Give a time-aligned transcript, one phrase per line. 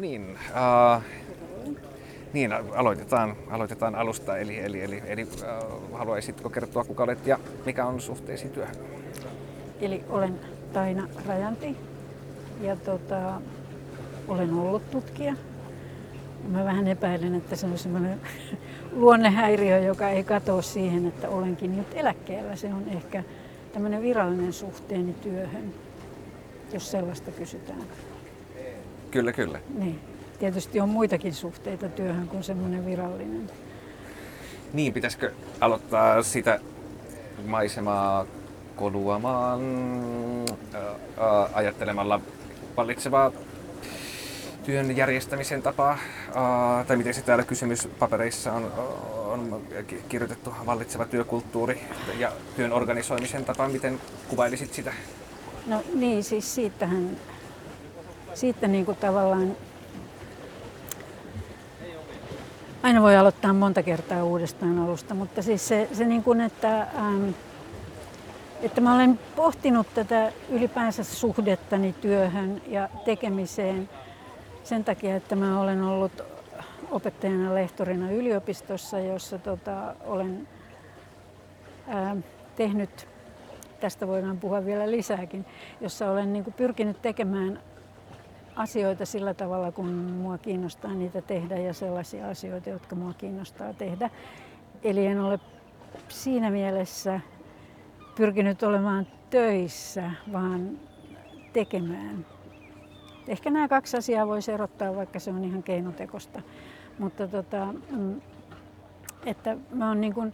[0.00, 1.02] Niin, uh,
[2.32, 4.38] niin aloitetaan, aloitetaan alusta.
[4.38, 8.76] Eli, eli, eli, eli uh, haluaisitko kertoa, kuka olet ja mikä on suhteesi työhön?
[9.80, 10.40] Eli olen
[10.72, 11.76] Taina Rajanti
[12.60, 13.40] ja tota,
[14.28, 15.34] olen ollut tutkija.
[16.48, 18.20] Mä vähän epäilen, että se on semmoinen
[18.92, 22.56] luonnehäiriö, joka ei katoa siihen, että olenkin nyt eläkkeellä.
[22.56, 23.24] Se on ehkä
[23.72, 25.74] tämmöinen virallinen suhteeni työhön,
[26.72, 27.82] jos sellaista kysytään.
[29.10, 29.60] Kyllä, kyllä.
[29.74, 30.00] Niin.
[30.38, 33.50] Tietysti on muitakin suhteita työhön kuin semmoinen virallinen.
[34.72, 36.60] Niin, pitäisikö aloittaa sitä
[37.46, 38.26] maisemaa
[38.76, 39.60] koluamaan
[40.74, 42.20] ää, ajattelemalla
[42.76, 43.32] vallitsevaa
[44.64, 45.98] työn järjestämisen tapaa,
[46.34, 48.72] ää, tai miten se täällä kysymyspapereissa on,
[49.26, 49.62] on
[50.08, 51.80] kirjoitettu vallitseva työkulttuuri
[52.18, 54.92] ja työn organisoimisen tapa, miten kuvailisit sitä?
[55.66, 57.16] No niin, siis siitähän,
[58.34, 59.56] siitä niin kuin tavallaan
[62.82, 67.28] aina voi aloittaa monta kertaa uudestaan alusta, mutta siis se, se niin kuin, että, ähm,
[68.62, 73.88] että mä olen pohtinut tätä ylipäänsä suhdettani työhön ja tekemiseen
[74.64, 76.22] sen takia, että mä olen ollut
[76.90, 80.48] opettajana lehtorina yliopistossa, jossa tota, olen
[81.88, 82.18] ähm,
[82.56, 83.08] tehnyt,
[83.80, 85.46] tästä voidaan puhua vielä lisääkin,
[85.80, 87.60] jossa olen niin kuin, pyrkinyt tekemään
[88.56, 94.10] asioita sillä tavalla, kun mua kiinnostaa niitä tehdä ja sellaisia asioita, jotka mua kiinnostaa tehdä.
[94.82, 95.40] Eli en ole
[96.08, 97.20] siinä mielessä
[98.16, 100.70] pyrkinyt olemaan töissä, vaan
[101.52, 102.26] tekemään.
[103.28, 106.42] Ehkä nämä kaksi asiaa voisi erottaa, vaikka se on ihan keinotekosta.
[106.98, 108.20] Mutta tota, mm,
[109.26, 110.32] että mä oon niin kuin,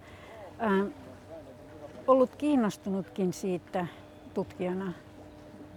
[0.62, 0.92] äh,
[2.06, 3.86] ollut kiinnostunutkin siitä
[4.34, 4.92] tutkijana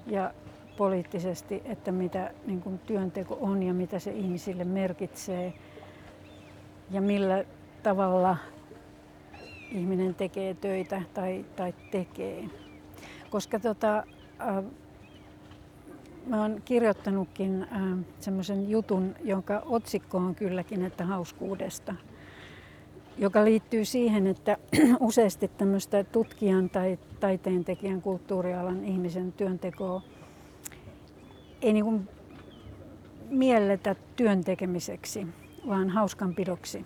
[0.07, 0.33] ja
[0.79, 5.53] poliittisesti, että mitä niin kuin työnteko on ja mitä se ihmisille merkitsee
[6.91, 7.44] ja millä
[7.84, 8.38] tavalla
[9.72, 12.44] ihminen tekee töitä tai, tai tekee.
[13.29, 14.03] Koska tota,
[14.41, 14.63] äh,
[16.28, 21.95] mä oon kirjoittanutkin äh, semmoisen jutun, jonka otsikko on kylläkin, että hauskuudesta
[23.18, 24.57] joka liittyy siihen, että
[25.00, 30.01] useasti tämmöistä tutkijan tai taiteentekijän, kulttuurialan ihmisen työntekoa
[31.61, 32.09] ei niin
[33.29, 35.27] mielletä työn tekemiseksi,
[35.67, 36.85] vaan hauskanpidoksi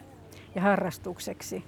[0.55, 1.63] ja harrastukseksi.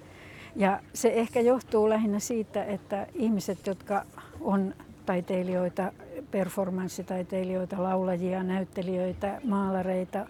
[0.56, 4.04] Ja se ehkä johtuu lähinnä siitä, että ihmiset, jotka
[4.40, 4.74] on
[5.06, 5.92] taiteilijoita,
[6.30, 10.26] performanssitaiteilijoita, laulajia, näyttelijöitä, maalareita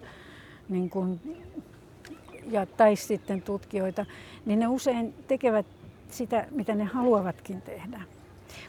[0.69, 1.19] niin kuin,
[2.51, 4.05] ja, tai sitten tutkijoita,
[4.45, 5.65] niin ne usein tekevät
[6.09, 8.01] sitä, mitä ne haluavatkin tehdä.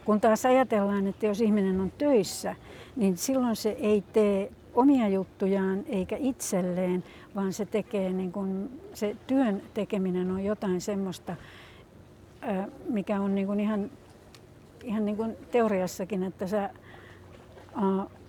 [0.04, 2.54] Kun taas ajatellaan, että jos ihminen on töissä,
[2.96, 9.16] niin silloin se ei tee omia juttujaan eikä itselleen, vaan se tekee niin kun, se
[9.26, 11.36] työn tekeminen on jotain semmoista,
[12.88, 13.90] mikä on niin kun ihan,
[14.84, 16.70] ihan niin kuin teoriassakin, että sä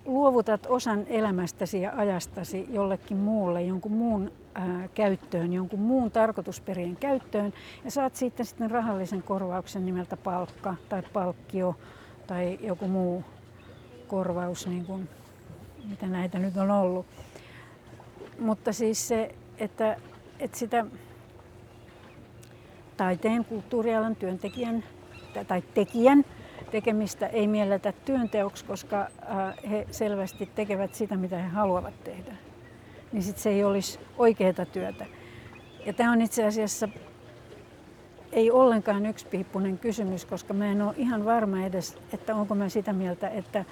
[0.04, 7.52] luovutat osan elämästäsi ja ajastasi jollekin muulle, jonkun muun ää, käyttöön, jonkun muun tarkoitusperien käyttöön
[7.84, 11.74] ja saat siitä sitten rahallisen korvauksen nimeltä palkka tai palkkio
[12.26, 13.24] tai joku muu
[14.08, 15.08] korvaus, niin kuin,
[15.90, 17.06] mitä näitä nyt on ollut.
[18.38, 19.96] Mutta siis se, että,
[20.38, 20.86] että sitä
[22.96, 24.84] taiteen, kulttuurialan työntekijän
[25.48, 26.24] tai tekijän
[26.70, 29.06] tekemistä ei mielletä työnteoksi, koska
[29.70, 32.32] he selvästi tekevät sitä, mitä he haluavat tehdä.
[33.12, 35.06] Niin sitten se ei olisi oikeaa työtä.
[35.86, 36.88] Ja tämä on itse asiassa
[38.32, 42.92] ei ollenkaan yksipiippunen kysymys, koska mä en ole ihan varma edes, että onko mä sitä
[42.92, 43.64] mieltä, että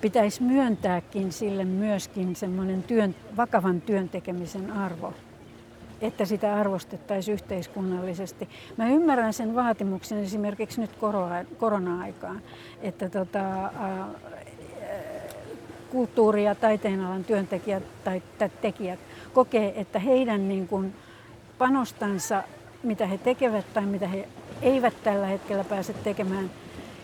[0.00, 5.14] pitäisi myöntääkin sille myöskin semmoinen työn, vakavan työn tekemisen arvo,
[6.00, 8.48] että sitä arvostettaisiin yhteiskunnallisesti.
[8.76, 10.90] Mä ymmärrän sen vaatimuksen esimerkiksi nyt
[11.58, 12.42] korona-aikaan,
[12.82, 13.72] että tota,
[15.90, 18.22] kulttuuri- ja taiteenalan työntekijät tai
[18.60, 18.98] tekijät
[19.32, 20.94] kokee, että heidän niin kuin
[21.58, 22.42] panostansa,
[22.82, 24.28] mitä he tekevät tai mitä he
[24.62, 26.50] eivät tällä hetkellä pääse tekemään,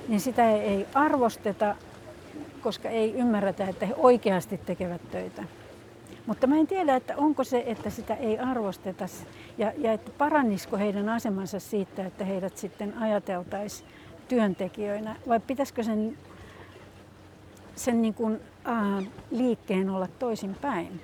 [0.09, 1.77] niin sitä ei arvosteta
[2.67, 5.43] koska ei ymmärretä, että he oikeasti tekevät töitä.
[6.27, 9.07] Mutta mä en tiedä, että onko se, että sitä ei arvosteta
[9.59, 13.89] ja, ja että parannisiko heidän asemansa siitä, että heidät sitten ajateltaisiin
[14.29, 16.19] työntekijöinä vai pitäisikö sen,
[17.75, 21.01] sen niin kuin, ää, liikkeen olla toisinpäin?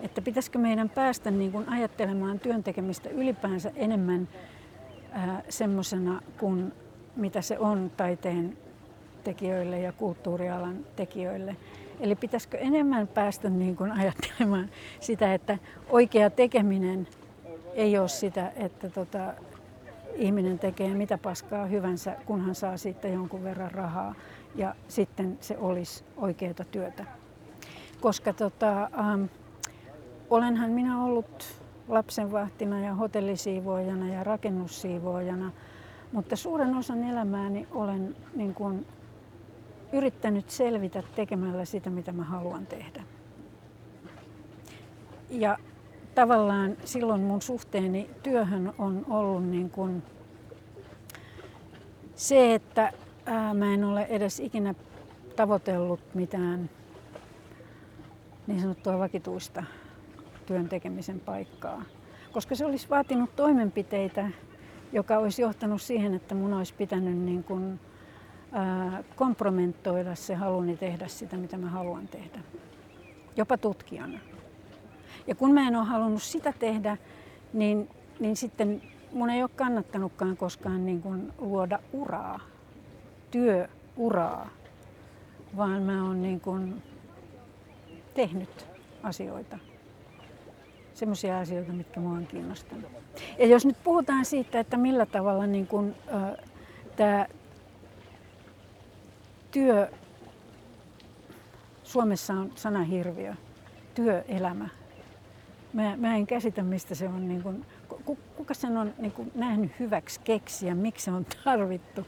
[0.00, 4.28] Että pitäisikö meidän päästä niin kuin ajattelemaan työntekemistä ylipäänsä enemmän
[5.48, 6.72] semmoisena kuin
[7.16, 8.56] mitä se on taiteen
[9.24, 11.56] tekijöille ja kulttuurialan tekijöille.
[12.00, 14.70] Eli pitäisikö enemmän päästä niin kuin ajattelemaan
[15.00, 15.58] sitä, että
[15.88, 17.08] oikea tekeminen
[17.74, 19.34] ei ole sitä, että tota,
[20.14, 24.14] ihminen tekee mitä paskaa hyvänsä, kunhan saa siitä jonkun verran rahaa
[24.54, 27.04] ja sitten se olisi oikeaa työtä.
[28.00, 29.24] Koska tota, ähm,
[30.30, 35.52] olenhan minä ollut lapsenvahtina ja hotellisiivoojana ja rakennussiivoojana,
[36.12, 38.86] mutta suuren osan elämääni olen niin kuin,
[39.94, 43.02] yrittänyt selvitä tekemällä sitä, mitä mä haluan tehdä.
[45.30, 45.58] Ja
[46.14, 50.02] tavallaan silloin mun suhteeni työhön on ollut niin kuin
[52.14, 52.92] se, että
[53.26, 54.74] ää, mä en ole edes ikinä
[55.36, 56.70] tavoitellut mitään
[58.46, 59.64] niin sanottua vakituista
[60.46, 61.82] työn tekemisen paikkaa.
[62.32, 64.30] Koska se olisi vaatinut toimenpiteitä,
[64.92, 67.80] joka olisi johtanut siihen, että mun olisi pitänyt niin kuin,
[69.16, 72.38] kompromentoida se haluni tehdä sitä, mitä mä haluan tehdä.
[73.36, 74.18] Jopa tutkijana.
[75.26, 76.96] Ja kun mä en ole halunnut sitä tehdä,
[77.52, 77.88] niin,
[78.20, 82.40] niin sitten mun ei ole kannattanutkaan koskaan niin kuin luoda uraa,
[83.30, 84.50] työuraa,
[85.56, 86.82] vaan mä oon niin kuin
[88.14, 88.66] tehnyt
[89.02, 89.58] asioita.
[90.94, 92.90] Semmoisia asioita, mitkä mua on kiinnostanut.
[93.38, 96.44] Ja jos nyt puhutaan siitä, että millä tavalla niin kuin, äh,
[96.96, 97.26] tämä
[99.54, 99.90] työ,
[101.82, 103.34] Suomessa on sanahirviö,
[103.94, 104.68] työelämä,
[105.72, 107.66] Mä, mä en käsitä, mistä se on, niin kuin,
[108.36, 112.06] kuka sen on niin kuin, nähnyt hyväksi keksiä, miksi se on tarvittu.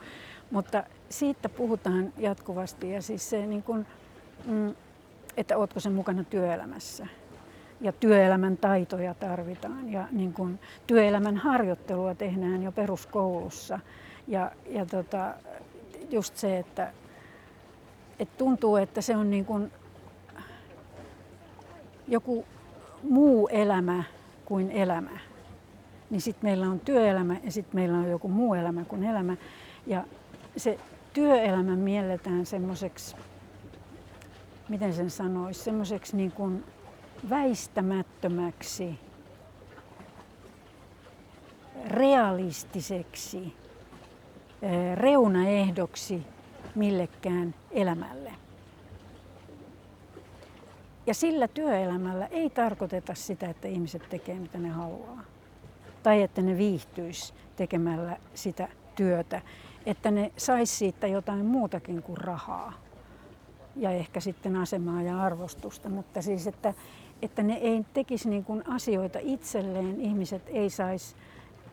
[0.50, 3.86] Mutta siitä puhutaan jatkuvasti ja siis se, niin kuin,
[4.44, 4.74] mm,
[5.36, 7.06] että ootko sen mukana työelämässä.
[7.80, 13.80] Ja työelämän taitoja tarvitaan ja niin kuin, työelämän harjoittelua tehdään jo peruskoulussa.
[14.28, 15.34] Ja, ja tota,
[16.10, 16.92] just se, että,
[18.18, 19.72] että tuntuu, että se on niin kuin
[22.08, 22.44] joku
[23.02, 24.04] muu elämä
[24.44, 25.18] kuin elämä.
[26.10, 29.36] Niin sitten meillä on työelämä ja sitten meillä on joku muu elämä kuin elämä.
[29.86, 30.04] Ja
[30.56, 30.78] se
[31.12, 33.16] työelämä mielletään semmoiseksi,
[34.68, 36.64] miten sen sanoisi, semmoiseksi niin kuin
[37.30, 38.98] väistämättömäksi,
[41.88, 43.54] realistiseksi
[44.94, 46.22] reunaehdoksi
[46.76, 48.32] millekään elämälle.
[51.06, 55.22] Ja sillä työelämällä ei tarkoiteta sitä, että ihmiset tekee mitä ne haluaa.
[56.02, 59.42] Tai että ne viihtyisi tekemällä sitä työtä.
[59.86, 62.72] Että ne saisi siitä jotain muutakin kuin rahaa.
[63.76, 65.88] Ja ehkä sitten asemaa ja arvostusta.
[65.88, 66.74] Mutta siis, että,
[67.22, 70.00] että ne ei tekisi niin kuin asioita itselleen.
[70.00, 71.16] Ihmiset ei saisi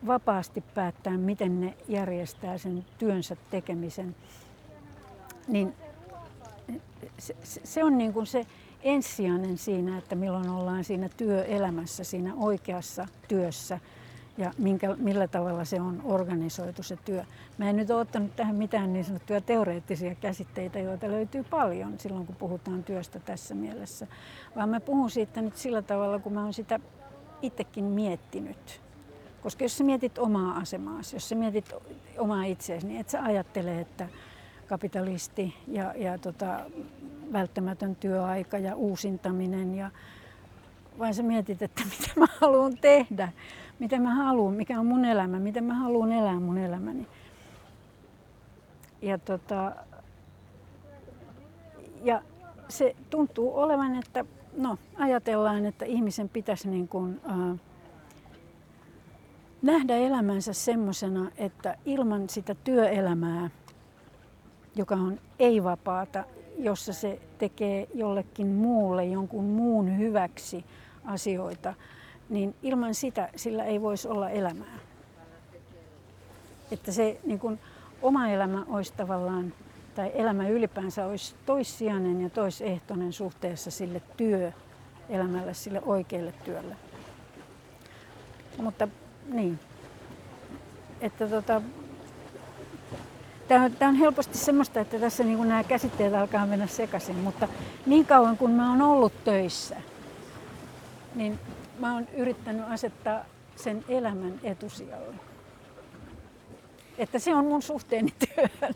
[0.06, 4.16] vapaasti päättää, miten ne järjestää sen työnsä tekemisen.
[5.48, 5.74] Niin
[7.18, 8.46] se, se on niin kuin se
[8.82, 13.78] ensisijainen siinä, että milloin ollaan siinä työelämässä, siinä oikeassa työssä
[14.38, 17.24] ja minkä, millä tavalla se on organisoitu se työ.
[17.58, 22.26] Mä en nyt ole ottanut tähän mitään niin sanottuja teoreettisia käsitteitä, joita löytyy paljon silloin,
[22.26, 24.06] kun puhutaan työstä tässä mielessä,
[24.56, 26.80] vaan mä puhun siitä nyt sillä tavalla, kun mä oon sitä
[27.42, 28.80] itsekin miettinyt.
[29.42, 31.72] Koska jos sä mietit omaa asemaasi, jos sä mietit
[32.18, 34.08] omaa itseäsi, niin et sä ajattele, että
[34.64, 36.60] kapitalisti ja, ja tota,
[37.32, 39.90] välttämätön työaika ja uusintaminen ja
[40.98, 43.32] vaan sä mietit, että mitä mä haluan tehdä,
[43.78, 47.06] mitä mä haluan, mikä on mun elämä, miten mä haluan elää mun elämäni.
[49.02, 49.72] Ja, tota,
[52.02, 52.22] ja
[52.68, 54.24] se tuntuu olevan, että
[54.56, 57.60] no, ajatellaan, että ihmisen pitäisi niin kuin, äh,
[59.62, 63.50] nähdä elämänsä semmoisena, että ilman sitä työelämää,
[64.76, 66.24] joka on ei-vapaata,
[66.58, 70.64] jossa se tekee jollekin muulle, jonkun muun hyväksi
[71.04, 71.74] asioita,
[72.28, 74.78] niin ilman sitä sillä ei voisi olla elämää.
[76.70, 77.58] Että se niin kuin,
[78.02, 79.52] oma elämä olisi tavallaan,
[79.94, 86.76] tai elämä ylipäänsä olisi toissijainen ja toisehtoinen suhteessa sille työelämälle, sille oikealle työlle.
[88.62, 88.88] Mutta
[89.32, 89.58] niin,
[91.00, 91.62] että tota,
[93.48, 97.16] Tämä on, tämä on helposti semmoista, että tässä niin kuin nämä käsitteet alkaa mennä sekaisin,
[97.16, 97.48] mutta
[97.86, 99.76] niin kauan kun mä oon ollut töissä,
[101.14, 101.38] niin
[101.78, 103.24] mä oon yrittänyt asettaa
[103.56, 105.14] sen elämän etusijalle.
[106.98, 108.74] Että se on mun suhteeni työhön.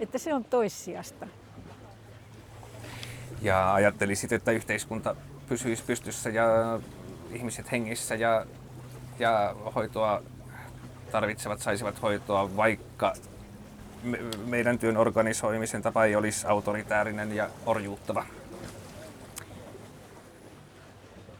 [0.00, 1.26] Että se on toissijasta.
[3.42, 5.16] Ja ajattelisit, että yhteiskunta
[5.48, 6.80] pysyisi pystyssä ja
[7.32, 8.46] ihmiset hengissä ja,
[9.18, 10.22] ja hoitoa
[11.12, 13.14] tarvitsevat saisivat hoitoa, vaikka
[14.46, 18.24] meidän työn organisoimisen tapa ei olisi autoritäärinen ja orjuuttava?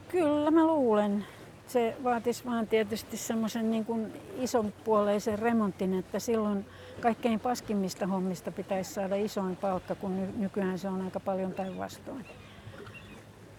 [0.08, 1.24] Kyllä mä luulen.
[1.66, 6.66] Se vaatisi vaan tietysti semmoisen niin ison puoleisen remontin, että silloin
[7.00, 12.24] kaikkein paskimmista hommista pitäisi saada isoin palkka, kun ny- nykyään se on aika paljon päinvastoin.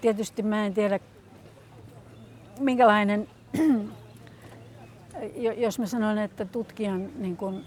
[0.02, 1.00] Tietysti mä en tiedä,
[2.60, 3.28] minkälainen,
[5.58, 7.66] jos mä sanon, että tutkijan niin kuin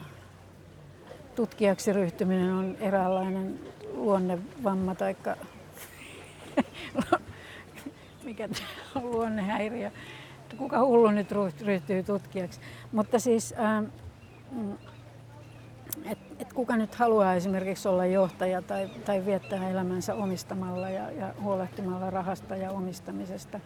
[1.34, 3.60] tutkijaksi ryhtyminen on eräänlainen
[3.94, 5.16] luonnevamma tai
[8.24, 8.48] mikä
[8.94, 9.90] on luonnehäiriö.
[10.58, 11.28] Kuka hullu nyt
[11.64, 12.60] ryhtyy tutkijaksi.
[12.92, 13.84] Mutta siis, ähm,
[16.04, 21.34] että et kuka nyt haluaa esimerkiksi olla johtaja tai, tai viettää elämänsä omistamalla ja, ja
[21.42, 23.60] huolehtimalla rahasta ja omistamisesta.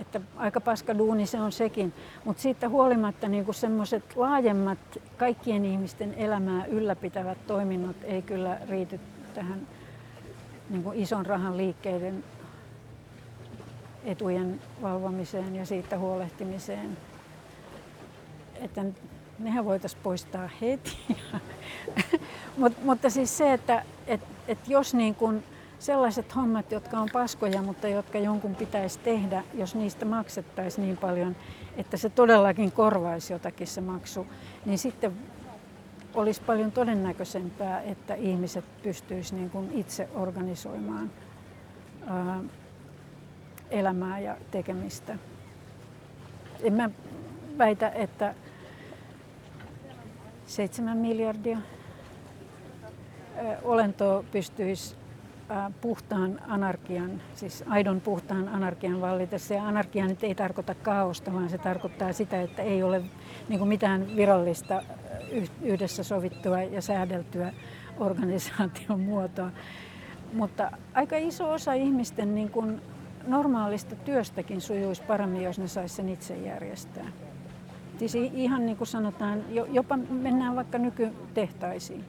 [0.00, 1.92] Että aika paska duuni se on sekin,
[2.24, 4.78] mutta siitä huolimatta niin semmoiset laajemmat
[5.16, 9.00] kaikkien ihmisten elämää ylläpitävät toiminnot ei kyllä riity
[9.34, 9.66] tähän
[10.70, 12.24] niin ison rahan liikkeiden
[14.04, 16.96] etujen valvomiseen ja siitä huolehtimiseen.
[18.54, 18.84] Että
[19.38, 20.98] nehän voitaisiin poistaa heti.
[22.58, 25.42] Mut, mutta siis se, että et, et jos niin kun
[25.80, 31.36] sellaiset hommat, jotka on paskoja, mutta jotka jonkun pitäisi tehdä, jos niistä maksettaisiin niin paljon,
[31.76, 34.26] että se todellakin korvaisi jotakin se maksu,
[34.64, 35.12] niin sitten
[36.14, 41.10] olisi paljon todennäköisempää, että ihmiset pystyisivät niin kuin itse organisoimaan
[42.06, 42.40] ää,
[43.70, 45.18] elämää ja tekemistä.
[46.62, 46.90] En mä
[47.58, 48.34] väitä, että
[50.46, 51.58] 7 miljardia
[53.62, 54.99] olentoa pystyisi
[55.80, 59.54] puhtaan anarkian, siis aidon puhtaan anarkian vallitessa.
[59.54, 63.02] Ja anarkia nyt ei tarkoita kaosta, vaan se tarkoittaa sitä, että ei ole
[63.48, 64.82] niin mitään virallista
[65.62, 67.52] yhdessä sovittua ja säädeltyä
[67.98, 69.50] organisaation muotoa.
[70.32, 72.80] Mutta aika iso osa ihmisten niin kuin
[73.26, 77.06] normaalista työstäkin sujuisi paremmin, jos ne saisi sen itse järjestää.
[77.98, 82.04] Siis ihan niin kuin sanotaan, jopa mennään vaikka nykytehtaisiin.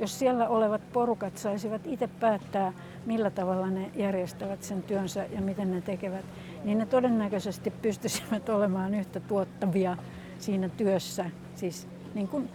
[0.00, 2.72] Jos siellä olevat porukat saisivat itse päättää,
[3.06, 6.24] millä tavalla ne järjestävät sen työnsä ja miten ne tekevät,
[6.64, 9.96] niin ne todennäköisesti pystyisivät olemaan yhtä tuottavia
[10.38, 12.48] siinä työssä, siis niin kuin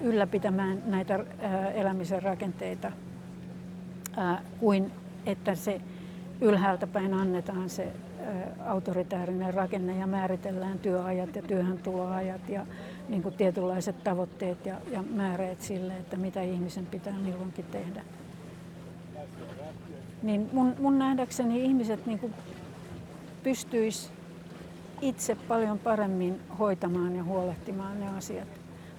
[0.00, 1.24] ylläpitämään näitä
[1.74, 2.92] elämisen rakenteita,
[4.60, 4.92] kuin
[5.26, 5.80] että se
[6.40, 7.92] ylhäältä päin annetaan se
[8.66, 12.66] autoritäärinen rakenne ja määritellään työajat ja työhöntuloajat ja
[13.08, 18.04] niin kuin tietynlaiset tavoitteet ja, ja määreet sille, että mitä ihmisen pitää milloinkin tehdä.
[20.22, 22.34] Niin mun, mun nähdäkseni ihmiset niin kuin
[23.42, 24.12] pystyis
[25.00, 28.48] itse paljon paremmin hoitamaan ja huolehtimaan ne asiat.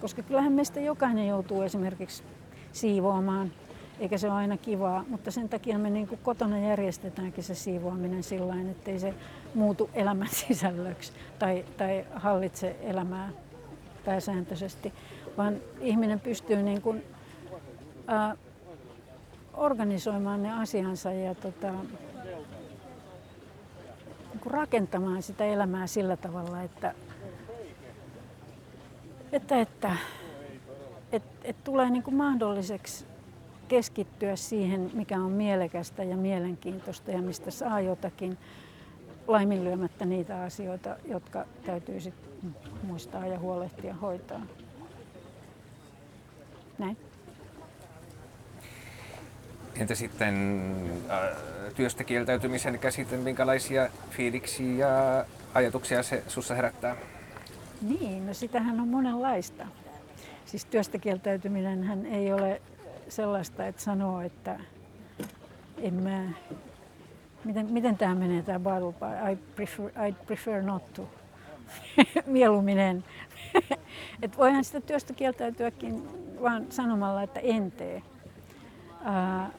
[0.01, 2.23] Koska kyllähän meistä jokainen joutuu esimerkiksi
[2.71, 3.51] siivoamaan
[3.99, 8.23] eikä se ole aina kivaa, mutta sen takia me niin kuin kotona järjestetäänkin se siivoaminen
[8.23, 9.13] sillä tavalla, ettei se
[9.53, 13.29] muutu elämän sisällöksi tai, tai hallitse elämää
[14.09, 14.93] pääsääntöisesti,
[15.37, 17.03] vaan ihminen pystyy niin kuin,
[18.07, 18.35] ää,
[19.53, 21.89] organisoimaan ne asiansa ja tota, niin
[24.41, 26.93] kuin rakentamaan sitä elämää sillä tavalla, että,
[29.31, 29.95] että, että
[31.11, 33.05] et, et tulee niin kuin mahdolliseksi
[33.67, 38.37] keskittyä siihen, mikä on mielekästä ja mielenkiintoista ja mistä saa jotakin
[39.27, 42.28] laiminlyömättä niitä asioita, jotka täytyy sit
[42.83, 44.41] muistaa ja huolehtia hoitaa.
[46.77, 46.97] Näin.
[49.75, 50.35] Entä sitten
[51.09, 51.19] äh,
[51.75, 56.95] työstä kieltäytymisen käsite, minkälaisia fiiliksiä ja ajatuksia se sussa herättää?
[57.81, 59.67] Niin, no sitähän on monenlaista.
[60.45, 62.61] Siis työstä kieltäytyminen hän ei ole
[63.09, 64.59] sellaista, että sanoo, että
[65.77, 66.29] en mä,
[67.43, 68.93] miten, miten tämä menee tämä battle
[69.31, 71.18] I prefer, I prefer not to.
[72.25, 73.03] Mieluummin en.
[74.23, 76.03] Et voihan sitä työstä kieltäytyäkin
[76.41, 78.03] vaan sanomalla, että en tee.
[79.03, 79.49] Ää,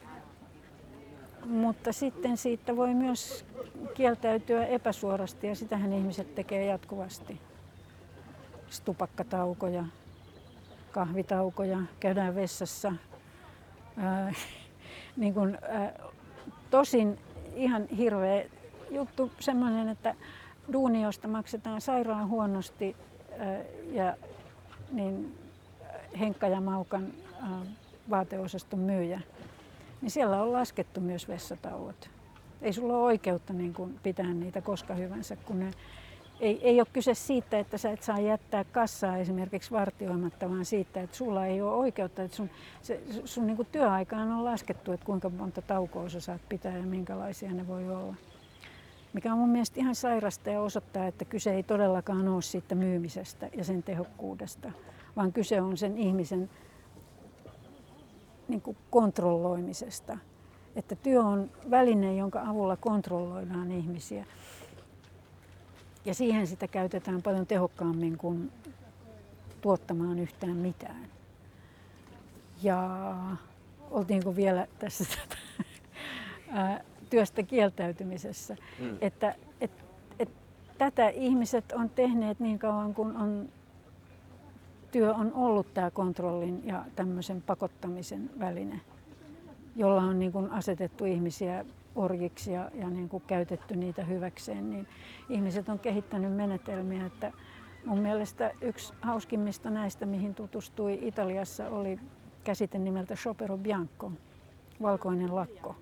[1.45, 3.45] mutta sitten siitä voi myös
[3.93, 7.41] kieltäytyä epäsuorasti ja sitähän ihmiset tekee jatkuvasti.
[8.69, 9.83] Stupakkataukoja,
[10.91, 12.93] kahvitaukoja, käydään vessassa,
[13.97, 14.33] ää,
[15.17, 15.93] niin kun, ää,
[16.69, 17.19] tosin
[17.55, 18.45] ihan hirveä
[18.89, 20.15] juttu semmoinen, että
[20.73, 22.95] duuniosta maksetaan sairaan huonosti
[23.39, 23.57] ää,
[23.91, 24.15] ja
[24.91, 25.37] niin
[26.19, 27.07] Henkka ja Maukan
[27.41, 27.61] ää,
[28.09, 29.21] vaateosaston myyjä,
[30.01, 32.09] niin siellä on laskettu myös vessatauot.
[32.61, 35.71] Ei sulla ole oikeutta niin kun pitää niitä koska hyvänsä, kun ne
[36.41, 41.01] ei, ei ole kyse siitä, että sä et saa jättää kassaa esimerkiksi vartioimatta, vaan siitä,
[41.01, 42.49] että sulla ei ole oikeutta, että sun,
[42.81, 47.51] se, sun niin työaikaan on laskettu, että kuinka monta taukoa sä saat pitää ja minkälaisia
[47.51, 48.15] ne voi olla.
[49.13, 53.49] Mikä on mun mielestä ihan sairasta ja osoittaa, että kyse ei todellakaan ole siitä myymisestä
[53.57, 54.71] ja sen tehokkuudesta,
[55.15, 56.49] vaan kyse on sen ihmisen
[58.47, 60.17] niin kuin kontrolloimisesta.
[60.75, 64.25] Että työ on väline, jonka avulla kontrolloidaan ihmisiä.
[66.05, 68.51] Ja siihen sitä käytetään paljon tehokkaammin kuin
[69.61, 71.05] tuottamaan yhtään mitään.
[72.63, 72.89] Ja
[73.91, 75.05] oltiinko vielä tässä
[77.11, 78.55] työstä kieltäytymisessä.
[78.79, 78.97] Mm.
[79.01, 79.71] Että et,
[80.19, 80.29] et,
[80.77, 83.49] tätä ihmiset on tehneet niin kauan kuin on,
[84.91, 88.81] työ on ollut tämä kontrollin ja tämmöisen pakottamisen väline,
[89.75, 91.65] jolla on niin kuin asetettu ihmisiä
[91.95, 94.87] orjiksi ja, ja niin kuin käytetty niitä hyväkseen, niin
[95.29, 97.31] ihmiset on kehittänyt menetelmiä, että
[97.85, 101.99] mun mielestä yksi hauskimmista näistä, mihin tutustui Italiassa, oli
[102.43, 104.11] käsite nimeltä Shopero Bianco,
[104.81, 105.75] valkoinen lakko.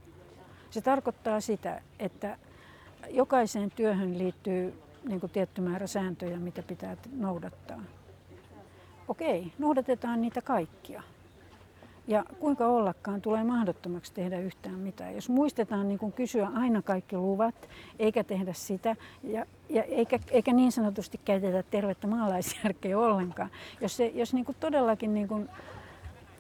[0.69, 2.38] Se tarkoittaa sitä, että
[3.09, 4.73] jokaiseen työhön liittyy
[5.03, 7.81] niin kuin tietty määrä sääntöjä, mitä pitää noudattaa.
[9.07, 11.03] Okei, noudatetaan niitä kaikkia.
[12.07, 15.15] Ja kuinka ollakaan tulee mahdottomaksi tehdä yhtään mitään.
[15.15, 20.53] Jos muistetaan niin kuin kysyä aina kaikki luvat, eikä tehdä sitä, ja, ja eikä, eikä
[20.53, 23.49] niin sanotusti käytetä tervettä maalaisjärkeä ollenkaan.
[23.81, 25.49] Jos, se, jos niin kuin todellakin niin kuin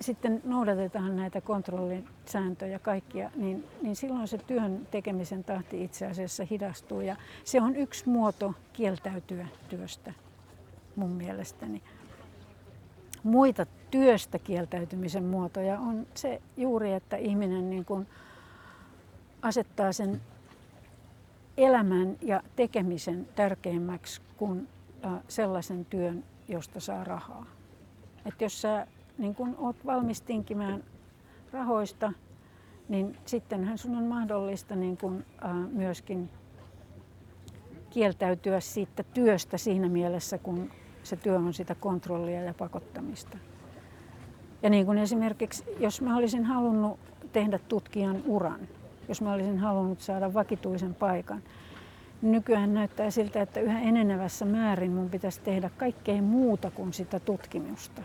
[0.01, 7.01] sitten noudatetaan näitä kontrollisääntöjä kaikkia, niin, niin silloin se työn tekemisen tahti itse asiassa hidastuu.
[7.01, 10.13] Ja se on yksi muoto kieltäytyä työstä
[10.95, 11.81] mun mielestäni.
[13.23, 18.07] Muita työstä kieltäytymisen muotoja on se juuri, että ihminen niin kuin
[19.41, 20.21] asettaa sen
[21.57, 24.67] elämän ja tekemisen tärkeämmäksi kuin
[25.27, 27.45] sellaisen työn, josta saa rahaa.
[28.25, 28.87] Et jos sä
[29.19, 30.83] niin kun olet valmis tinkimään
[31.53, 32.13] rahoista,
[32.89, 36.29] niin sittenhän sun on mahdollista niin kun, ää, myöskin
[37.89, 40.71] kieltäytyä siitä työstä siinä mielessä, kun
[41.03, 43.37] se työ on sitä kontrollia ja pakottamista.
[44.63, 46.99] Ja niin kuin esimerkiksi, jos mä olisin halunnut
[47.31, 48.59] tehdä tutkijan uran,
[49.07, 51.43] jos mä olisin halunnut saada vakituisen paikan,
[52.21, 57.19] niin nykyään näyttää siltä, että yhä enenevässä määrin mun pitäisi tehdä kaikkea muuta kuin sitä
[57.19, 58.01] tutkimusta.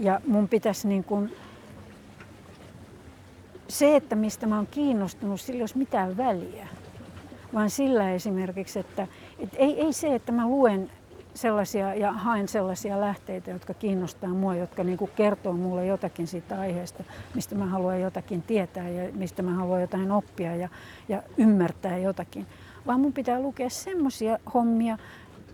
[0.00, 1.32] Ja mun pitäisi niin kuin,
[3.68, 6.68] se, että mistä mä oon kiinnostunut, sillä ei olisi mitään väliä.
[7.54, 9.06] Vaan sillä esimerkiksi, että,
[9.38, 10.90] että ei, ei se, että mä luen
[11.34, 16.60] sellaisia ja haen sellaisia lähteitä, jotka kiinnostaa mua, jotka niin kuin kertoo mulle jotakin siitä
[16.60, 20.68] aiheesta, mistä mä haluan jotakin tietää ja mistä mä haluan jotain oppia ja,
[21.08, 22.46] ja ymmärtää jotakin.
[22.86, 24.98] Vaan mun pitää lukea semmoisia hommia,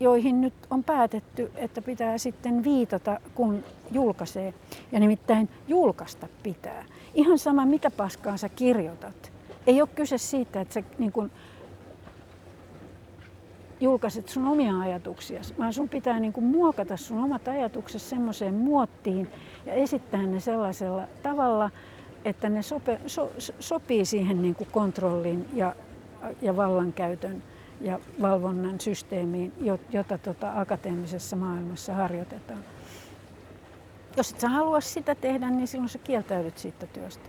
[0.01, 4.55] joihin nyt on päätetty, että pitää sitten viitata, kun julkaisee.
[4.93, 6.85] Ja nimittäin julkaista pitää.
[7.15, 9.33] Ihan sama, mitä paskaa sä kirjoitat.
[9.67, 11.31] Ei ole kyse siitä, että sä niin kun
[13.81, 19.29] julkaiset sun omia ajatuksia, vaan sun pitää niin kuin muokata sun omat ajatukset semmoiseen muottiin
[19.67, 21.71] ja esittää ne sellaisella tavalla,
[22.25, 25.75] että ne sope, so, sopii siihen niin kuin kontrollin ja,
[26.43, 27.43] ja vallankäytön
[27.81, 29.53] ja valvonnan systeemiin,
[29.91, 32.61] jota tota akateemisessa maailmassa harjoitetaan.
[34.17, 37.29] Jos et sä halua sitä tehdä, niin silloin sä kieltäydyt siitä työstä.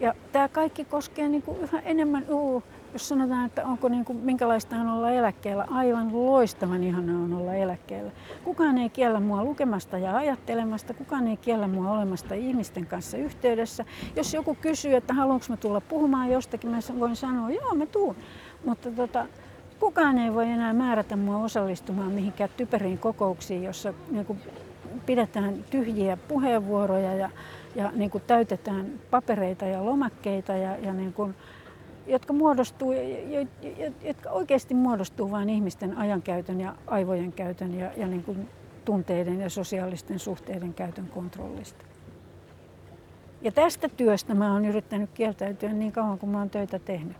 [0.00, 4.18] Ja tämä kaikki koskee niin kuin yhä enemmän, uu, jos sanotaan, että onko niin kuin,
[4.18, 8.10] minkälaista on olla eläkkeellä, aivan loistavan ihana on olla eläkkeellä.
[8.44, 13.84] Kukaan ei kiellä mua lukemasta ja ajattelemasta, kukaan ei kiellä mua olemasta ihmisten kanssa yhteydessä.
[14.16, 18.16] Jos joku kysyy, että haluanko mä tulla puhumaan jostakin, mä voin sanoa, joo mä tuun.
[18.64, 19.26] Mutta tota,
[19.80, 24.40] kukaan ei voi enää määrätä mua osallistumaan mihinkään typeriin kokouksiin, jossa niin kuin
[25.06, 27.30] pidetään tyhjiä puheenvuoroja ja,
[27.74, 31.34] ja niin kuin täytetään papereita ja lomakkeita, ja, ja niin kuin,
[32.06, 32.92] jotka, muodostuu,
[34.02, 38.48] jotka oikeasti muodostuu vain ihmisten ajankäytön ja aivojen käytön ja, ja niin kuin
[38.84, 41.84] tunteiden ja sosiaalisten suhteiden käytön kontrollista.
[43.42, 47.16] Ja tästä työstä mä oon yrittänyt kieltäytyä niin kauan kuin mä oon töitä tehnyt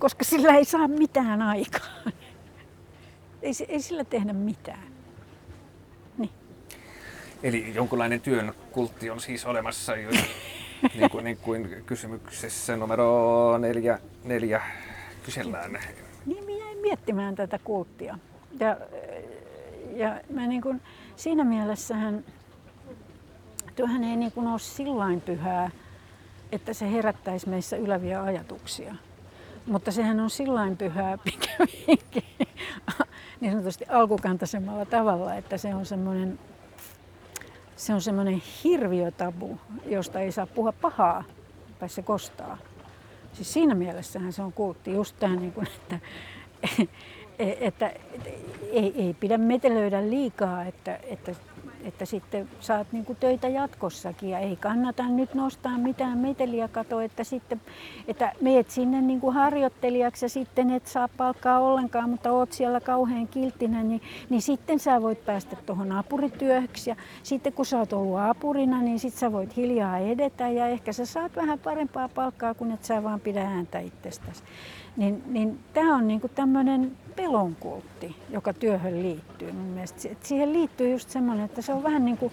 [0.00, 2.12] koska sillä ei saa mitään aikaan.
[3.42, 4.92] Ei, ei sillä tehdä mitään.
[6.18, 6.30] Niin.
[7.42, 10.10] Eli jonkunlainen työn kultti on siis olemassa, jo,
[10.94, 14.62] niin, kuin, niin kuin kysymyksessä numero neljä, neljä
[15.24, 15.78] kysellään.
[16.26, 18.18] Niin, minä jäin miettimään tätä kulttia.
[18.60, 18.76] Ja,
[19.96, 20.82] ja mä niin kuin,
[21.16, 22.24] siinä mielessähän
[23.76, 25.70] työhän ei niin kuin ole sillain pyhää,
[26.52, 28.94] että se herättäisi meissä yläviä ajatuksia.
[29.66, 32.24] Mutta sehän on sillain pyhää pikemminkin
[33.40, 36.38] niin sanotusti alkukantaisemmalla tavalla, että se on semmoinen
[37.76, 41.24] se on semmoinen hirviötabu, josta ei saa puhua pahaa,
[41.78, 42.58] tai se kostaa.
[43.32, 45.98] Siis siinä mielessähän se on kultti, just tämä, niin kuin, että,
[47.38, 48.30] että, että
[48.72, 51.34] ei, ei pidä metelöidä liikaa, että, että
[51.84, 57.00] että sitten saat niin kuin töitä jatkossakin ja ei kannata nyt nostaa mitään meteliä kato,
[57.00, 57.60] että sitten
[58.08, 62.80] että meet sinne niin kuin harjoittelijaksi ja sitten et saa palkkaa ollenkaan, mutta oot siellä
[62.80, 67.92] kauhean kilttinen, niin, niin sitten sä voit päästä tuohon apurityöhöksi ja sitten kun sä oot
[67.92, 72.54] ollut apurina, niin sitten sä voit hiljaa edetä ja ehkä sä saat vähän parempaa palkkaa,
[72.54, 74.42] kun et sä vaan pidä ääntä itsestäsi.
[74.96, 80.08] Niin, niin tämä on niinku tämmöinen pelonkultti, joka työhön liittyy mun mielestä.
[80.08, 82.32] Et siihen liittyy just semmoinen, että se on vähän niin kuin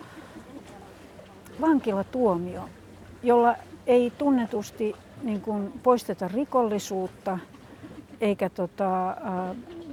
[1.61, 2.69] vankilatuomio,
[3.23, 3.55] jolla
[3.87, 7.39] ei tunnetusti niin kuin poisteta rikollisuutta
[8.21, 9.17] eikä tota,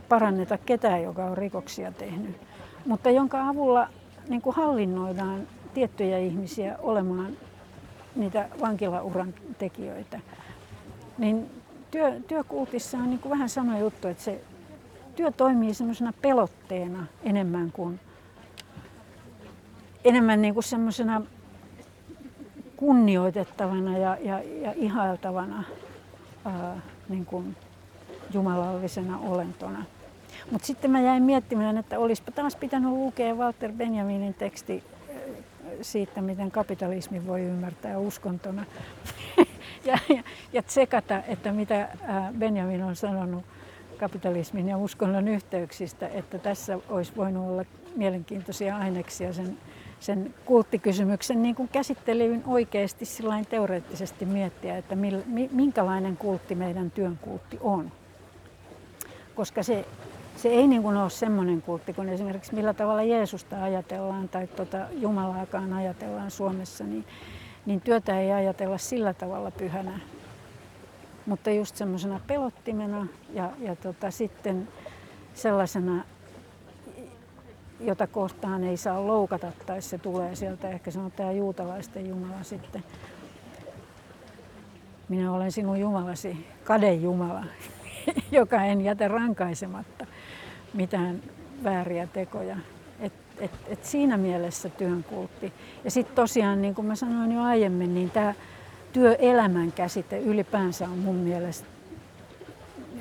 [0.09, 2.37] paranneta ketään, joka on rikoksia tehnyt,
[2.87, 3.89] mutta jonka avulla
[4.29, 7.37] niin kuin hallinnoidaan tiettyjä ihmisiä olemaan
[8.17, 10.21] niitä vankilauran tekijöitä.
[11.19, 11.51] Niin
[11.95, 14.41] työ, työkultissa on niin kuin vähän sama juttu, että se
[15.17, 18.01] työ toimii semmoisena pelotteena enemmän kuin
[20.05, 21.23] enemmän niin kuin semmoisena
[22.77, 25.65] kunnioitettavana ja, ja, ja ihailtavana
[26.45, 27.57] ää, niin kuin
[28.33, 29.85] jumalallisena olentona.
[30.51, 34.85] Mutta sitten mä jäin miettimään, että olisipa taas pitänyt lukea Walter Benjaminin teksti
[35.83, 38.65] siitä, miten kapitalismi voi ymmärtää uskontona.
[39.85, 40.23] ja, ja,
[40.53, 41.89] ja tsekata, että mitä
[42.39, 43.45] Benjamin on sanonut
[43.95, 47.65] kapitalismin ja uskonnon yhteyksistä, että tässä olisi voinut olla
[47.97, 49.59] mielenkiintoisia aineksia sen,
[50.01, 53.05] sen kulttikysymyksen niin kuin käsittelyyn oikeasti
[53.51, 57.93] teoreettisesti miettiä, että mil, minkälainen kultti meidän työn kultti on.
[59.35, 59.85] Koska se,
[60.37, 64.79] se ei niin kuin ole semmoinen kultti kuin esimerkiksi millä tavalla Jeesusta ajatellaan tai tuota
[64.93, 67.05] Jumalaakaan ajatellaan Suomessa, niin,
[67.67, 70.01] niin työtä ei ajatella sillä tavalla pyhänä,
[71.27, 74.69] mutta just semmoisena pelottimena ja, ja tota, sitten
[75.35, 76.05] sellaisena,
[77.81, 82.43] jota kohtaan ei saa loukata tai se tulee sieltä, ehkä se on tämä juutalaisten Jumala
[82.43, 82.85] sitten.
[85.09, 87.45] Minä olen sinun Jumalasi, kadejumala,
[88.33, 90.07] joka en jätä rankaisematta
[90.75, 91.23] mitään
[91.65, 92.57] vääriä tekoja.
[93.39, 95.53] Et, et, et siinä mielessä työn kultti.
[95.85, 98.35] Ja sitten tosiaan, niin kuin mä sanoin jo aiemmin, niin tämä
[98.93, 101.67] työelämän käsite ylipäänsä on mun mielestä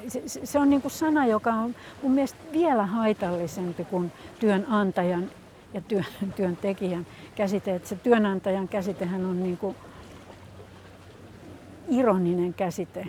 [0.07, 5.29] se, se on niin kuin sana, joka on mun mielestä vielä haitallisempi kuin työnantajan
[5.73, 7.75] ja työn, työntekijän käsite.
[7.75, 9.75] Että se työnantajan käsitehän on niin kuin
[11.89, 13.07] ironinen käsite.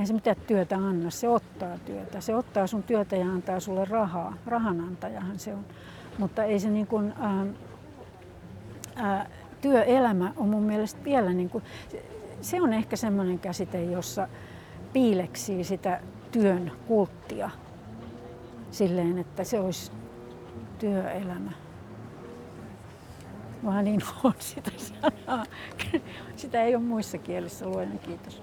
[0.00, 2.20] Ei se mitään työtä anna, se ottaa työtä.
[2.20, 4.36] Se ottaa sun työtä ja antaa sulle rahaa.
[4.46, 5.64] Rahanantajahan se on.
[6.18, 7.46] Mutta ei se niin kuin, ää,
[8.96, 9.26] ää,
[9.60, 11.64] työelämä on mun mielestä vielä, niin kuin,
[12.40, 14.28] se on ehkä semmoinen käsite, jossa
[14.92, 16.00] piileksii sitä
[16.32, 17.50] työn kulttia
[18.70, 19.92] silleen, että se olisi
[20.78, 21.52] työelämä.
[23.62, 25.46] Mä niin on sitä sanaa.
[26.36, 28.42] Sitä ei ole muissa kielissä, luojan kiitos.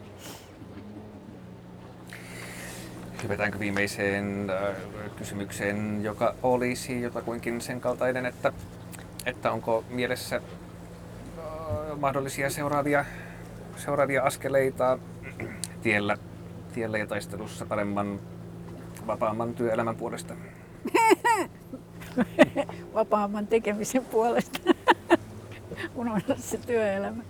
[3.23, 4.75] Hypätäänkö viimeiseen äh,
[5.15, 8.53] kysymykseen, joka olisi jotakuinkin sen kaltainen, että,
[9.25, 10.41] että onko mielessä
[11.99, 13.05] mahdollisia seuraavia,
[13.75, 14.99] seuraavia askeleita
[15.81, 16.17] tiellä,
[16.73, 18.19] tiellä ja taistelussa paremman,
[19.07, 20.33] vapaamman työelämän puolesta?
[22.93, 24.59] vapaamman tekemisen puolesta.
[25.95, 27.23] Unohda se työelämä.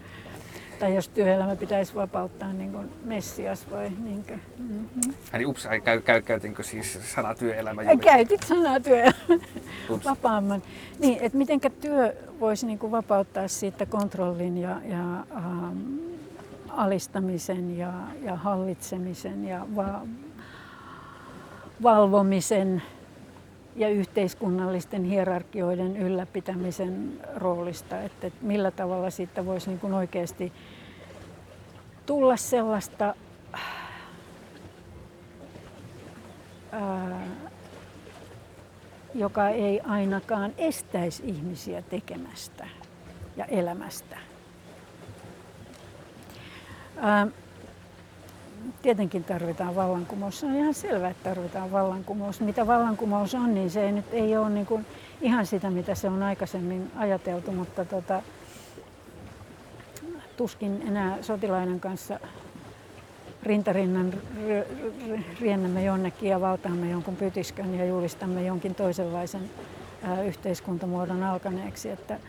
[0.82, 4.38] Tai jos työelämä pitäisi vapauttaa niin kuin Messias vai niinkö?
[4.58, 5.13] Mm-hmm.
[5.34, 7.84] Eli ups, käy, käy, käytinkö siis sana työelämä?
[7.84, 7.98] Juuri?
[7.98, 9.15] Käytit sanaa työelämä.
[10.06, 10.63] Vapaamman.
[11.00, 15.78] Niin, että mitenkä työ voisi niin kuin vapauttaa siitä kontrollin ja, ja ähm,
[16.70, 20.02] alistamisen ja, ja hallitsemisen ja va,
[21.84, 22.82] valvomisen
[23.76, 30.54] ja yhteiskunnallisten hierarkioiden ylläpitämisen roolista, että millä tavalla siitä voisi niin kuin oikeasti
[32.12, 33.15] tulla sellaista
[36.71, 37.28] ää,
[39.15, 42.67] joka ei ainakaan estäisi ihmisiä tekemästä
[43.38, 44.17] ja elämästä.
[46.97, 47.28] Ää,
[48.82, 50.39] tietenkin tarvitaan vallankumous.
[50.39, 52.41] Se on ihan selvää, että tarvitaan vallankumous.
[52.41, 54.86] Mitä vallankumous on, niin se ei nyt ei ole niin kuin
[55.21, 58.21] ihan sitä, mitä se on aikaisemmin ajateltu, mutta tota,
[60.41, 62.19] tuskin enää sotilaiden kanssa
[63.43, 64.13] rintarinnan
[65.41, 69.41] riennämme jonnekin ja valtaamme jonkun pytiskön ja julistamme jonkin toisenlaisen
[70.04, 71.89] ää, yhteiskuntamuodon alkaneeksi.
[71.89, 72.19] Että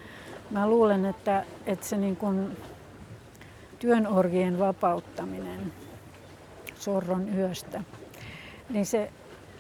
[0.51, 2.57] mä luulen, että, että se niin kuin
[3.79, 5.72] työnorgien vapauttaminen
[6.75, 7.81] sorron yöstä,
[8.70, 9.11] niin se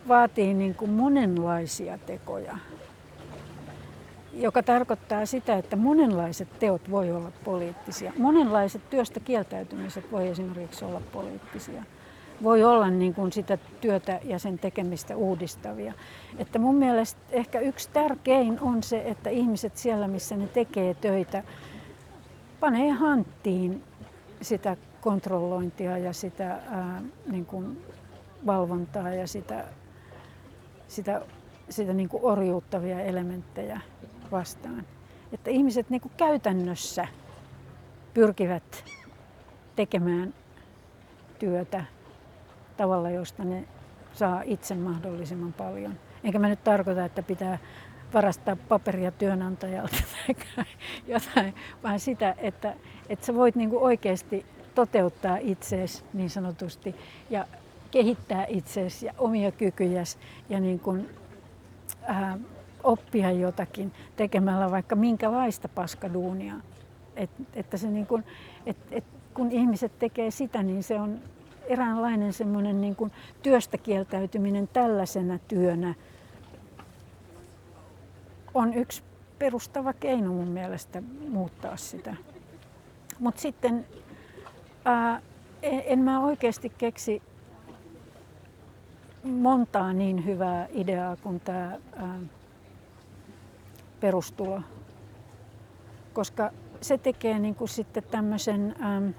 [0.08, 2.58] vaatii niin kuin monenlaisia tekoja,
[4.32, 8.12] joka tarkoittaa sitä, että monenlaiset teot voi olla poliittisia.
[8.18, 11.84] Monenlaiset työstä kieltäytymiset voi esimerkiksi olla poliittisia.
[12.42, 15.92] Voi olla niin kuin sitä työtä ja sen tekemistä uudistavia.
[16.38, 21.42] Että mun mielestä ehkä yksi tärkein on se, että ihmiset siellä, missä ne tekee töitä,
[22.60, 23.82] panee hanttiin
[24.42, 27.84] sitä kontrollointia ja sitä ää, niin kuin
[28.46, 29.64] valvontaa ja sitä,
[30.88, 31.22] sitä,
[31.68, 33.80] sitä niin kuin orjuuttavia elementtejä
[34.32, 34.86] vastaan.
[35.32, 37.08] Että ihmiset niin kuin käytännössä
[38.14, 38.84] pyrkivät
[39.76, 40.34] tekemään
[41.38, 41.84] työtä
[42.76, 43.64] tavalla, josta ne
[44.12, 45.98] saa itse mahdollisimman paljon.
[46.24, 47.58] Enkä mä nyt tarkoita, että pitää
[48.14, 50.64] varastaa paperia työnantajalta tai
[51.06, 52.74] jotain, vaan sitä, että,
[53.08, 56.94] että sä voit niin kuin oikeasti toteuttaa itseesi niin sanotusti
[57.30, 57.46] ja
[57.90, 60.18] kehittää itseesi ja omia kykyjäsi
[60.48, 61.10] ja niin kuin,
[62.02, 62.38] ää,
[62.84, 66.54] oppia jotakin tekemällä vaikka minkälaista paskaduunia.
[67.16, 68.24] Et, että se niin kuin,
[68.66, 71.18] et, et, kun ihmiset tekee sitä, niin se on
[71.68, 75.94] eräänlainen semmoinen niin kuin työstä kieltäytyminen tällaisena työnä
[78.54, 79.02] on yksi
[79.38, 82.16] perustava keino mun mielestä muuttaa sitä.
[83.18, 83.86] Mutta sitten
[84.84, 85.22] ää,
[85.62, 87.22] en mä oikeasti keksi
[89.24, 91.78] montaa niin hyvää ideaa kuin tämä
[94.02, 94.60] perustulo,
[96.12, 99.14] koska se tekee niin kuin sitten tämmöisen äm,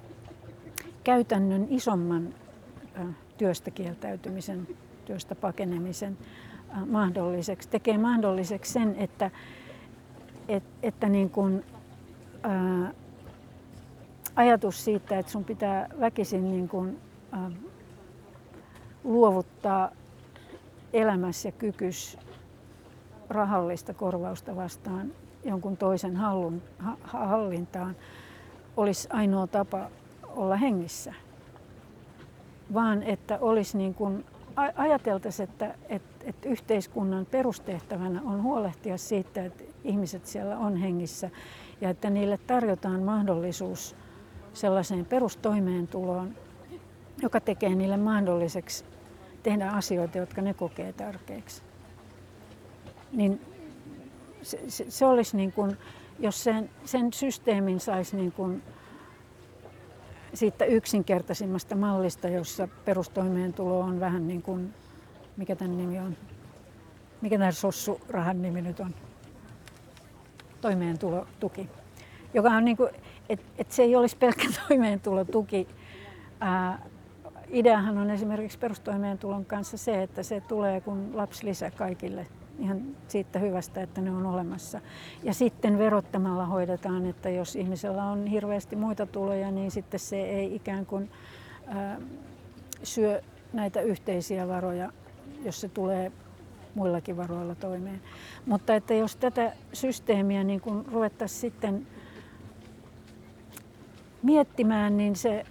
[1.04, 2.34] käytännön isomman
[2.98, 3.06] ä,
[3.38, 4.68] työstä kieltäytymisen,
[5.06, 6.18] työstä pakenemisen
[6.70, 7.70] ä, mahdolliseksi.
[7.70, 9.32] Tekee mahdolliseksi sen, että,
[10.48, 11.66] et, että niin kuin,
[12.46, 12.94] ä,
[14.36, 17.00] ajatus siitä, että sun pitää väkisin niin kuin,
[17.34, 17.52] ä,
[19.04, 19.92] luovuttaa
[20.94, 22.18] elämässä ja kykys
[23.30, 25.12] rahallista korvausta vastaan
[25.46, 27.96] jonkun toisen hallun, ha, hallintaan
[28.78, 29.90] olisi ainoa tapa
[30.36, 31.14] olla hengissä.
[32.74, 34.26] Vaan että olisi niin kuin,
[34.76, 41.30] ajateltaisiin, että, että, että yhteiskunnan perustehtävänä on huolehtia siitä, että ihmiset siellä on hengissä
[41.82, 43.96] ja että niille tarjotaan mahdollisuus
[44.54, 46.36] sellaiseen perustoimeentuloon,
[47.22, 48.86] joka tekee niille mahdolliseksi
[49.44, 51.64] tehdä asioita, jotka ne kokee tärkeiksi
[53.14, 53.42] niin
[54.42, 55.78] se, se, se olisi niin kuin,
[56.20, 58.64] jos sen, sen systeemin saisi niin kuin
[60.34, 64.74] siitä yksinkertaisimmasta mallista, jossa perustoimeentulo on vähän niin kuin,
[65.38, 66.18] mikä tämän nimi on,
[67.22, 68.96] mikä tämä sossurahan nimi nyt on,
[70.62, 71.70] toimeentulotuki,
[72.34, 72.90] joka on niin kuin,
[73.30, 75.68] että et se ei olisi pelkkä toimeentulotuki.
[76.40, 76.86] Ää,
[77.50, 82.28] ideahan on esimerkiksi perustoimeentulon kanssa se, että se tulee kun lisää kaikille
[82.60, 84.82] ihan siitä hyvästä, että ne on olemassa.
[85.24, 90.56] Ja sitten verottamalla hoidetaan, että jos ihmisellä on hirveästi muita tuloja, niin sitten se ei
[90.56, 91.12] ikään kuin
[91.68, 92.02] ää,
[92.84, 93.22] syö
[93.54, 94.92] näitä yhteisiä varoja,
[95.44, 96.12] jos se tulee
[96.76, 98.02] muillakin varoilla toimeen.
[98.46, 101.88] Mutta että jos tätä systeemiä niin kun ruvettaisiin sitten
[104.24, 105.46] miettimään, niin se,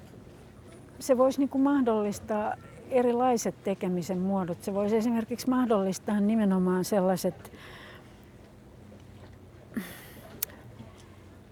[0.98, 2.54] se voisi niin kuin mahdollistaa
[2.92, 4.62] erilaiset tekemisen muodot.
[4.62, 7.52] Se voisi esimerkiksi mahdollistaa nimenomaan sellaiset,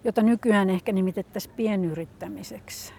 [0.05, 2.93] jota nykyään ehkä nimitettäisiin pienyrittämiseksi.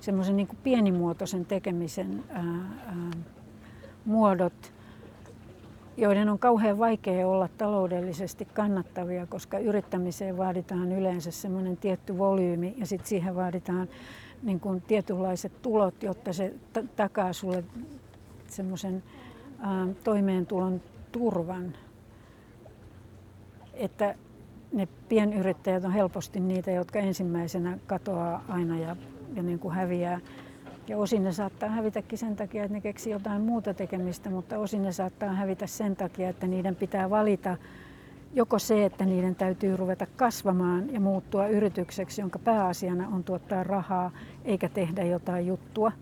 [0.00, 2.44] Semmoisen niin pienimuotoisen tekemisen ää,
[2.86, 3.10] ää,
[4.04, 4.72] muodot,
[5.96, 12.86] joiden on kauhean vaikea olla taloudellisesti kannattavia, koska yrittämiseen vaaditaan yleensä semmoinen tietty volyymi ja
[12.86, 13.88] sitten siihen vaaditaan
[14.44, 17.64] niin kuin tietynlaiset tulot, jotta se t- takaa sulle
[18.48, 19.02] semmoisen
[20.04, 20.80] toimeentulon
[21.12, 21.72] turvan.
[23.74, 24.14] Että
[24.72, 28.96] ne pienyrittäjät on helposti niitä, jotka ensimmäisenä katoaa aina ja,
[29.34, 30.20] ja niin kuin häviää.
[30.88, 34.82] Ja osin ne saattaa hävitäkin sen takia, että ne keksii jotain muuta tekemistä, mutta osin
[34.82, 37.56] ne saattaa hävitä sen takia, että niiden pitää valita
[38.34, 44.10] joko se, että niiden täytyy ruveta kasvamaan ja muuttua yritykseksi, jonka pääasiana on tuottaa rahaa,
[44.44, 45.92] eikä tehdä jotain juttua,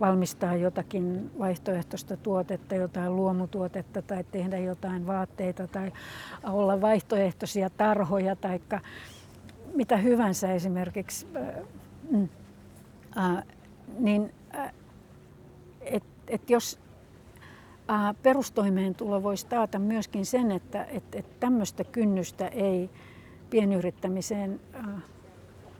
[0.00, 5.92] valmistaa jotakin vaihtoehtoista tuotetta, jotain luomutuotetta tai tehdä jotain vaatteita tai
[6.42, 8.60] olla vaihtoehtoisia tarhoja tai
[9.74, 11.26] mitä hyvänsä esimerkiksi,
[12.10, 12.28] mm,
[13.98, 14.32] niin
[15.80, 16.78] että et jos
[18.22, 22.90] perustoimeentulo voisi taata myöskin sen, että, että, että tämmöistä kynnystä ei
[23.50, 24.60] pienyrittämiseen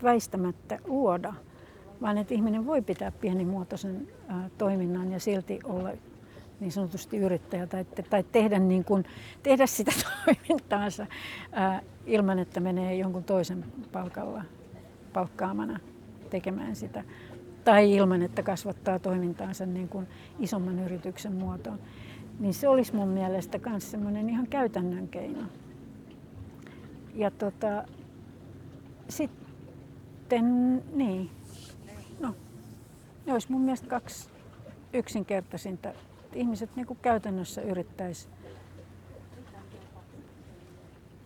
[0.02, 1.34] väistämättä luoda,
[2.02, 4.08] vaan että ihminen voi pitää pienimuotoisen
[4.58, 5.90] toiminnan ja silti olla
[6.60, 9.04] niin sanotusti yrittäjä tai, tai tehdä, niin kuin,
[9.42, 9.92] tehdä sitä
[10.24, 11.06] toimintaansa
[12.06, 14.44] ilman, että menee jonkun toisen palkalla
[15.12, 15.80] palkkaamana
[16.30, 17.04] tekemään sitä.
[17.68, 20.06] Tai ilman, että kasvattaa toimintaansa niin kuin
[20.38, 21.78] isomman yrityksen muotoon.
[22.38, 25.42] Niin se olisi mun mielestä myös semmoinen ihan käytännön keino.
[27.14, 27.84] Ja tota,
[29.08, 31.30] sitten, niin,
[32.20, 32.34] no,
[33.26, 34.30] ne olisi mun mielestä kaksi
[34.92, 35.92] yksinkertaisinta
[36.34, 38.28] ihmiset niin kuin käytännössä yrittäisi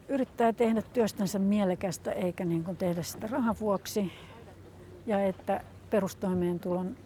[0.09, 4.13] yrittää tehdä työstänsä mielekästä eikä niin kuin tehdä sitä rahan vuoksi.
[5.07, 6.97] Ja että perustoimeentulon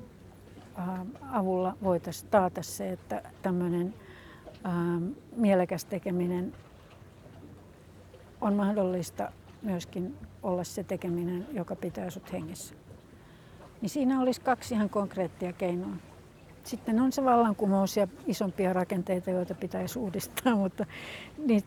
[1.32, 3.94] avulla voitaisiin taata se, että tämmöinen
[5.36, 6.52] mielekäs tekeminen
[8.40, 12.74] on mahdollista myöskin olla se tekeminen, joka pitää sut hengissä.
[13.80, 15.96] Niin siinä olisi kaksi ihan konkreettia keinoa.
[16.64, 20.86] Sitten on se vallankumous ja isompia rakenteita, joita pitäisi uudistaa, mutta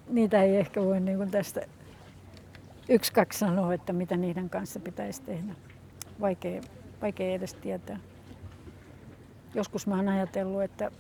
[0.10, 1.62] niitä ei ehkä voi niin kuin tästä
[2.90, 5.54] yksi, kaksi sanoa, että mitä niiden kanssa pitäisi tehdä.
[6.22, 6.62] Vaikea,
[7.02, 8.00] vaikea edes tietää.
[9.56, 10.92] Joskus mä oon ajatellut, että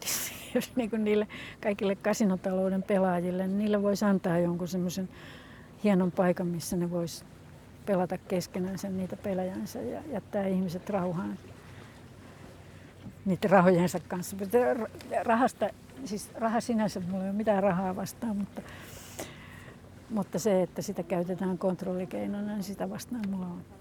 [0.54, 1.28] jos niin kuin niille
[1.62, 5.08] kaikille kasinotalouden pelaajille, niin niille voisi antaa jonkun semmoisen
[5.84, 7.24] hienon paikan, missä ne vois
[7.86, 11.38] pelata keskenään niitä pelejänsä ja jättää ihmiset rauhaan
[13.24, 14.36] niiden rahojensa kanssa.
[15.22, 15.70] Rahasta,
[16.04, 18.62] siis raha sinänsä, mulla ei ole mitään rahaa vastaan, mutta,
[20.10, 23.77] mutta se, että sitä käytetään kontrollikeinona, niin sitä vastaan mulla on.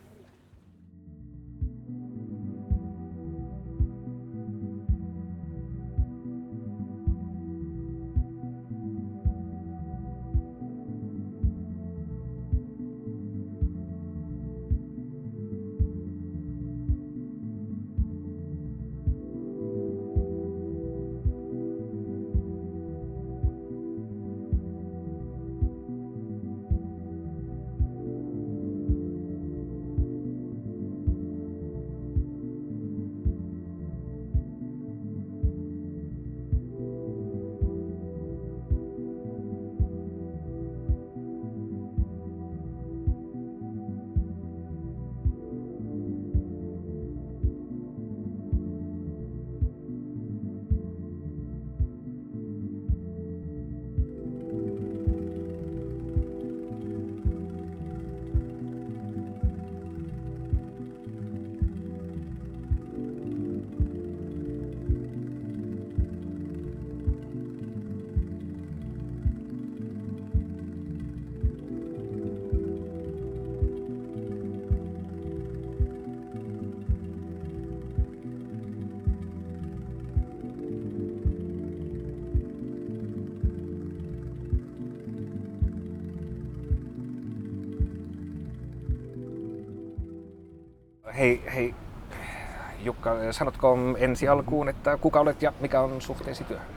[93.31, 96.67] Sanotko ensi alkuun, että kuka olet ja mikä on suhteesi työhön?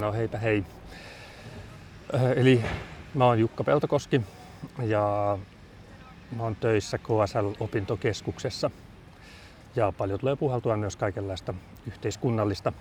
[0.00, 0.64] No heipä hei.
[2.36, 2.64] Eli
[3.14, 4.20] mä oon Jukka Peltokoski
[4.82, 5.38] ja
[6.36, 8.70] mä oon töissä KSL-opintokeskuksessa
[9.76, 11.54] ja paljon tulee puhaltua myös kaikenlaista
[11.86, 12.72] yhteiskunnallista.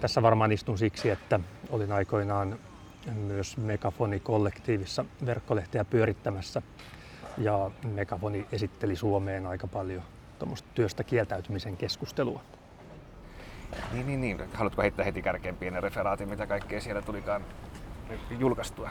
[0.00, 2.58] Tässä varmaan istun siksi, että olin aikoinaan
[3.14, 6.62] myös Megafoni-kollektiivissa verkkolehteä pyörittämässä
[7.38, 10.02] ja Megafoni esitteli Suomeen aika paljon
[10.74, 12.40] työstä kieltäytymisen keskustelua.
[13.92, 14.38] Niin, niin, niin.
[14.54, 17.44] Haluatko heittää heti kärkeen pienen referaatin, mitä kaikkea siellä tulikaan
[18.38, 18.90] julkaistua?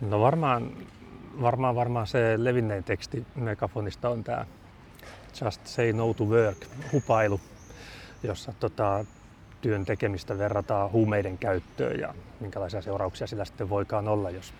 [0.00, 0.72] No varmaan,
[1.40, 4.46] varmaan, varmaan se levinnein teksti Megafonista on tämä
[5.44, 6.58] Just Say No to Work,
[6.92, 7.40] hupailu,
[8.22, 9.04] jossa tota,
[9.60, 14.54] työn tekemistä verrataan huumeiden käyttöön ja minkälaisia seurauksia sillä sitten voikaan olla, jos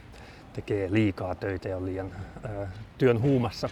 [0.53, 2.12] tekee liikaa töitä ja on liian
[2.43, 2.68] ää,
[2.99, 3.68] työn huumassa.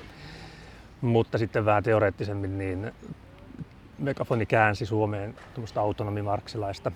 [1.01, 2.93] Mutta sitten vähän teoreettisemmin niin
[3.99, 5.37] Megafoni käänsi Suomeen
[5.77, 6.93] autonomimarksilaista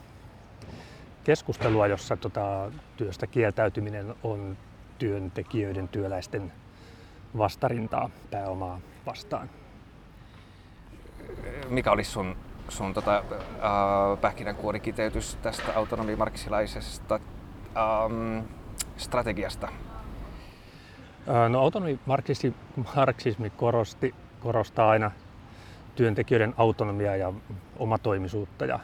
[1.24, 4.56] keskustelua, jossa tota, työstä kieltäytyminen on
[4.98, 6.52] työntekijöiden, työläisten
[7.38, 9.50] vastarintaa pääomaa vastaan.
[11.68, 12.36] Mikä olisi sun,
[12.68, 17.14] sun tota, äh, pähkinänkuorikiteytys tästä autonomimarksilaisesta
[17.76, 18.44] ähm,
[18.96, 19.68] strategiasta?
[21.48, 22.54] No autonomimarksismi
[22.96, 25.10] marksismi korosti, korostaa aina
[25.94, 27.32] työntekijöiden autonomiaa ja
[27.78, 28.80] omatoimisuutta ja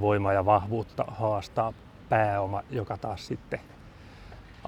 [0.00, 1.72] voimaa ja vahvuutta haastaa
[2.08, 3.60] pääoma, joka taas sitten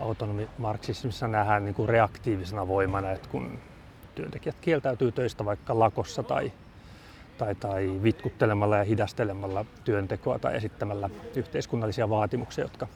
[0.01, 3.59] autonomimarksismissa nähdään niin kuin reaktiivisena voimana, että kun
[4.15, 6.53] työntekijät kieltäytyy töistä vaikka lakossa tai,
[7.39, 12.87] tai, tai vitkuttelemalla ja hidastelemalla työntekoa tai esittämällä yhteiskunnallisia vaatimuksia, jotka,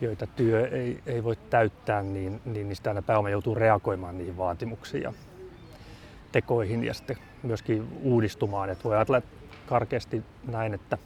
[0.00, 5.02] joita työ ei, ei voi täyttää, niin, niin niistä aina pääoma joutuu reagoimaan niihin vaatimuksiin
[5.02, 5.12] ja
[6.32, 8.70] tekoihin ja sitten myöskin uudistumaan.
[8.70, 9.22] Et voi ajatella
[9.66, 10.98] karkeasti näin, että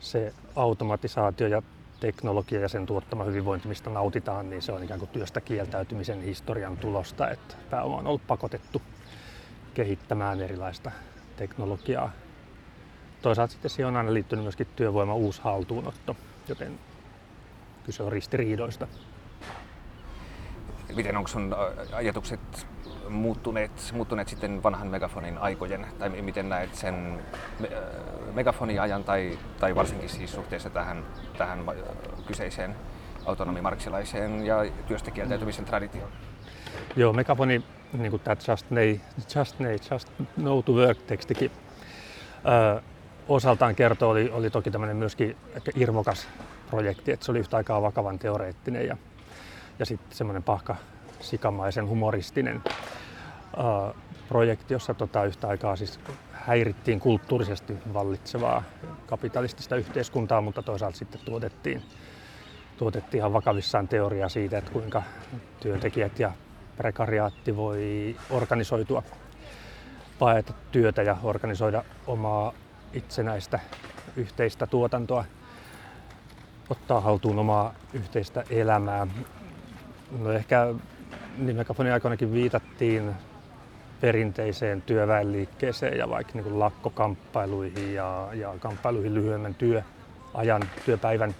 [0.00, 1.62] se automatisaatio ja
[2.00, 6.76] teknologia ja sen tuottama hyvinvointi, mistä nautitaan, niin se on ikään kuin työstä kieltäytymisen historian
[6.76, 8.82] tulosta, että pääoma on ollut pakotettu
[9.74, 10.90] kehittämään erilaista
[11.36, 12.12] teknologiaa.
[13.22, 16.16] Toisaalta sitten siihen on aina liittynyt myöskin työvoima uusi haltuunotto,
[16.48, 16.78] joten
[17.84, 18.86] kyse on ristiriidoista.
[20.96, 21.56] Miten onko sun
[21.92, 22.66] ajatukset
[23.08, 27.20] muuttuneet, muuttuneet sitten vanhan megafonin aikojen, tai miten näet sen
[28.34, 31.04] megafoniajan tai, tai varsinkin siis suhteessa tähän,
[31.38, 31.64] tähän
[32.26, 32.76] kyseiseen
[33.26, 34.56] autonomimarksilaiseen ja
[34.86, 36.10] työstä kieltäytymisen traditioon?
[36.96, 37.62] Joo, megafoni,
[37.92, 38.98] niin kuin tämä Just Nay,
[39.36, 41.50] Just, Nay, Just No to Work-tekstikin
[43.28, 45.36] osaltaan kertoo, oli, oli toki tämmöinen myöskin
[45.74, 46.28] irvokas
[46.70, 48.96] projekti, että se oli yhtä aikaa vakavan teoreettinen ja,
[49.78, 50.76] ja sitten semmoinen pahka
[51.20, 53.94] sikamaisen humoristinen uh,
[54.28, 56.00] projekti, jossa tota yhtä aikaa siis
[56.32, 58.62] häirittiin kulttuurisesti vallitsevaa
[59.06, 61.82] kapitalistista yhteiskuntaa, mutta toisaalta sitten tuotettiin,
[62.76, 65.02] tuotettiin ihan vakavissaan teoriaa siitä, että kuinka
[65.60, 66.32] työntekijät ja
[66.76, 69.02] prekariaatti voi organisoitua,
[70.18, 72.52] paeta työtä ja organisoida omaa
[72.92, 73.60] itsenäistä
[74.16, 75.24] yhteistä tuotantoa,
[76.70, 79.06] ottaa haltuun omaa yhteistä elämää.
[80.18, 80.74] No ehkä
[81.36, 83.14] niin megafonin aikoinakin viitattiin
[84.00, 91.36] perinteiseen työväenliikkeeseen ja vaikka niin lakkokamppailuihin ja, ja kamppailuihin lyhyemmän työajan, työpäivän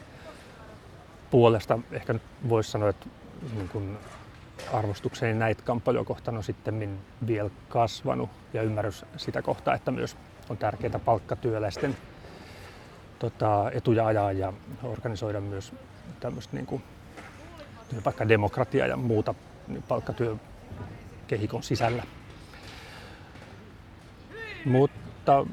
[1.31, 1.79] puolesta.
[1.91, 3.07] Ehkä nyt voisi sanoa, että
[3.53, 3.99] niin kuin
[4.73, 10.17] arvostukseni näitä kamppailuja kohtaan on sitten vielä kasvanut ja ymmärrys sitä kohtaa, että myös
[10.49, 11.97] on tärkeää palkkatyöläisten
[13.21, 14.53] tota, etuja ajaa ja
[14.83, 15.73] organisoida myös
[16.21, 16.83] tämmöistä niin kuin
[17.89, 19.35] työpaikkademokratiaa ja muuta
[19.69, 22.03] niin palkkatyökehikon sisällä.
[24.65, 25.47] Mutta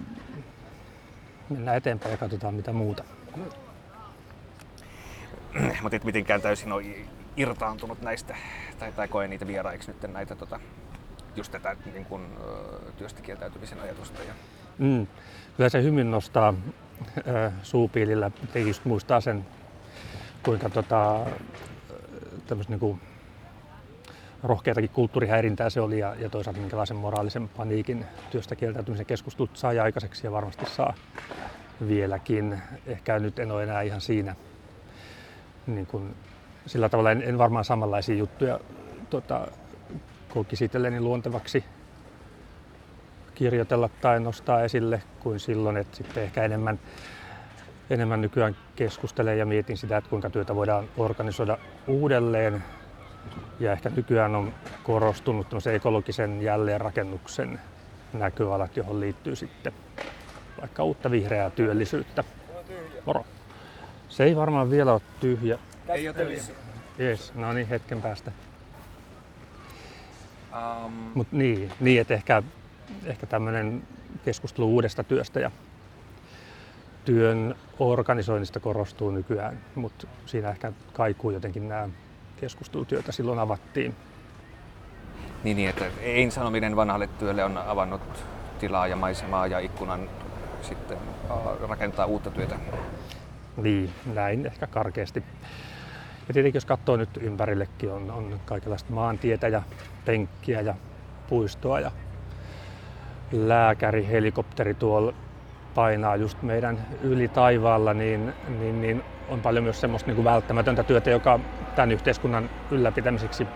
[1.49, 3.03] mennään eteenpäin ja katsotaan mitä muuta.
[5.81, 6.83] Mutta et mitenkään täysin on
[7.37, 8.35] irtaantunut näistä,
[8.79, 10.59] tai, tai koe niitä vieraiksi nyt näitä tota,
[11.35, 12.25] just tätä niin kun,
[12.97, 14.23] työstä kieltäytymisen ajatusta.
[14.23, 14.33] Ja...
[14.77, 15.07] Mm.
[15.57, 16.53] Kyllä se hyvin nostaa
[17.63, 18.31] suupiilillä,
[18.65, 19.45] just muistaa sen,
[20.43, 21.25] kuinka tota,
[22.67, 23.01] niin kuin
[24.43, 30.27] rohkeatakin kulttuurihäirintää se oli ja, ja toisaalta minkälaisen moraalisen paniikin työstä kieltäytymisen keskustelut sai aikaiseksi
[30.27, 30.93] ja varmasti saa
[31.87, 32.61] vieläkin.
[32.85, 34.35] Ehkä nyt en ole enää ihan siinä
[35.67, 36.15] niin kuin,
[36.65, 38.59] sillä tavalla en, en varmaan samanlaisia juttuja
[39.09, 39.47] tota,
[40.29, 41.63] kokisi itselleni luontevaksi
[43.37, 46.79] kirjoitella tai nostaa esille kuin silloin, että sitten ehkä enemmän,
[47.89, 51.57] enemmän nykyään keskustelen ja mietin sitä, että kuinka työtä voidaan organisoida
[51.87, 52.63] uudelleen
[53.59, 57.59] ja ehkä nykyään on korostunut ekologisen jälleenrakennuksen
[58.13, 59.73] näköalat, johon liittyy sitten
[60.61, 62.23] vaikka uutta vihreää työllisyyttä.
[63.05, 63.25] Moro.
[64.09, 65.59] Se ei varmaan vielä ole tyhjä.
[65.89, 66.41] Ei ole tyhjä.
[66.99, 68.31] Yes, no niin, hetken päästä.
[70.85, 70.91] Um...
[71.13, 72.43] Mutta niin, niin, että ehkä,
[73.05, 73.83] ehkä tämmöinen
[74.25, 75.51] keskustelu uudesta työstä ja
[77.05, 81.89] työn organisoinnista korostuu nykyään, mutta siinä ehkä kaikuu jotenkin nämä
[82.39, 83.95] keskustelut, joita silloin avattiin.
[85.43, 88.01] Niin, niin että ei sanominen vanhalle työlle on avannut
[88.59, 90.09] tilaa ja maisemaa ja ikkunan
[90.61, 90.97] sitten
[91.69, 92.55] rakentaa uutta työtä.
[93.57, 95.23] Niin, näin ehkä karkeasti.
[96.27, 99.61] Ja tietenkin jos katsoo nyt ympärillekin, on, on kaikenlaista maantietä ja
[100.05, 100.75] penkkiä ja
[101.29, 101.91] puistoa ja
[103.31, 105.13] lääkäri, helikopteri tuolla
[105.73, 110.83] painaa just meidän yli taivaalla, niin, niin, niin on paljon myös semmoista niin kuin välttämätöntä
[110.83, 111.39] työtä, joka
[111.75, 113.49] tämän yhteiskunnan ylläpitämiseksi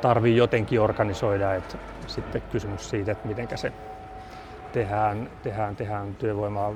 [0.00, 1.54] tarvii jotenkin organisoida.
[1.54, 3.72] Että sitten kysymys siitä, että miten se
[4.72, 6.74] tehdään, tehdään, tehdään työvoimaa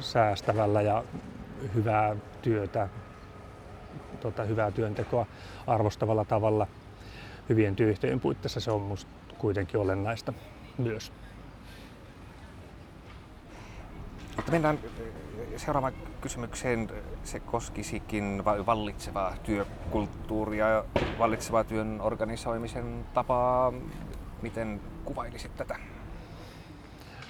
[0.00, 1.04] säästävällä ja
[1.74, 2.88] hyvää työtä,
[4.20, 5.26] tota, hyvää työntekoa
[5.66, 6.66] arvostavalla tavalla
[7.48, 10.32] hyvien työyhteisöjen puitteissa se on minusta kuitenkin olennaista
[10.78, 11.12] myös.
[14.36, 14.78] Mutta mennään
[15.56, 16.90] seuraavaan kysymykseen.
[17.24, 20.84] Se koskisikin vallitsevaa työkulttuuria ja
[21.18, 23.72] vallitsevaa työn organisoimisen tapaa.
[24.42, 25.76] Miten kuvailisit tätä?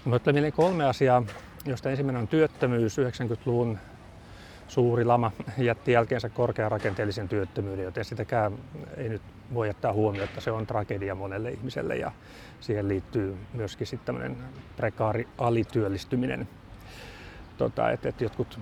[0.05, 1.23] No, mieleen kolme asiaa,
[1.65, 3.79] josta ensimmäinen on työttömyys 90-luvun
[4.69, 8.53] suuri lama jätti jälkeensä korkean rakenteellisen työttömyyden, joten sitäkään
[8.97, 9.23] ei nyt
[9.55, 12.13] voi jättää huomioon, että se on tragedia monelle ihmiselle ja
[12.61, 14.37] siihen liittyy myöskin sitten tämmöinen
[14.77, 16.49] prekaari alityöllistyminen.
[17.59, 18.61] Tota, että, että jotkut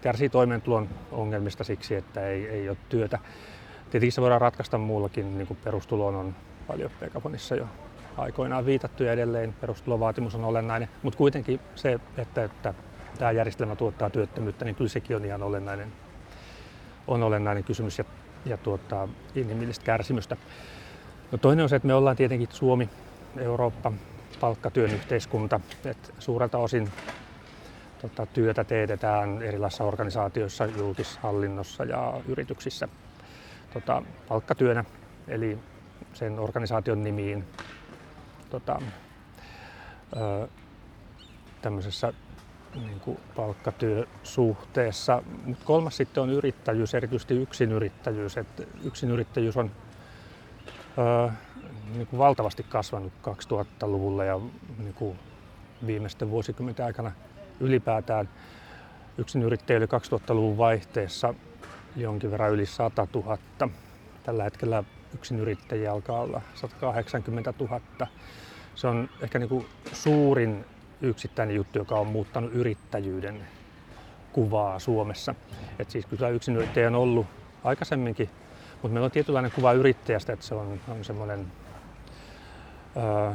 [0.00, 3.18] kärsii toimeentulon ongelmista siksi, että ei, ei ole työtä.
[3.90, 6.34] Tietenkin se voidaan ratkaista muullakin, niin kuin perustuloon on
[6.66, 7.66] paljon Pegafonissa jo
[8.16, 12.74] aikoinaan viitattu ja edelleen perustulovaatimus on olennainen, mutta kuitenkin se, että, että
[13.22, 15.92] tämä järjestelmä tuottaa työttömyyttä, niin kyllä sekin on ihan olennainen,
[17.06, 18.04] on olennainen kysymys ja,
[18.44, 20.36] ja tuottaa inhimillistä kärsimystä.
[21.32, 22.88] No toinen on se, että me ollaan tietenkin Suomi,
[23.36, 23.92] Eurooppa,
[24.40, 26.90] palkkatyön yhteiskunta, että suurelta osin
[28.00, 32.88] tota, työtä teetetään erilaisissa organisaatioissa, julkishallinnossa ja yrityksissä
[33.72, 34.84] tota, palkkatyönä,
[35.28, 35.58] eli
[36.14, 37.44] sen organisaation nimiin
[38.50, 38.82] tota,
[40.16, 40.48] ö,
[41.62, 42.12] tämmöisessä
[42.74, 45.22] niin kuin palkkatyösuhteessa.
[45.44, 48.36] Mut kolmas sitten on yrittäjyys, erityisesti yksinyrittäjyys.
[48.36, 49.70] Et yksinyrittäjyys on
[50.98, 51.30] ö,
[51.94, 54.40] niin kuin valtavasti kasvanut 2000-luvulla ja
[54.78, 55.18] niin kuin
[55.86, 57.12] viimeisten vuosikymmenten aikana
[57.60, 58.28] ylipäätään.
[59.18, 61.34] Yksinyrittäjä 2000-luvun vaihteessa
[61.96, 63.38] jonkin verran yli 100 000.
[64.22, 67.80] Tällä hetkellä yksinyrittäjiä alkaa olla 180 000.
[68.74, 70.64] Se on ehkä niin kuin suurin
[71.02, 73.46] yksittäinen juttu, joka on muuttanut yrittäjyyden
[74.32, 75.34] kuvaa Suomessa.
[75.78, 77.26] Et siis kyllä yksinyrittäjä on ollut
[77.64, 78.30] aikaisemminkin,
[78.72, 81.52] mutta meillä on tietynlainen kuva yrittäjästä, että se on, on semmoinen
[82.96, 83.32] öö,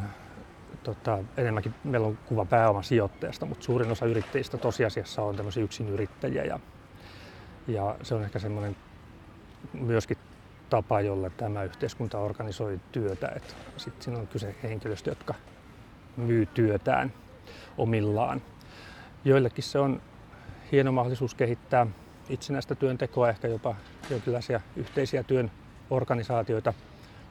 [0.84, 6.60] tota, enemmänkin meillä on kuva pääomasijoittajasta, mutta suurin osa yrittäjistä tosiasiassa on tämmöisiä yksinyrittäjiä ja,
[7.68, 8.76] ja se on ehkä semmoinen
[9.74, 10.18] myöskin
[10.70, 13.40] tapa, jolla tämä yhteiskunta organisoi työtä.
[13.78, 15.34] Sitten siinä on kyse henkilöstä, jotka
[16.18, 17.14] myy työtään
[17.78, 18.42] omillaan.
[19.26, 20.02] Joillekin se on
[20.72, 21.88] hieno mahdollisuus kehittää
[22.30, 23.76] itsenäistä työntekoa, ehkä jopa
[24.10, 25.52] jonkinlaisia yhteisiä työn
[25.90, 26.74] organisaatioita.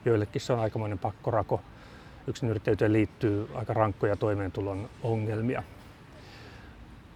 [0.05, 1.61] Joillekin se on aikamoinen pakkorako.
[2.27, 5.63] Yksinyrittäjyyteen liittyy aika rankkoja toimeentulon ongelmia.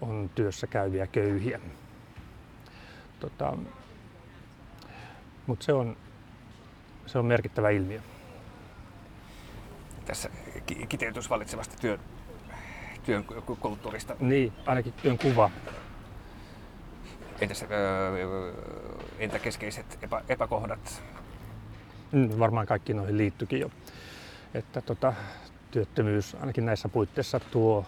[0.00, 1.60] On työssä käyviä köyhiä.
[3.20, 3.56] Tota,
[5.46, 5.96] mutta se on,
[7.06, 8.00] se on merkittävä ilmiö.
[10.04, 10.30] Tässä
[10.88, 12.00] kiteytys valitsevasta työn,
[13.10, 13.24] työn
[13.60, 14.16] kulttuurista.
[14.20, 15.50] Niin, ainakin työn kuva.
[17.40, 17.64] Entäs,
[19.18, 21.02] entä keskeiset epä, epäkohdat?
[22.12, 23.70] Mm, varmaan kaikki noihin liittyykin jo.
[24.54, 25.14] Että tota,
[25.70, 27.86] työttömyys ainakin näissä puitteissa tuo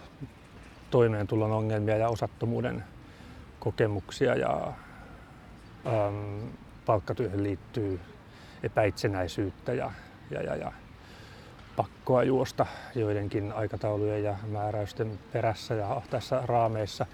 [0.90, 2.84] toimeentulon ongelmia ja osattomuuden
[3.60, 4.72] kokemuksia ja
[5.86, 6.48] äm,
[6.86, 8.00] palkkatyöhön liittyy
[8.62, 9.90] epäitsenäisyyttä ja,
[10.30, 10.72] ja, ja, ja
[11.76, 17.06] pakkoa juosta joidenkin aikataulujen ja määräysten perässä ja tässä raameissa,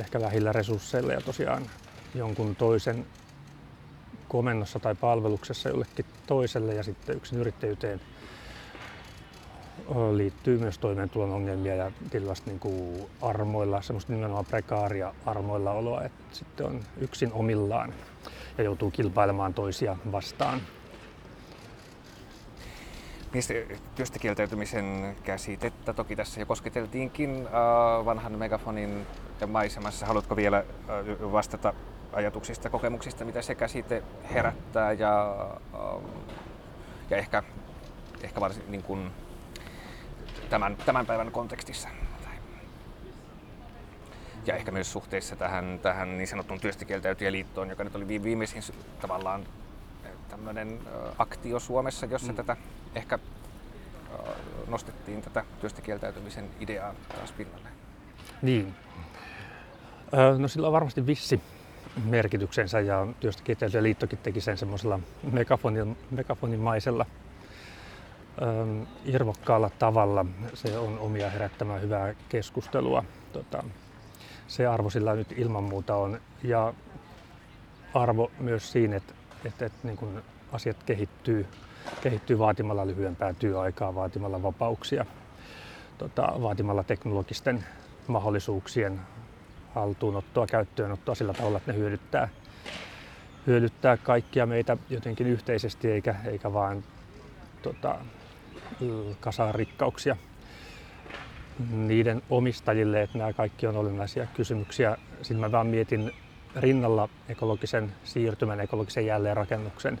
[0.00, 1.62] ehkä vähillä resursseilla ja tosiaan
[2.14, 3.06] jonkun toisen
[4.28, 8.00] komennossa tai palveluksessa jollekin toiselle ja sitten yksin yrittäjyyteen
[10.12, 16.24] liittyy myös toimeentulon ongelmia ja tietysti niin kuin armoilla, semmoista nimenomaan prekaaria armoilla oloa, että
[16.32, 17.94] sitten on yksin omillaan
[18.58, 20.60] ja joutuu kilpailemaan toisia vastaan.
[23.36, 23.54] Niistä
[23.94, 27.48] työstä kieltäytymisen käsitettä toki tässä jo kosketeltiinkin
[28.04, 29.06] vanhan megafonin
[29.46, 30.06] maisemassa.
[30.06, 30.64] Haluatko vielä
[31.32, 31.74] vastata
[32.12, 34.02] ajatuksista, kokemuksista, mitä se käsite
[34.34, 35.36] herättää ja,
[37.10, 37.42] ja ehkä,
[38.22, 39.10] ehkä varsin niin kuin
[40.50, 41.88] tämän, tämän päivän kontekstissa?
[44.46, 48.62] ja ehkä myös suhteessa tähän, tähän niin sanottuun työstäkieltäytyjäliittoon, joka nyt oli viimeisin
[49.00, 49.46] tavallaan
[50.28, 50.80] tämmöinen
[51.18, 52.36] aktio Suomessa, jossa mm.
[52.36, 52.56] tätä
[52.94, 53.18] ehkä
[54.68, 57.68] nostettiin tätä työstäkieltäytymisen ideaa taas pinnalle.
[58.42, 58.74] Niin.
[60.38, 61.40] No sillä on varmasti vissi
[62.04, 64.98] merkityksensä ja työstäkieltäytyjäliittokin teki sen semmoisella
[65.32, 67.06] megafonin, megafonimaisella
[69.04, 70.26] irvokkaalla tavalla.
[70.54, 73.04] Se on omia herättämään hyvää keskustelua.
[73.32, 73.64] Tota,
[74.48, 76.20] se arvo sillä nyt ilman muuta on.
[76.42, 76.74] Ja
[77.94, 79.14] arvo myös siinä, että,
[79.44, 80.22] että, että niin kuin
[80.52, 81.46] asiat kehittyy,
[82.00, 85.06] kehittyy vaatimalla lyhyempää työaikaa, vaatimalla vapauksia,
[85.98, 87.64] tota, vaatimalla teknologisten
[88.06, 89.00] mahdollisuuksien
[89.74, 92.28] haltuunottoa, käyttöönottoa sillä tavalla, että ne hyödyttää,
[93.46, 96.84] hyödyttää kaikkia meitä jotenkin yhteisesti eikä, eikä vaan
[97.62, 97.98] tota,
[99.20, 100.16] kasaa rikkauksia
[101.70, 104.96] niiden omistajille, että nämä kaikki on olennaisia kysymyksiä.
[105.16, 106.12] Sitten mä vaan mietin
[106.56, 109.98] rinnalla ekologisen siirtymän, ekologisen jälleenrakennuksen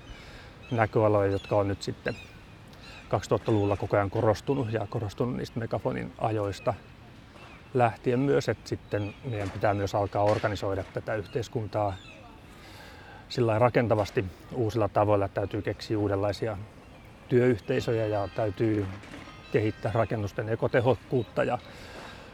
[0.70, 2.16] näköaloja, jotka on nyt sitten
[3.06, 6.74] 2000-luvulla koko ajan korostunut ja korostunut niistä megafonin ajoista
[7.74, 11.96] lähtien myös, että sitten meidän pitää myös alkaa organisoida tätä yhteiskuntaa
[13.28, 15.28] sillä rakentavasti uusilla tavoilla.
[15.28, 16.58] Täytyy keksiä uudenlaisia
[17.28, 18.86] työyhteisöjä ja täytyy
[19.52, 21.58] kehittää rakennusten ekotehokkuutta ja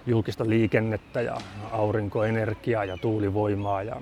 [0.07, 1.37] julkista liikennettä ja
[1.71, 3.83] aurinkoenergiaa ja tuulivoimaa.
[3.83, 4.01] Ja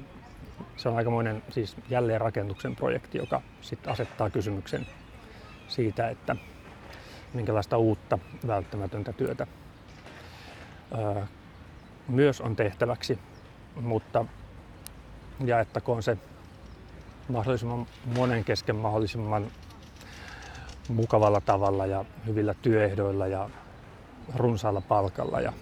[0.77, 4.87] se on aikamoinen siis jälleen rakennuksen projekti, joka sitten asettaa kysymyksen
[5.69, 6.37] siitä, että
[7.35, 9.47] minkälaista uutta välttämätöntä työtä
[12.09, 13.19] myös on tehtäväksi,
[13.81, 14.25] mutta
[15.45, 16.19] jaettakoon se
[17.29, 17.87] mahdollisimman
[18.17, 19.47] monen kesken mahdollisimman
[20.89, 23.51] mukavalla tavalla ja hyvillä työehdoilla ja
[24.37, 25.53] runsaalla palkalla ja,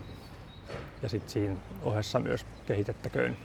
[1.03, 3.37] ja sitten siinä ohessa myös kehitettäköön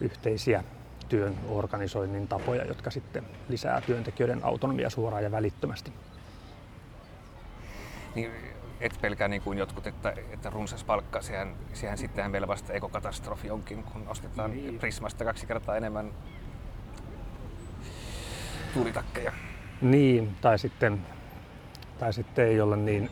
[0.00, 0.64] yhteisiä
[1.08, 5.92] työn organisoinnin tapoja, jotka sitten lisää työntekijöiden autonomia suoraan ja välittömästi.
[8.14, 8.30] Niin,
[8.80, 13.50] et pelkää niin kuin jotkut, että, että runsas palkka, sehän, sehän sittenhän meillä vasta ekokatastrofi
[13.50, 14.78] onkin, kun ostetaan niin.
[14.78, 16.12] Prismasta kaksi kertaa enemmän
[18.74, 19.32] tuulitakkeja.
[19.80, 21.06] Niin, tai sitten,
[21.98, 23.10] tai sitten ei olla niin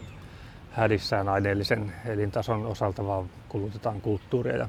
[0.75, 4.69] hädissään aineellisen elintason osalta, vaan kulutetaan kulttuuria ja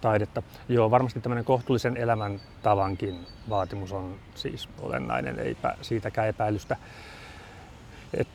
[0.00, 0.42] taidetta.
[0.68, 6.76] Joo, varmasti tämmöinen kohtuullisen elämäntavankin vaatimus on siis olennainen, ei siitäkään epäilystä.
[8.14, 8.28] Et,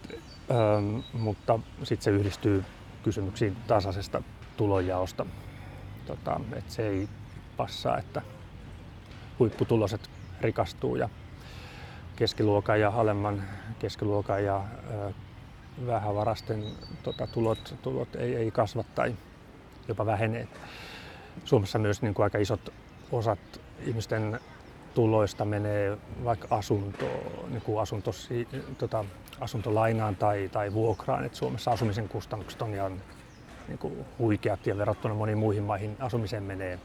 [0.52, 2.64] ähm, mutta sitten se yhdistyy
[3.04, 4.24] kysymyksiin tasaisesta
[4.58, 5.26] tulonjaosta.
[6.06, 7.10] Tota, et se ei
[7.58, 8.22] passaa, että
[9.40, 10.10] huipputuloset
[10.42, 11.10] rikastuu ja
[12.16, 13.44] keskiluokan ja alemman
[13.80, 14.64] keskiluokan ja
[14.94, 15.14] ö,
[15.88, 16.64] vähävarasten
[17.04, 19.16] tota, tulot, tulot ei, ei kasva tai
[19.88, 20.48] jopa vähenee.
[21.46, 22.74] Suomessa myös niin kuin aika isot
[23.12, 23.40] osat
[23.86, 24.40] ihmisten
[24.94, 29.06] tuloista menee vaikka asuntoon, niin kuin asuntosi, tota,
[29.40, 31.26] asuntolainaan tai, tai vuokraan.
[31.26, 33.02] Et Suomessa asumisen kustannukset on ihan
[33.68, 36.80] niin kuin huikeat ja verrattuna moniin muihin maihin asumiseen menee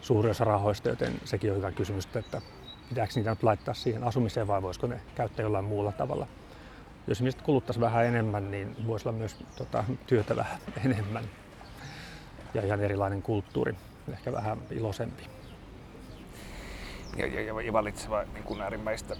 [0.00, 2.42] suuri osa rahoista, joten sekin on hyvä kysymys, että
[2.88, 6.26] pitääkö niitä nyt laittaa siihen asumiseen vai voisiko ne käyttää jollain muulla tavalla.
[7.06, 11.24] Jos ihmiset kuluttaisi vähän enemmän, niin voisi olla myös tota, työtä vähän enemmän
[12.54, 13.74] ja ihan erilainen kulttuuri,
[14.12, 15.22] ehkä vähän iloisempi.
[17.16, 19.16] Ja, ja, ja vallitseva niin kuin äärimmäistä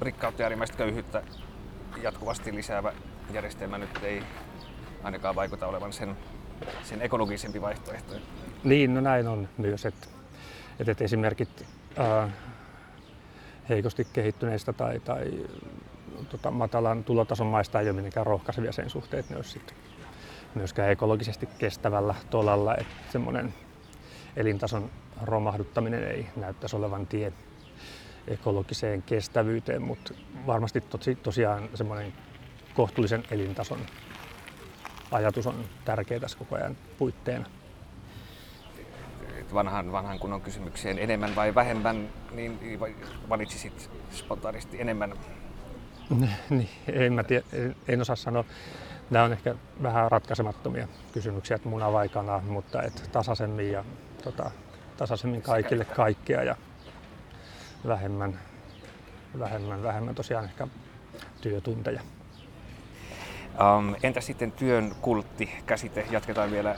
[0.00, 1.22] rikkautta ja äärimmäistä köyhyyttä
[2.02, 2.92] jatkuvasti lisäävä
[3.32, 4.22] järjestelmä nyt ei
[5.02, 6.16] ainakaan vaikuta olevan sen,
[6.82, 8.14] sen ekologisempi vaihtoehto.
[8.64, 10.06] Niin, no näin on myös, että,
[10.78, 11.66] että esimerkit
[11.96, 12.28] ää,
[13.68, 15.46] heikosti kehittyneistä tai, tai
[16.26, 19.60] tota, matalan tulotason maista ei ole mitenkään rohkaisevia sen suhteen, että ne olisi
[20.54, 22.74] myöskään ekologisesti kestävällä tolalla.
[22.74, 23.54] Että semmoinen
[24.36, 24.90] elintason
[25.22, 27.32] romahduttaminen ei näyttäisi olevan tie
[28.28, 30.14] ekologiseen kestävyyteen, mutta
[30.46, 32.12] varmasti tosi, tosiaan semmoinen
[32.74, 33.78] kohtuullisen elintason
[35.10, 37.46] ajatus on tärkeä tässä koko ajan puitteena
[39.54, 42.58] vanhan, vanhan kunnon kysymykseen enemmän vai vähemmän, niin
[43.28, 45.14] valitsisit spontaanisti enemmän?
[46.50, 47.44] Niin, en, mä tiedä,
[47.88, 48.44] en osaa sanoa.
[49.10, 53.84] Nämä on ehkä vähän ratkaisemattomia kysymyksiä, että muna vai kana, mutta et tasaisemmin ja
[54.24, 54.50] tota,
[54.96, 56.56] tasaisemmin kaikille kaikkea ja
[57.86, 58.40] vähemmän,
[59.38, 60.68] vähemmän, vähemmän tosiaan ehkä
[61.40, 62.00] työtunteja.
[63.78, 66.06] Um, entä sitten työn kultti, käsite?
[66.10, 66.76] Jatketaan vielä uh,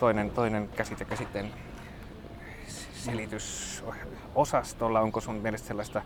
[0.00, 1.50] toinen, toinen käsite käsitteen
[2.92, 5.00] selitysosastolla.
[5.00, 6.02] Onko sun mielestä sellaista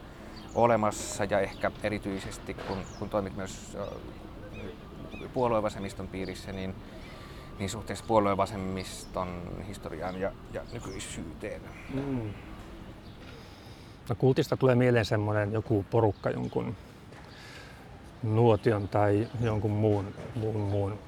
[0.55, 3.77] olemassa ja ehkä erityisesti kun, kun toimit myös
[5.35, 6.75] puoluevasemmiston piirissä, niin,
[7.59, 11.61] niin suhteessa puoluevasemmiston historiaan ja, ja nykyisyyteen?
[11.95, 12.31] Mm.
[14.09, 16.77] No kultista tulee mieleen semmoinen joku porukka jonkun
[18.23, 20.99] nuotion tai jonkun muun, muun, muun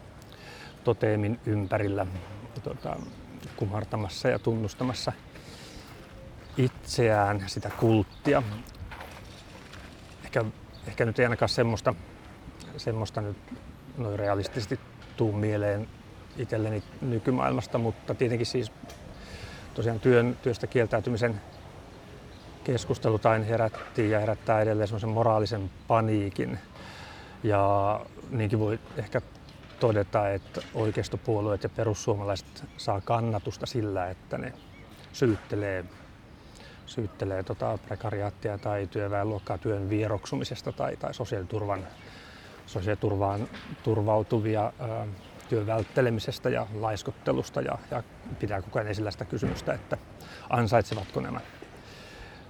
[0.85, 2.07] toteemin ympärillä
[2.63, 2.97] tota,
[3.57, 5.13] kumartamassa ja tunnustamassa
[6.57, 8.43] itseään, sitä kulttia.
[10.37, 10.51] Ehkä,
[10.87, 11.95] ehkä nyt ei ainakaan semmoista,
[12.77, 13.37] semmoista nyt
[13.99, 14.81] noin realistisesti
[15.17, 15.89] tuu mieleen
[16.37, 18.73] itselleni nykymaailmasta, mutta tietenkin siis
[19.75, 21.41] tosiaan työn, työstä kieltäytymisen
[22.65, 26.59] keskustelut aina herätti ja herättää edelleen semmoisen moraalisen paniikin.
[27.43, 29.21] Ja niinkin voi ehkä
[29.81, 34.53] todeta, että oikeistopuolueet ja perussuomalaiset saa kannatusta sillä, että ne
[35.13, 35.85] syyttelee
[36.87, 41.87] syyttelee tota prekariaattia tai työväenluokkaa työn vieroksumisesta tai, tai sosiaaliturvan,
[42.67, 43.49] sosiaaliturvaan
[43.83, 45.07] turvautuvia ää,
[45.49, 48.03] työn välttelemisestä ja laiskottelusta ja, ja
[48.39, 49.99] pitää koko ajan esillä sitä kysymystä, että
[50.51, 51.41] ansaitsevatko nämä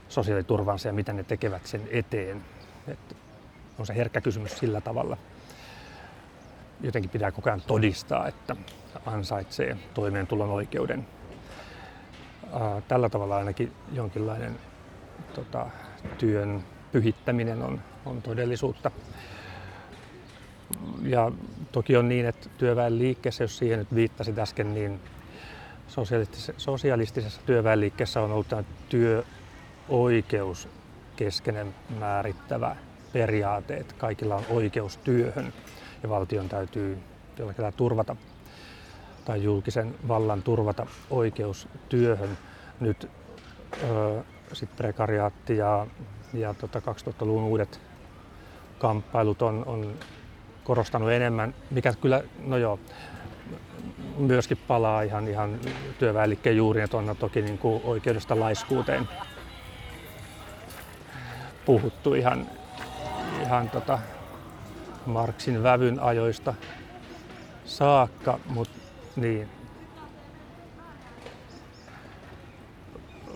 [0.09, 2.45] sosiaaliturvansa ja mitä ne tekevät sen eteen.
[2.89, 3.15] Että
[3.79, 5.17] on se herkkä kysymys sillä tavalla.
[6.81, 8.57] jotenkin pitää koko ajan todistaa, että
[9.07, 11.07] ansaitsee toimeentulon oikeuden.
[12.89, 14.59] Tällä tavalla ainakin jonkinlainen
[15.35, 15.67] tota,
[16.19, 18.91] työn pyhittäminen on, on todellisuutta.
[21.03, 21.33] Ja
[21.73, 25.01] toki on niin, että työväenliikkeessä, jos siihen nyt viittasit äsken, niin
[25.89, 30.69] sosialistisessa, sosialistisessa työväenliikkeessä on ollut tämä työoikeus
[31.17, 32.77] keskeinen määrittävä
[33.13, 35.53] periaate, että kaikilla on oikeus työhön
[36.03, 36.99] ja valtion täytyy
[37.39, 38.17] jollakin turvata
[39.25, 42.39] tai julkisen vallan turvata oikeus työhön.
[42.81, 43.11] Nyt
[44.53, 45.87] sitten prekariaatti ja,
[46.35, 47.81] ja tota 2000-luvun uudet
[48.79, 49.95] kamppailut on, on
[50.65, 52.79] korostanut enemmän, mikä kyllä, no joo,
[54.17, 55.59] myöskin palaa ihan, ihan
[55.99, 59.09] työväenliikkeen juuriin, että on toki niin kuin oikeudesta laiskuuteen
[61.65, 62.47] puhuttu ihan,
[63.43, 63.99] ihan tota
[65.07, 66.55] Marksin vävyn ajoista
[67.65, 68.84] saakka, mutta
[69.17, 69.49] niin.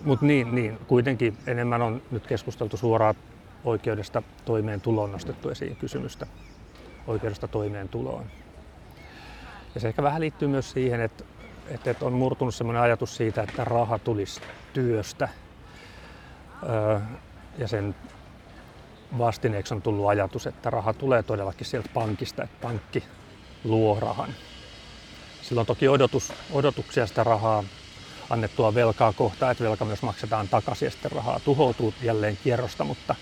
[0.03, 3.15] Mutta niin, niin, kuitenkin enemmän on nyt keskusteltu suoraan
[3.63, 6.27] oikeudesta toimeentuloon nostettu esiin kysymystä
[7.07, 8.25] oikeudesta toimeentuloon.
[9.75, 11.23] Ja se ehkä vähän liittyy myös siihen, että,
[11.67, 14.41] että on murtunut sellainen ajatus siitä, että raha tulisi
[14.73, 15.29] työstä.
[16.69, 16.99] Öö,
[17.57, 17.95] ja sen
[19.17, 23.03] vastineeksi on tullut ajatus, että raha tulee todellakin sieltä pankista, että pankki
[23.63, 24.29] luo rahan.
[25.49, 27.63] Sillä on toki odotus, odotuksia sitä rahaa
[28.29, 33.15] annettua velkaa kohtaan, että velka myös maksetaan takaisin ja sitten rahaa tuhoutuu jälleen kierrosta, mutta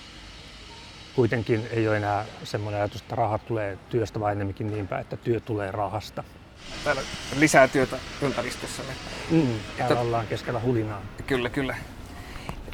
[1.16, 5.18] kuitenkin ei ole enää semmoinen ajatus, että rahat tulee työstä, vaan enemmänkin niin päin, että
[5.18, 6.24] työ tulee rahasta.
[6.84, 7.02] Täällä
[7.36, 8.94] lisää työtä ympäristössämme.
[9.32, 9.40] Mm,
[9.78, 11.02] täällä että, ollaan keskellä hulinaa.
[11.28, 11.76] Kyllä, kyllä.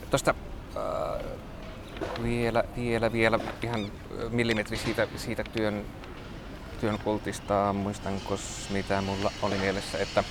[0.09, 0.35] Tuosta
[0.77, 1.25] äh,
[2.23, 3.91] vielä, vielä, vielä ihan
[4.29, 5.85] millimetri siitä, siitä työn,
[6.83, 7.73] työn kultista.
[7.73, 10.23] Muistanko, mitä mulla oli mielessä, että,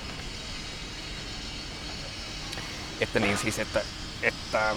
[3.01, 3.81] että niin siis, että,
[4.21, 4.75] että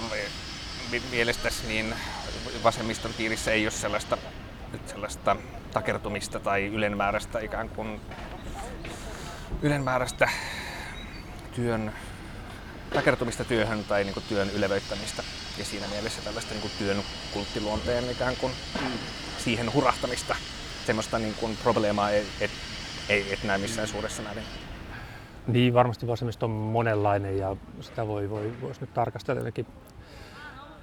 [1.10, 1.94] mielestäsi niin
[2.64, 4.18] vasemmiston piirissä ei ole sellaista,
[4.86, 5.36] sellaista
[5.72, 8.00] takertumista tai ylenmääräistä ikään kuin
[9.62, 10.28] ylenmääräistä
[11.54, 11.92] työn
[12.94, 15.22] takertumista työhön tai niin kuin työn ylevöittämistä
[15.58, 17.02] ja siinä mielessä tällaista niin kuin työn
[17.32, 18.52] kulttiluonteen ikään kuin
[19.38, 20.36] siihen hurahtamista.
[20.86, 22.50] Semmoista niin kuin probleemaa ei, et,
[23.08, 24.44] ei et näe missään suuressa määrin.
[25.46, 29.66] Niin, varmasti vasemmisto on monenlainen ja sitä voi, voi, voisi nyt tarkastella jotenkin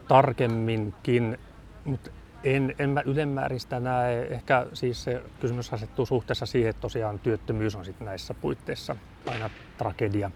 [0.07, 1.37] tarkemminkin,
[1.85, 2.11] mutta
[2.43, 4.27] en, en mä ylemmäärin sitä näe.
[4.29, 8.95] Ehkä siis se kysymys asettuu suhteessa siihen, että tosiaan työttömyys on sitten näissä puitteissa
[9.27, 10.31] aina tragedia,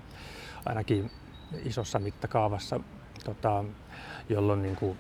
[0.65, 1.11] ainakin
[1.65, 2.79] isossa mittakaavassa,
[3.25, 3.63] tota,
[4.29, 4.97] jolloin, niin kuin,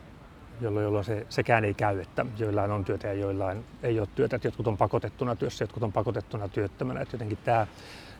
[0.61, 4.35] jolloin, jolloin se, sekään ei käy, että joillain on työtä ja joillain ei ole työtä,
[4.35, 7.01] että jotkut on pakotettuna työssä, jotkut on pakotettuna työttömänä.
[7.01, 7.67] Että jotenkin tämä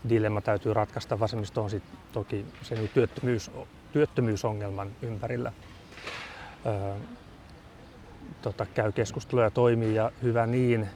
[0.10, 1.20] dilemma täytyy ratkaista.
[1.20, 3.52] Vasemmisto on sitten toki sen työttömyys,
[3.92, 5.52] työttömyysongelman ympärillä
[8.42, 10.88] tota, käy keskustelua ja toimii ja hyvä niin.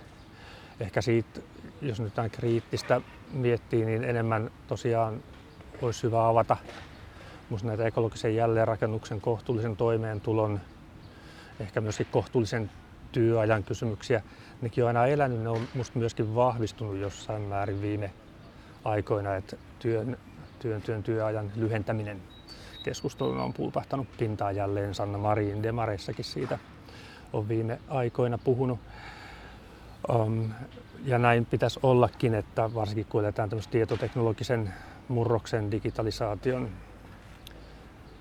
[0.80, 1.40] Ehkä siitä,
[1.82, 3.02] jos nyt jotain kriittistä
[3.34, 5.24] miettii, niin enemmän tosiaan
[5.82, 6.58] olisi hyvä avata
[7.50, 10.60] musta näitä ekologisen jälleenrakennuksen, kohtuullisen toimeentulon,
[11.62, 12.72] ehkä myöskin kohtuullisen
[13.12, 14.22] työajan kysymyksiä.
[14.62, 18.12] Nekin on aina elänyt, ne on musta myöskin vahvistunut jossain määrin viime
[18.84, 20.18] aikoina, että työn,
[20.60, 22.22] työn, työn työajan lyhentäminen
[22.84, 24.96] keskustelun on pulpahtanut pintaan jälleen.
[24.96, 26.60] Sanna Marin Demareissakin siitä
[27.34, 28.80] on viime aikoina puhunut.
[30.10, 30.50] Um,
[31.06, 34.74] ja näin pitäisi ollakin, että varsinkin kun eletään tietoteknologisen
[35.08, 36.70] murroksen, digitalisaation,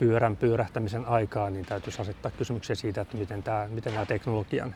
[0.00, 4.74] pyörän pyörähtämisen aikaa, niin täytyisi asettaa kysymyksiä siitä, että miten, tämä, miten nämä teknologian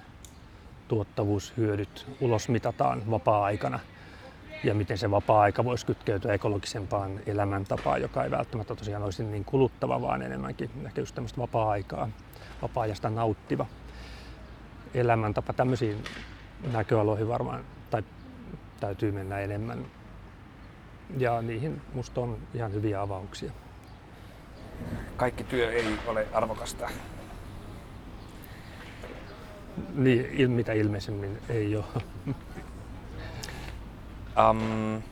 [0.88, 3.80] tuottavuushyödyt ulosmitataan vapaa-aikana
[4.64, 10.00] ja miten se vapaa-aika voisi kytkeytyä ekologisempaan elämäntapaan, joka ei välttämättä tosiaan olisi niin kuluttava,
[10.00, 12.08] vaan enemmänkin ehkä just tämmöistä vapaa-aikaa,
[12.62, 13.66] vapaa-ajasta nauttiva
[14.94, 15.52] elämäntapa.
[15.52, 16.04] Tämmöisiin
[16.72, 18.02] näköaloihin varmaan tai
[18.80, 19.86] täytyy mennä enemmän.
[21.18, 23.52] Ja niihin musta on ihan hyviä avauksia.
[25.16, 26.90] Kaikki työ ei ole arvokasta.
[29.94, 31.84] Niin, mitä ilmeisemmin ei ole.
[34.50, 35.02] Um,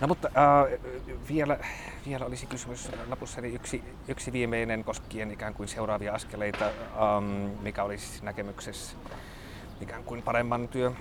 [0.00, 0.88] no mutta uh,
[1.28, 1.58] vielä,
[2.06, 7.24] vielä olisi kysymys lopussa eli yksi, yksi viimeinen koskien ikään kuin seuraavia askeleita, um,
[7.62, 8.96] mikä olisi näkemyksessä
[9.80, 10.92] ikään kuin paremman työ,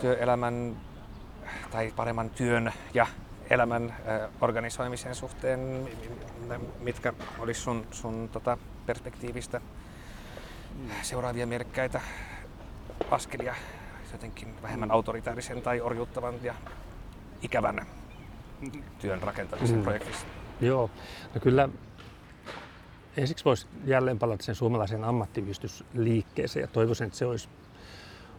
[0.00, 0.76] työelämän
[1.70, 3.06] tai paremman työn ja
[3.50, 5.88] elämän uh, organisoimisen suhteen,
[6.80, 9.60] mitkä olisi sun, sun tota, perspektiivistä
[11.02, 12.00] seuraavia merkkäitä
[13.10, 13.54] askelia
[14.12, 16.54] jotenkin vähemmän autoritäärisen tai orjuuttavan ja
[17.42, 17.86] ikävän
[18.98, 19.82] työn rakentamisen mm.
[19.82, 20.26] projektissa?
[20.60, 20.90] Joo,
[21.34, 21.68] no kyllä
[23.16, 27.48] ensiksi voisi jälleen palata sen suomalaisen ammattiyhdistysliikkeeseen ja toivoisin, että se olisi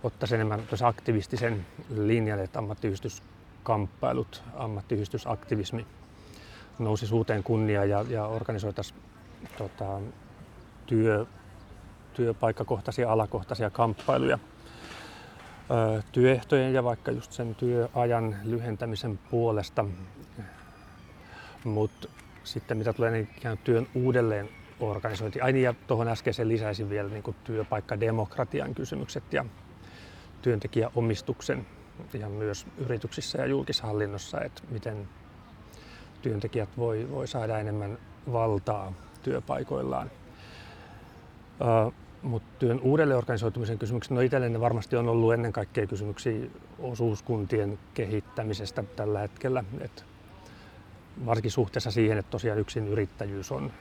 [0.04, 2.60] ottaisi enemmän aktivistisen linjan, että
[3.74, 5.88] ammattiyhdistyskamppailut, ammattiyhdistysaktivismi
[6.80, 9.00] nousi uuteen kunniaan ja, ja organisoitaisiin
[9.58, 10.00] tota,
[10.86, 11.26] työ,
[12.14, 14.40] työpaikkakohtaisia, alakohtaisia kamppailuja
[15.72, 19.86] ö, työehtojen ja vaikka just sen työajan lyhentämisen puolesta.
[21.64, 22.08] Mutta
[22.44, 23.30] sitten mitä tulee niin
[23.64, 24.50] työn uudelleen
[24.80, 25.42] organisointi.
[25.42, 29.46] Ai niin, ja tuohon äskeiseen lisäisin vielä niin työpaikkademokratian kysymykset ja
[30.42, 31.66] työntekijäomistuksen
[32.14, 35.08] ja myös yrityksissä ja julkishallinnossa, että miten
[36.22, 37.98] työntekijät voi, voi saada enemmän
[38.32, 38.94] valtaa
[39.24, 40.12] työpaikoillaan.
[41.62, 46.48] Uh, mutta työn uudelleenorganisoitumisen kysymykset, no itselleni varmasti on ollut ennen kaikkea kysymyksiä
[46.80, 49.64] osuuskuntien kehittämisestä tällä hetkellä.
[49.82, 50.06] Et
[51.26, 53.72] varsinkin suhteessa siihen, että tosiaan yksin yrittäjyys on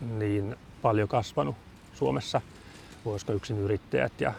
[0.00, 1.56] niin paljon kasvanut
[1.94, 2.40] Suomessa.
[3.04, 4.32] Voisiko yksin yrittäjät ja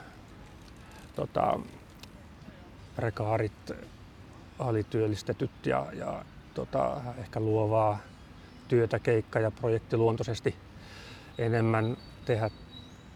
[1.16, 1.60] tota,
[2.98, 3.72] prekaarit,
[4.60, 8.00] alityöllistetyt ja, ja tota, ehkä luovaa
[8.68, 10.56] työtä keikka- ja projektiluontoisesti
[11.38, 12.50] enemmän tehdä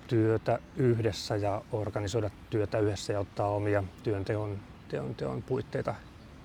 [0.08, 5.96] työtä yhdessä ja organisoida työtä yhdessä ja ottaa omia työnteon teon, teon puitteita,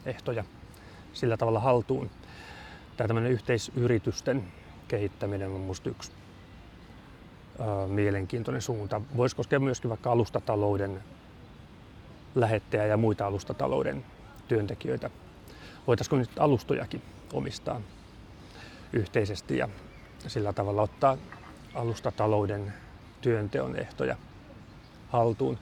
[0.06, 0.44] ehtoja
[1.12, 2.10] sillä tavalla haltuun.
[2.96, 4.44] Tämä tämmöinen yhteisyritysten
[4.88, 6.12] kehittäminen on minusta yksi
[7.58, 9.00] ää, mielenkiintoinen suunta.
[9.16, 11.02] Voisi koskea myöskin vaikka alustatalouden
[12.36, 14.04] lähettejä ja muita alustatalouden
[14.48, 15.10] työntekijöitä.
[15.86, 17.80] Voitaisiko nyt alustojakin omistaa
[18.92, 19.68] yhteisesti ja
[20.26, 21.18] sillä tavalla ottaa
[21.74, 22.72] alustatalouden
[23.20, 24.16] työnteon ehtoja
[25.08, 25.58] haltuun.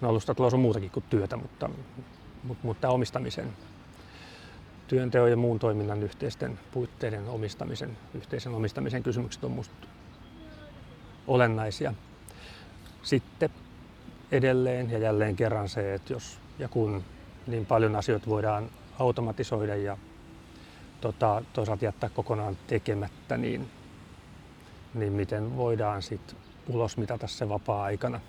[0.00, 1.70] No alustatalous on muutakin kuin työtä, mutta,
[2.42, 3.52] mutta, mutta tämä omistamisen,
[4.88, 9.86] työnteon ja muun toiminnan yhteisten puitteiden omistamisen, yhteisen omistamisen kysymykset on minusta
[11.26, 11.94] olennaisia.
[13.02, 13.50] Sitten
[14.32, 17.04] edelleen ja jälleen kerran se, että jos ja kun
[17.46, 19.98] niin paljon asioita voidaan automatisoida ja
[21.00, 23.68] tota, toisaalta jättää kokonaan tekemättä, niin,
[24.94, 26.36] niin miten voidaan sitten
[26.68, 28.20] ulos mitata se vapaa-aikana.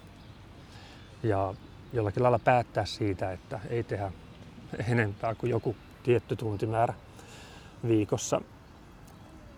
[1.23, 1.53] Ja
[1.93, 4.11] jollakin lailla päättää siitä, että ei tehdä
[4.87, 6.93] enempää kuin joku tietty tuntimäärä
[7.87, 8.41] viikossa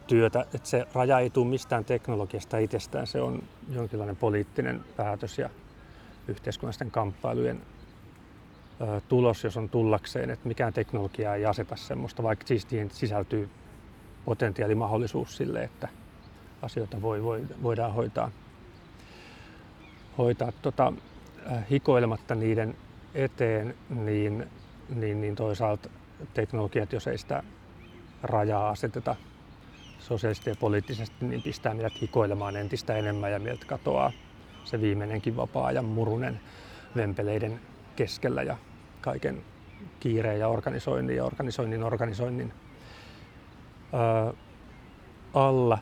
[0.08, 0.46] työtä.
[0.54, 5.50] Että se raja ei tule mistään teknologiasta itsestään, se on jonkinlainen poliittinen päätös ja
[6.28, 7.62] yhteiskunnallisten kamppailujen
[9.08, 13.50] tulos, jos on tullakseen, että mikään teknologia ei aseta semmoista, vaikka siis siihen sisältyy
[14.26, 15.88] potentiaali mahdollisuus sille, että
[16.62, 18.32] asioita voi, voi, voidaan hoitaa,
[20.18, 20.52] hoitaa.
[20.62, 20.94] Tota,
[21.72, 22.76] hikoilematta niiden
[23.14, 24.46] eteen, niin,
[24.96, 25.90] niin, niin toisaalta
[26.34, 27.44] teknologiat, jos ei sitä
[28.24, 29.16] rajaa aseteta
[30.00, 34.12] sosiaalisesti ja poliittisesti, niin pistää meidät hikoilemaan entistä enemmän ja meiltä katoaa
[34.66, 36.40] se viimeinenkin vapaa-ajan murunen
[36.96, 37.60] vempeleiden
[37.96, 38.58] keskellä ja
[39.02, 39.44] kaiken
[40.00, 42.54] kiireen ja organisoinnin ja organisoinnin organisoinnin
[45.34, 45.78] alla.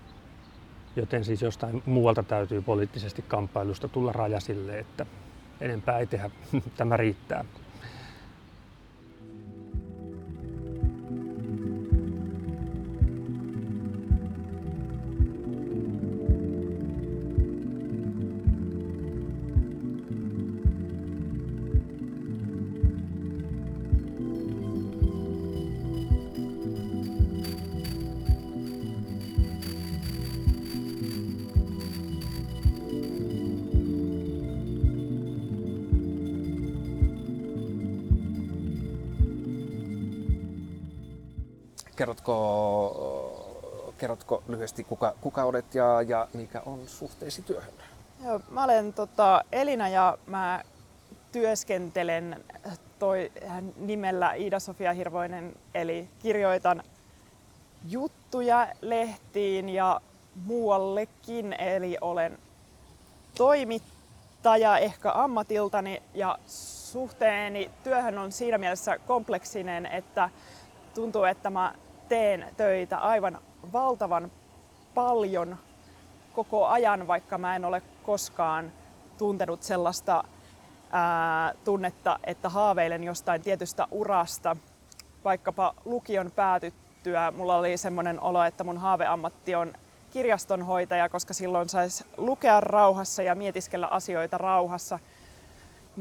[0.95, 5.05] Joten siis jostain muualta täytyy poliittisesti kamppailusta tulla raja sille, että
[5.61, 6.29] enempää ei tehdä,
[6.77, 7.45] tämä riittää.
[42.01, 47.73] Kerrotko, kerrotko lyhyesti, kuka, kuka olet ja, ja mikä on suhteesi työhön?
[48.23, 50.63] Joo, mä olen tota, Elina ja mä
[51.31, 52.43] työskentelen
[52.99, 53.31] toi
[53.75, 56.83] nimellä Iida-Sofia Hirvoinen, eli kirjoitan
[57.89, 60.01] juttuja lehtiin ja
[60.45, 62.37] muuallekin, eli olen
[63.37, 66.39] toimittaja ehkä ammatiltani ja
[66.91, 70.29] suhteeni työhön on siinä mielessä kompleksinen, että
[70.93, 71.73] tuntuu, että mä
[72.11, 73.37] teen töitä aivan
[73.73, 74.31] valtavan
[74.93, 75.57] paljon
[76.33, 78.71] koko ajan, vaikka mä en ole koskaan
[79.17, 80.23] tuntenut sellaista
[80.91, 84.55] ää, tunnetta, että haaveilen jostain tietystä urasta.
[85.23, 89.73] Vaikkapa lukion päätyttyä mulla oli semmoinen olo, että mun haaveammatti on
[90.09, 94.99] kirjastonhoitaja, koska silloin saisi lukea rauhassa ja mietiskellä asioita rauhassa.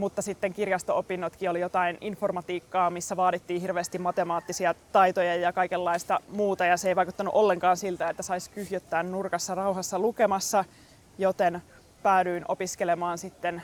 [0.00, 6.76] Mutta sitten kirjasto-opinnotkin oli jotain informatiikkaa, missä vaadittiin hirveästi matemaattisia taitoja ja kaikenlaista muuta, ja
[6.76, 10.64] se ei vaikuttanut ollenkaan siltä, että saisi kyhjöttää nurkassa rauhassa lukemassa,
[11.18, 11.62] joten
[12.02, 13.62] päädyin opiskelemaan sitten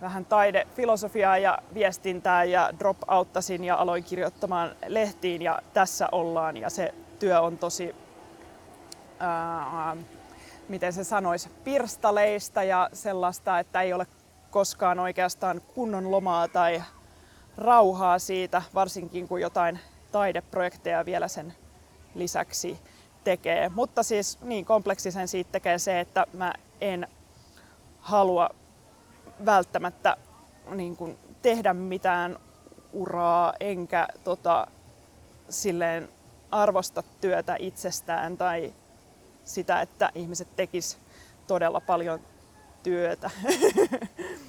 [0.00, 5.42] vähän taidefilosofiaa ja viestintää ja drop-outtasin ja aloin kirjoittamaan lehtiin.
[5.42, 6.56] Ja tässä ollaan.
[6.56, 7.94] Ja se työ on tosi,
[9.18, 9.96] ää,
[10.68, 14.06] miten se sanoisi, pirstaleista ja sellaista, että ei ole
[14.56, 16.82] koskaan oikeastaan kunnon lomaa tai
[17.56, 19.80] rauhaa siitä, varsinkin kun jotain
[20.12, 21.54] taideprojekteja vielä sen
[22.14, 22.78] lisäksi
[23.24, 23.68] tekee.
[23.68, 27.08] Mutta siis niin kompleksisen siitä tekee se, että mä en
[28.00, 28.50] halua
[29.46, 30.16] välttämättä
[30.70, 32.38] niin kuin, tehdä mitään
[32.92, 34.66] uraa, enkä tota,
[35.48, 36.08] silleen
[36.50, 38.74] arvosta työtä itsestään tai
[39.44, 40.98] sitä, että ihmiset tekis
[41.46, 42.20] todella paljon
[42.82, 43.30] työtä.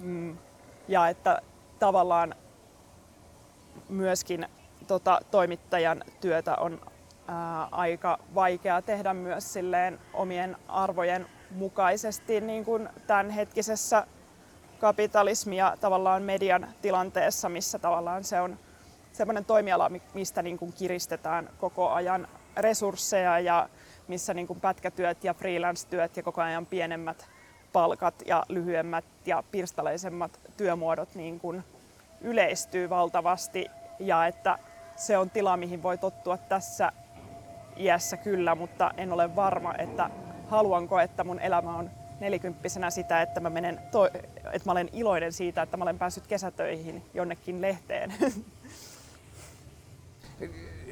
[0.00, 0.38] Mm.
[0.88, 1.42] ja että
[1.78, 2.34] tavallaan
[3.88, 4.46] myöskin
[4.86, 6.80] tota, toimittajan työtä on
[7.28, 14.06] ää, aika vaikea tehdä myös silleen omien arvojen mukaisesti niin kuin tämänhetkisessä
[14.80, 18.58] kapitalismi- ja tavallaan median tilanteessa, missä tavallaan se on
[19.12, 23.68] semmoinen toimiala, mistä niin kuin kiristetään koko ajan resursseja ja
[24.08, 27.28] missä niin kuin pätkätyöt ja freelance-työt ja koko ajan pienemmät
[27.72, 31.64] palkat ja lyhyemmät ja pirstaleisemmat työmuodot niin kuin
[32.20, 33.66] yleistyy valtavasti
[33.98, 34.58] ja että
[34.96, 36.92] se on tila, mihin voi tottua tässä
[37.76, 40.10] iässä kyllä, mutta en ole varma, että
[40.48, 41.90] haluanko, että mun elämä on
[42.20, 44.06] nelikymppisenä sitä, että mä, menen to-
[44.52, 48.14] että mä olen iloinen siitä, että mä olen päässyt kesätöihin jonnekin lehteen.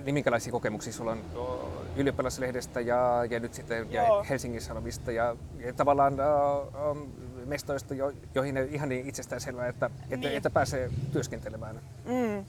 [0.04, 1.24] Niin minkälaisia kokemuksia sulla on
[1.96, 7.08] ylioppilaslehdestä ja, ja nyt sitten ja Helsingin Sanomista ja, ja tavallaan uh, um,
[7.46, 10.36] mestoista, jo, joihin ei ihan niin itsestään selvää, että, että, niin.
[10.36, 11.80] että pääsee työskentelemään?
[12.04, 12.44] Mm.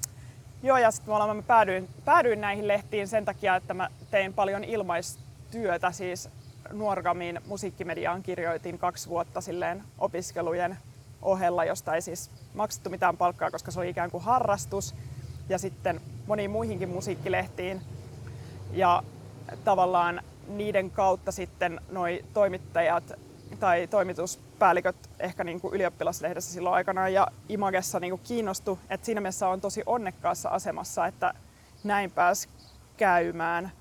[0.64, 5.92] Joo, ja sitten mä päädyin, päädyin näihin lehtiin sen takia, että mä tein paljon ilmaistyötä,
[5.92, 6.30] siis
[6.72, 10.78] Nuorgamin musiikkimediaan kirjoitin kaksi vuotta silleen opiskelujen
[11.22, 14.96] ohella, josta ei siis maksettu mitään palkkaa, koska se oli ikään kuin harrastus.
[15.50, 17.82] Ja sitten moniin muihinkin musiikkilehtiin.
[18.72, 19.04] Ja
[19.64, 23.14] tavallaan niiden kautta sitten noi toimittajat
[23.60, 28.80] tai toimituspäälliköt ehkä niin kuin ylioppilaslehdessä silloin aikanaan ja Imagessa niin kuin kiinnostu.
[28.90, 31.34] että siinä mielessä on tosi onnekkaassa asemassa, että
[31.84, 32.50] näin pääsi
[32.98, 33.72] käymään.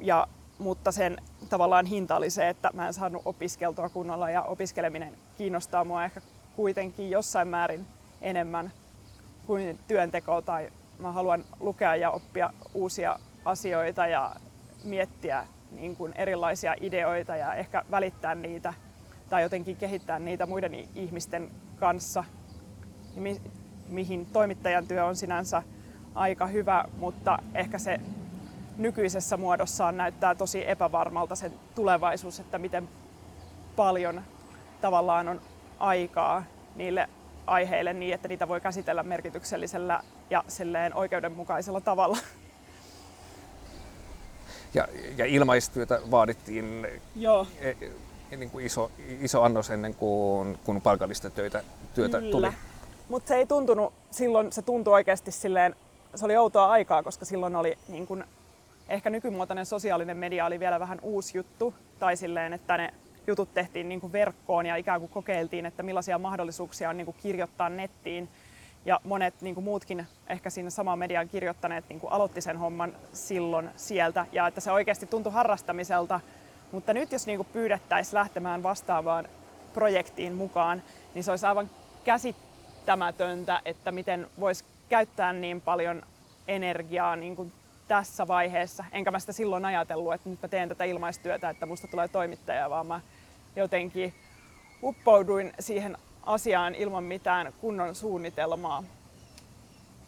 [0.00, 0.26] Ja
[0.58, 1.16] mutta sen
[1.48, 6.20] tavallaan hinta oli se, että mä en saanut opiskeltua kunnolla ja opiskeleminen kiinnostaa mua ehkä
[6.56, 7.86] kuitenkin jossain määrin
[8.22, 8.72] enemmän
[9.46, 14.36] kuin työnteko tai mä haluan lukea ja oppia uusia asioita ja
[14.84, 18.74] miettiä niin kuin erilaisia ideoita ja ehkä välittää niitä
[19.30, 22.24] tai jotenkin kehittää niitä muiden ihmisten kanssa,
[23.14, 23.42] mi-
[23.88, 25.62] mihin toimittajan työ on sinänsä
[26.14, 28.00] aika hyvä, mutta ehkä se
[28.76, 32.88] nykyisessä muodossaan näyttää tosi epävarmalta sen tulevaisuus, että miten
[33.76, 34.22] paljon
[34.80, 35.40] tavallaan on
[35.78, 37.08] aikaa niille
[37.46, 40.00] aiheille niin, että niitä voi käsitellä merkityksellisellä
[40.30, 42.18] ja silleen oikeudenmukaisella tavalla.
[44.74, 47.46] Ja, ja ilmaistyötä vaadittiin Joo.
[47.60, 47.70] E,
[48.30, 48.90] e, niin kuin iso,
[49.20, 51.62] iso annos ennen kuin, kun palkallista töitä,
[51.94, 52.30] työtä Kyllä.
[52.30, 52.48] tuli.
[53.08, 55.76] Mutta se ei tuntunut, silloin se tuntui oikeasti silleen,
[56.14, 58.24] se oli outoa aikaa, koska silloin oli niin kun
[58.88, 62.94] ehkä nykymuotoinen sosiaalinen media oli vielä vähän uusi juttu, tai silleen, että ne
[63.26, 67.16] jutut tehtiin niin kuin verkkoon ja ikään kuin kokeiltiin, että millaisia mahdollisuuksia on niin kuin
[67.22, 68.28] kirjoittaa nettiin.
[68.84, 72.96] Ja monet niin kuin muutkin ehkä siinä samaan mediaan kirjoittaneet niin kuin aloitti sen homman
[73.12, 76.20] silloin sieltä, ja että se oikeasti tuntui harrastamiselta.
[76.72, 79.28] Mutta nyt jos niin kuin pyydettäisiin lähtemään vastaavaan
[79.72, 80.82] projektiin mukaan,
[81.14, 81.70] niin se olisi aivan
[82.04, 86.02] käsittämätöntä, että miten voisi käyttää niin paljon
[86.48, 87.52] energiaa niin kuin
[87.88, 88.84] tässä vaiheessa.
[88.92, 92.70] Enkä mä sitä silloin ajatellut, että nyt mä teen tätä ilmaistyötä, että musta tulee toimittaja,
[92.70, 93.00] vaan mä
[93.56, 94.14] jotenkin
[94.82, 98.84] uppouduin siihen asiaan ilman mitään kunnon suunnitelmaa.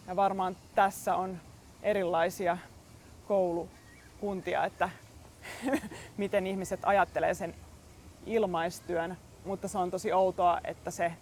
[0.07, 1.41] Ja varmaan tässä on
[1.83, 2.59] erilaisia
[3.29, 4.89] koulukuntia, että
[6.17, 7.55] miten ihmiset ajattelee sen
[8.27, 11.13] ilmaistyön, mutta se on tosi outoa, että se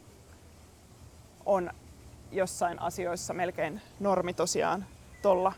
[1.47, 1.71] on
[2.33, 4.87] jossain asioissa melkein normi tosiaan
[5.23, 5.53] tuolla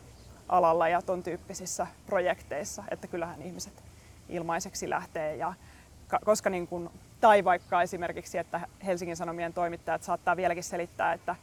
[0.48, 3.84] alalla ja ton tyyppisissä projekteissa, että kyllähän ihmiset
[4.28, 5.36] ilmaiseksi lähtee.
[5.36, 5.54] Ja
[6.24, 6.90] koska niin kun,
[7.22, 11.36] tai vaikka esimerkiksi, että Helsingin Sanomien toimittajat saattaa vieläkin selittää, että,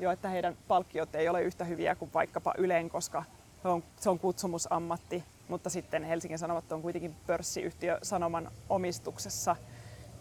[0.00, 3.24] jo, että heidän palkkiot ei ole yhtä hyviä kuin vaikkapa Yleen, koska
[3.64, 9.56] on, se on kutsumusammatti, mutta sitten Helsingin Sanomat on kuitenkin pörssiyhtiö Sanoman omistuksessa,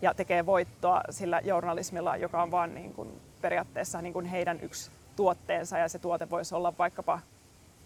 [0.01, 4.91] ja tekee voittoa sillä journalismilla, joka on vaan niin kuin periaatteessa niin kuin heidän yksi
[5.15, 7.19] tuotteensa ja se tuote voisi olla vaikkapa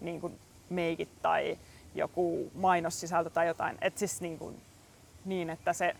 [0.00, 0.38] niin kuin
[0.70, 1.58] meikit tai
[1.94, 3.78] joku mainossisältö tai jotain.
[3.80, 4.62] Et siis niin, kuin,
[5.24, 5.96] niin, että se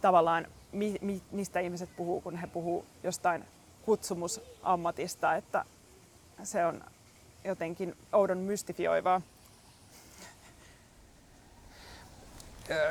[0.00, 3.44] tavallaan, mi, mi, mistä ihmiset puhuu, kun he puhuu jostain
[3.82, 5.64] kutsumusammatista, että
[6.42, 6.84] se on
[7.44, 9.20] jotenkin oudon mystifioivaa.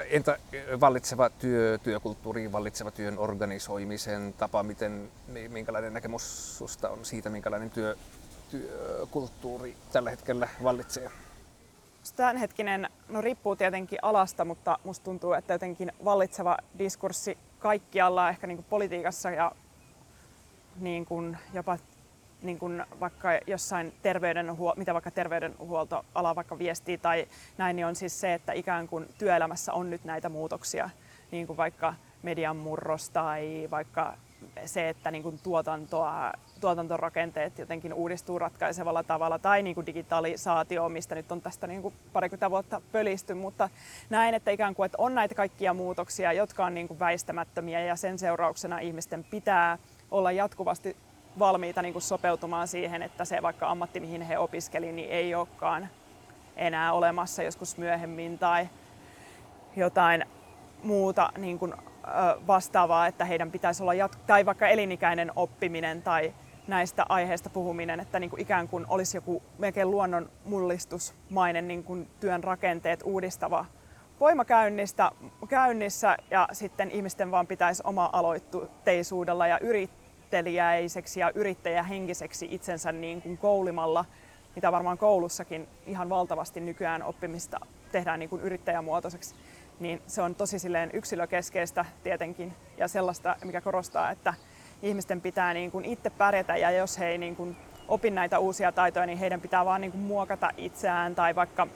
[0.09, 0.37] Entä
[0.79, 7.95] vallitseva työ, työkulttuuri, vallitseva työn organisoimisen tapa, miten, minkälainen näkemys susta on siitä, minkälainen työ,
[8.51, 11.11] työkulttuuri tällä hetkellä vallitsee?
[12.15, 18.57] Tämänhetkinen, no riippuu tietenkin alasta, mutta musta tuntuu, että jotenkin vallitseva diskurssi kaikkialla, ehkä niin
[18.57, 19.51] kuin politiikassa ja
[20.79, 21.77] niin kuin jopa
[22.41, 28.21] niin kuin vaikka jossain terveydenhuolto, mitä vaikka terveydenhuoltoala vaikka viestii tai näin, niin on siis
[28.21, 30.89] se, että ikään kuin työelämässä on nyt näitä muutoksia,
[31.31, 31.93] niin kuin vaikka
[32.23, 34.17] median murros tai vaikka
[34.65, 41.15] se, että niin kuin tuotantoa, tuotantorakenteet jotenkin uudistuu ratkaisevalla tavalla tai niin kuin digitalisaatio, mistä
[41.15, 43.69] nyt on tästä niin kuin parikymmentä vuotta pölisty, mutta
[44.09, 47.95] näin, että ikään kuin että on näitä kaikkia muutoksia, jotka on niin kuin väistämättömiä ja
[47.95, 49.77] sen seurauksena ihmisten pitää
[50.11, 50.95] olla jatkuvasti
[51.39, 55.89] valmiita niin kuin sopeutumaan siihen, että se vaikka ammatti, mihin he opiskelivat, niin ei olekaan
[56.55, 58.69] enää olemassa joskus myöhemmin tai
[59.75, 60.25] jotain
[60.83, 61.73] muuta niin kuin,
[62.47, 66.33] vastaavaa, että heidän pitäisi olla jat- tai vaikka elinikäinen oppiminen tai
[66.67, 72.09] näistä aiheista puhuminen, että niin kuin ikään kuin olisi joku melkein luonnon mullistusmainen niin kuin
[72.19, 73.65] työn rakenteet uudistava
[74.19, 75.11] voima käynnistä,
[75.49, 83.37] käynnissä ja sitten ihmisten vaan pitäisi oma aloitteisuudella ja yrittelijäiseksi ja yrittäjähenkiseksi itsensä niin kuin
[83.37, 84.05] koulimalla,
[84.55, 87.59] mitä varmaan koulussakin ihan valtavasti nykyään oppimista
[87.91, 89.35] tehdään niin kuin yrittäjämuotoiseksi
[89.81, 94.33] niin se on tosi silleen yksilökeskeistä tietenkin ja sellaista, mikä korostaa, että
[94.81, 97.57] ihmisten pitää niin kuin itse pärjätä ja jos he ei niin kuin
[97.87, 101.67] opi näitä uusia taitoja, niin heidän pitää vaan niin kuin muokata itseään tai vaikka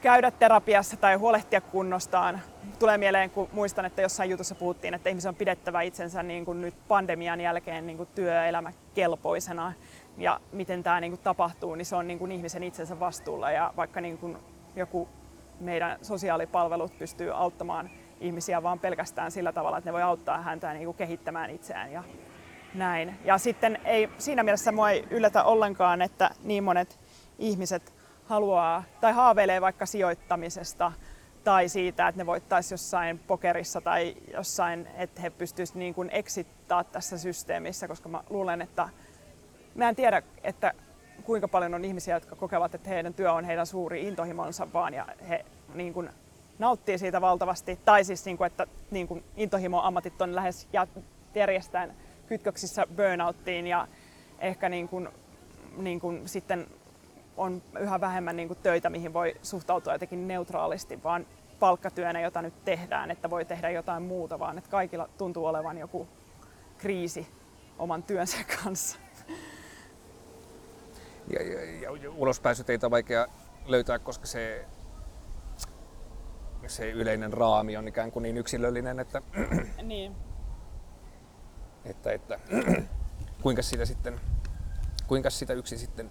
[0.00, 2.40] käydä terapiassa tai huolehtia kunnostaan.
[2.78, 6.60] Tulee mieleen, kun muistan, että jossain jutussa puhuttiin, että ihmisen on pidettävä itsensä niin kuin
[6.60, 9.72] nyt pandemian jälkeen niin kuin työelämäkelpoisena.
[10.16, 13.50] Ja miten tämä niin kuin tapahtuu, niin se on niin kuin ihmisen itsensä vastuulla.
[13.50, 14.36] Ja vaikka niin kuin
[14.76, 15.08] joku
[15.60, 17.90] meidän sosiaalipalvelut pystyy auttamaan
[18.20, 22.04] ihmisiä vaan pelkästään sillä tavalla, että ne voi auttaa häntä niin kuin kehittämään itseään ja
[22.74, 23.18] näin.
[23.24, 27.00] Ja sitten ei, siinä mielessä mua ei yllätä ollenkaan, että niin monet
[27.38, 27.94] ihmiset
[28.24, 30.92] haluaa tai haaveilee vaikka sijoittamisesta
[31.44, 36.84] tai siitä, että ne voittaisi jossain pokerissa tai jossain, että he pystyisivät niin kuin eksittää
[36.84, 38.88] tässä systeemissä, koska mä luulen, että
[39.74, 40.72] mä en tiedä, että
[41.28, 45.06] kuinka paljon on ihmisiä, jotka kokevat, että heidän työ on heidän suuri intohimonsa vaan ja
[45.28, 46.10] he niin kuin,
[46.58, 47.78] nauttii siitä valtavasti.
[47.84, 50.68] Tai siis, niin kuin, että niin kuin, intohimo-ammatit on lähes
[51.34, 51.94] järjestään
[52.26, 53.88] kytköksissä burnouttiin ja
[54.38, 55.08] ehkä niin kuin,
[55.76, 56.66] niin kuin, sitten
[57.36, 61.26] on yhä vähemmän niin kuin, töitä, mihin voi suhtautua jotenkin neutraalisti, vaan
[61.60, 66.08] palkkatyönä, jota nyt tehdään, että voi tehdä jotain muuta, vaan että kaikilla tuntuu olevan joku
[66.78, 67.28] kriisi
[67.78, 68.98] oman työnsä kanssa
[71.30, 73.26] ja, ja, ja ulospääsyteitä on vaikea
[73.66, 74.66] löytää, koska se,
[76.66, 79.22] se yleinen raami on ikään kuin niin yksilöllinen, että,
[79.82, 80.16] niin.
[81.84, 82.40] että, että
[83.42, 84.20] kuinka sitä sitten,
[85.06, 86.10] kuinka sitä yksi sitten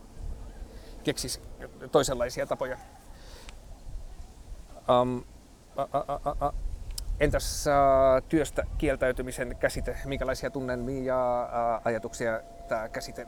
[1.03, 1.41] keksisi
[1.91, 2.77] toisenlaisia tapoja.
[5.01, 5.23] Um,
[5.75, 6.53] a, a, a, a.
[7.19, 13.27] Entäs uh, työstä kieltäytymisen käsite, minkälaisia tunnelmia ja uh, ajatuksia tämä käsite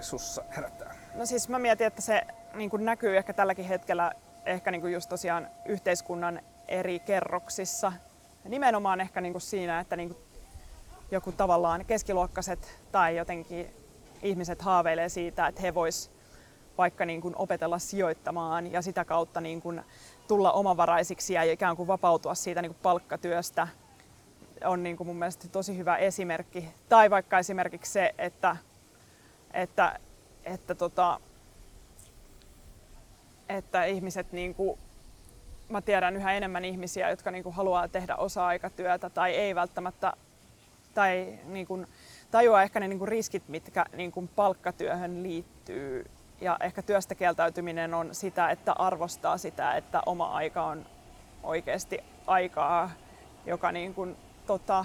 [0.00, 0.93] sussa herättää?
[1.14, 2.22] No siis mä mietin, että se
[2.54, 4.12] niin kuin näkyy ehkä tälläkin hetkellä
[4.46, 7.92] ehkä niin kuin just tosiaan yhteiskunnan eri kerroksissa.
[8.44, 10.18] Ja nimenomaan ehkä niin kuin siinä, että niin kuin
[11.10, 13.74] joku tavallaan keskiluokkaiset tai jotenkin
[14.22, 16.10] ihmiset haaveilee siitä, että he vois
[16.78, 19.82] vaikka niin kuin opetella sijoittamaan ja sitä kautta niin kuin
[20.28, 23.68] tulla omavaraisiksi ja ikään kuin vapautua siitä niin kuin palkkatyöstä
[24.64, 26.68] on niin kuin mun mielestä tosi hyvä esimerkki.
[26.88, 28.56] Tai vaikka esimerkiksi se, että,
[29.52, 29.98] että
[30.44, 31.20] että, tota,
[33.48, 34.78] että ihmiset niin kuin,
[35.68, 40.12] mä tiedän yhä enemmän ihmisiä, jotka niin kuin haluaa tehdä osa-aikatyötä tai ei välttämättä
[40.94, 41.86] tai niin kuin,
[42.30, 46.10] tajua ehkä ne niin kuin riskit, mitkä niin kuin palkkatyöhön liittyy.
[46.40, 50.86] Ja ehkä työstä kieltäytyminen on sitä, että arvostaa sitä, että oma aika on
[51.42, 52.90] oikeasti aikaa,
[53.46, 54.16] joka niin kuin,
[54.46, 54.84] tota,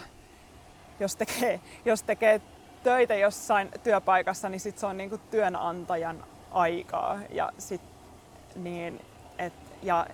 [1.00, 2.42] jos, tekee, jos tekee
[2.84, 7.20] töitä jossain työpaikassa, niin sit se on niinku työnantajan aikaa.
[7.30, 7.82] Ja, sit,
[8.56, 9.02] niin,
[9.38, 9.54] et,
[9.84, 10.08] ja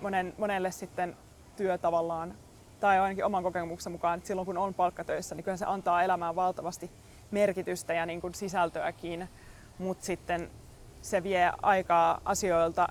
[0.00, 1.16] monen, monelle sitten
[1.56, 2.34] työ tavallaan
[2.80, 6.36] tai ainakin oman kokemuksen mukaan, että silloin kun on palkkatöissä, niin kyllä se antaa elämään
[6.36, 6.90] valtavasti
[7.30, 9.28] merkitystä ja niin kuin sisältöäkin,
[9.78, 10.50] mutta sitten
[11.02, 12.88] se vie aikaa asioilta,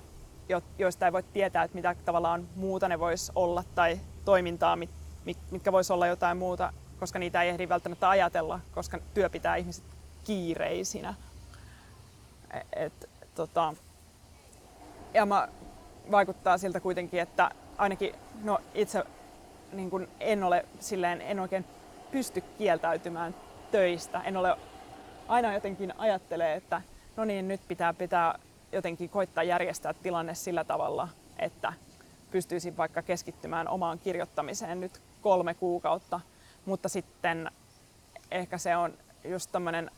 [0.78, 4.78] joista ei voi tietää, että mitä tavallaan muuta ne voisi olla tai toimintaa,
[5.50, 9.84] mitkä voisi olla jotain muuta, koska niitä ei ehdi välttämättä ajatella, koska työ pitää ihmiset
[10.24, 11.14] kiireisinä.
[12.50, 13.74] E, et, tota,
[15.14, 15.48] ja mä,
[16.10, 19.04] vaikuttaa siltä kuitenkin, että ainakin no itse
[19.72, 21.64] niin kun en ole silleen, en oikein
[22.10, 23.34] pysty kieltäytymään
[23.70, 24.20] töistä.
[24.20, 24.56] En ole
[25.28, 26.82] aina jotenkin ajattelee, että
[27.16, 28.38] no niin, nyt pitää, pitää
[28.72, 31.08] jotenkin koittaa järjestää tilanne sillä tavalla,
[31.38, 31.72] että
[32.30, 36.20] pystyisin vaikka keskittymään omaan kirjoittamiseen nyt kolme kuukautta,
[36.66, 37.50] mutta sitten
[38.30, 38.94] ehkä se on
[39.24, 39.90] just tämmöinen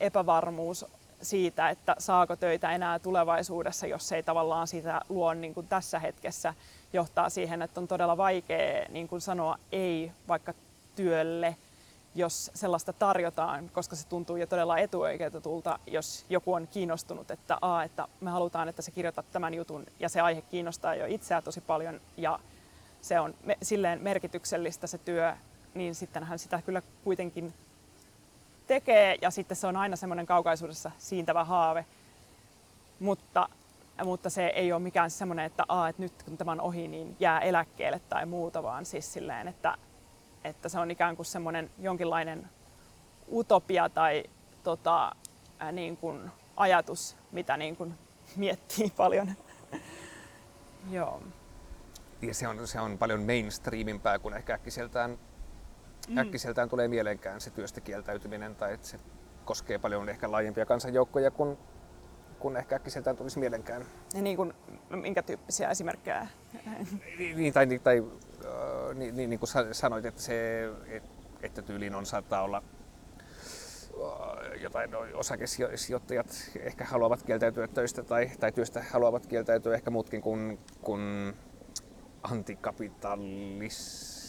[0.00, 0.86] epävarmuus
[1.22, 6.54] siitä, että saako töitä enää tulevaisuudessa, jos ei tavallaan sitä luo niin kuin tässä hetkessä,
[6.92, 10.54] johtaa siihen, että on todella vaikea niin kuin sanoa ei vaikka
[10.96, 11.56] työlle,
[12.14, 17.82] jos sellaista tarjotaan, koska se tuntuu jo todella etuoikeutetulta, jos joku on kiinnostunut, että, a,
[17.82, 19.86] että me halutaan, että sä kirjoitat tämän jutun.
[20.00, 22.38] Ja se aihe kiinnostaa jo itseä tosi paljon ja
[23.00, 25.36] se on me, silleen merkityksellistä se työ,
[25.74, 27.54] niin sittenhän sitä kyllä kuitenkin
[28.66, 31.84] tekee ja sitten se on aina semmoinen kaukaisuudessa siintävä haave.
[33.00, 33.48] Mutta,
[34.04, 37.16] mutta se ei ole mikään semmoinen, että, a, että nyt kun tämä on ohi, niin
[37.20, 39.78] jää eläkkeelle tai muuta, vaan siis silleen, että,
[40.44, 42.48] että se on ikään kuin semmoinen jonkinlainen
[43.32, 44.24] utopia tai
[44.62, 45.12] tota,
[45.58, 47.94] ää, niin kuin ajatus, mitä niin kuin
[48.36, 49.32] miettii paljon.
[50.90, 51.22] Joo.
[52.22, 55.18] Ja se on, se on paljon mainstreamimpää kuin ehkä äkkiseltään
[56.10, 56.18] mm.
[56.18, 58.98] äkkiseltään tulee mieleenkään se työstä kieltäytyminen tai että se
[59.44, 61.58] koskee paljon ehkä laajempia kansanjoukkoja kuin,
[62.38, 63.84] kun ehkä äkkiseltään tulisi mielenkään.
[64.14, 64.54] Ja niin kuin,
[64.90, 66.26] minkä tyyppisiä esimerkkejä?
[67.18, 68.04] Niin, tai, tai
[68.44, 70.68] äh, niin, niin, niin kuin sanoit, että, se,
[71.42, 72.62] että tyyliin on saattaa olla äh,
[74.62, 80.58] jotain no, osakesijoittajat ehkä haluavat kieltäytyä töistä tai, tai työstä haluavat kieltäytyä ehkä muutkin kuin,
[80.80, 81.34] kuin
[82.22, 84.19] antikapitalis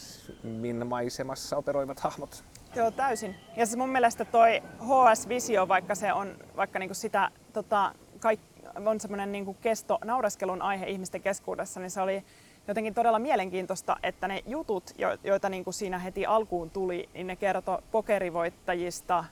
[0.43, 2.43] min maisemassa operoivat hahmot.
[2.75, 3.35] Joo, täysin.
[3.57, 8.39] Ja se mun mielestä toi HS-visio, vaikka se on vaikka niinku sitä tota, kaik,
[8.85, 12.23] on semmoinen niinku kesto, naureskelun aihe ihmisten keskuudessa, niin se oli
[12.67, 14.91] jotenkin todella mielenkiintoista, että ne jutut,
[15.23, 19.25] joita niinku siinä heti alkuun tuli, niin ne kertoi pokerivoittajista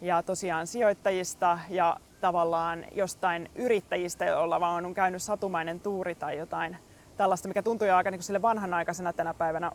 [0.00, 6.76] ja tosiaan sijoittajista ja tavallaan jostain yrittäjistä, joilla vaan on käynyt satumainen tuuri tai jotain
[7.16, 9.72] tällaista, mikä tuntuu jo aika niin sille vanhanaikaisena tänä päivänä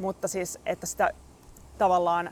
[0.00, 1.10] mutta siis, että sitä
[1.78, 2.30] tavallaan,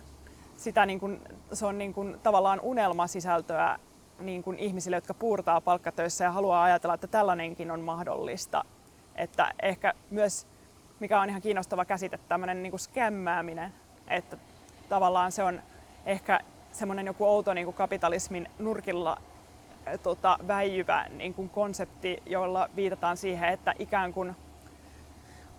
[0.57, 1.21] sitä niin kuin,
[1.53, 3.79] se on niin kuin, tavallaan unelmasisältöä
[4.21, 8.65] niin kuin ihmisille, jotka puurtaa palkkatöissä ja haluaa ajatella, että tällainenkin on mahdollista.
[9.15, 10.47] Että ehkä myös,
[11.01, 13.75] mikä on ihan kiinnostava käsite, tämmöinen niin skämmääminen,
[14.09, 14.37] että
[14.89, 15.63] tavallaan se on
[16.07, 16.41] ehkä
[16.73, 19.17] semmoinen joku outo niin kuin kapitalismin nurkilla
[20.03, 24.37] tota, väijyvä niin kuin konsepti, jolla viitataan siihen, että ikään kuin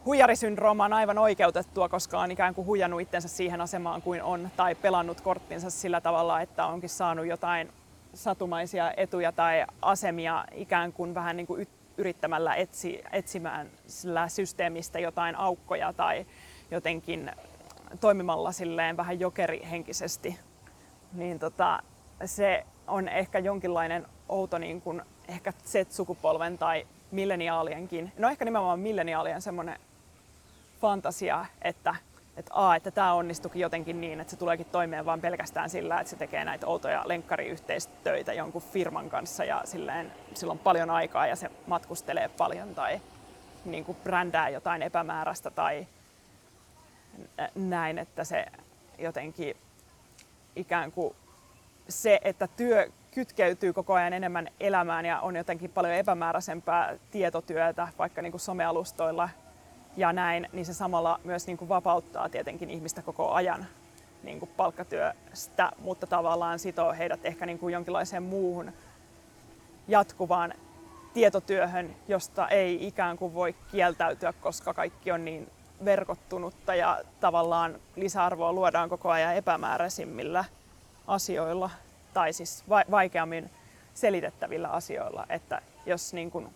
[0.06, 4.76] huijarisyndrooma on aivan oikeutettua, koska on ikään kuin huijannut itsensä siihen asemaan kuin on tai
[4.76, 7.70] pelannut korttinsa sillä tavalla, että onkin saanut jotain
[8.14, 11.68] satumaisia etuja tai asemia ikään kuin vähän niin kuin
[11.98, 16.26] yrittämällä etsi, etsimään sillä systeemistä jotain aukkoja tai
[16.72, 17.32] jotenkin
[18.00, 20.40] toimimalla silleen vähän jokerihenkisesti.
[21.14, 21.84] Niin tota,
[22.26, 29.42] se on ehkä jonkinlainen outo niin kuin ehkä Z-sukupolven tai milleniaalienkin, no ehkä nimenomaan milleniaalien
[29.42, 29.80] semmoinen
[30.82, 31.96] fantasia, että
[32.38, 36.10] että, a, että tämä onnistukin jotenkin niin, että se tuleekin toimeen vain pelkästään sillä, että
[36.10, 41.36] se tekee näitä outoja lenkkariyhteistöitä jonkun firman kanssa ja silleen, sillä on paljon aikaa ja
[41.36, 43.02] se matkustelee paljon tai
[43.66, 45.88] niin kuin brändää jotain epämääräistä tai
[47.56, 48.46] näin, että se
[48.98, 49.58] jotenkin
[50.56, 51.16] ikään kuin
[51.90, 58.22] se, että työ kytkeytyy koko ajan enemmän elämään ja on jotenkin paljon epämääräisempää tietotyötä vaikka
[58.22, 59.30] niin kuin somealustoilla
[59.98, 63.66] ja näin, niin se samalla myös niin kuin vapauttaa tietenkin ihmistä koko ajan
[64.24, 68.72] niin kuin palkkatyöstä, mutta tavallaan sitoo heidät ehkä niin kuin jonkinlaiseen muuhun
[69.88, 70.54] jatkuvaan
[71.14, 75.52] tietotyöhön, josta ei ikään kuin voi kieltäytyä, koska kaikki on niin
[75.86, 80.46] verkottunutta ja tavallaan lisäarvoa luodaan koko ajan epämääräisimmillä
[81.08, 81.70] asioilla
[82.14, 83.50] tai siis vaikeammin
[83.94, 86.50] selitettävillä asioilla, että jos niin kuin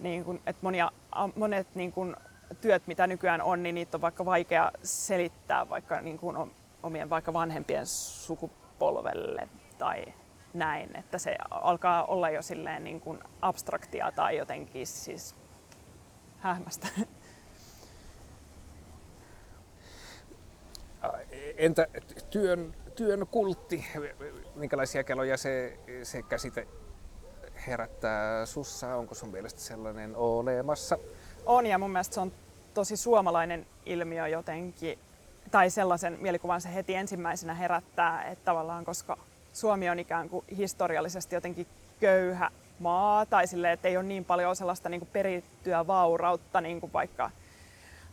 [0.00, 0.90] niin kuin, että monia,
[1.36, 2.16] monet niin kuin,
[2.60, 6.36] työt, mitä nykyään on, niin niitä on vaikka vaikea selittää vaikka niin kuin
[6.82, 9.48] omien vaikka vanhempien sukupolvelle
[9.78, 10.04] tai
[10.54, 15.34] näin, että se alkaa olla jo silleen niin kuin abstraktia tai jotenkin siis
[16.38, 16.88] hähmästä.
[21.56, 21.86] entä
[22.30, 23.84] työn, työn kultti,
[24.54, 26.66] minkälaisia keloja se, se käsite
[27.66, 28.96] herättää sussa?
[28.96, 30.98] Onko sun mielestä sellainen olemassa?
[31.46, 32.32] On ja mun mielestä se on
[32.74, 34.98] tosi suomalainen ilmiö jotenkin,
[35.50, 39.18] tai sellaisen mielikuvan se heti ensimmäisenä herättää, että tavallaan koska
[39.52, 41.66] Suomi on ikään kuin historiallisesti jotenkin
[42.00, 46.80] köyhä maa, tai sille, että ei ole niin paljon sellaista niin kuin perittyä vaurautta niin
[46.80, 47.30] kuin vaikka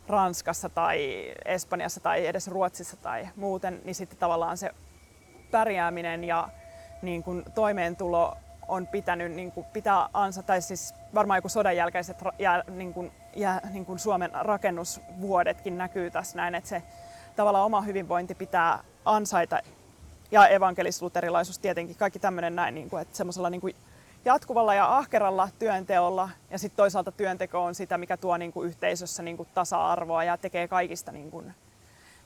[0.08, 4.72] Ranskassa tai Espanjassa tai edes Ruotsissa tai muuten, niin sitten tavallaan se
[5.52, 6.50] pärjääminen ja
[7.02, 12.18] niin kuin toimeentulo on pitänyt niin kuin pitää ansa, tai siis varmaan joku sodan jälkeiset
[12.40, 16.84] ja, niin kuin, ja, niin kuin Suomen rakennusvuodetkin näkyy tässä näin, että se
[17.36, 19.60] tavallaan oma hyvinvointi pitää ansaita.
[20.32, 23.76] Ja evankelis-luterilaisuus tietenkin, kaikki tämmöinen näin, niin kuin, että semmoisella niin kuin
[24.26, 26.30] jatkuvalla ja ahkeralla työnteolla.
[26.50, 30.38] Ja sitten toisaalta työnteko on sitä, mikä tuo niin kuin yhteisössä niin kuin tasa-arvoa ja
[30.38, 31.54] tekee kaikista niin kuin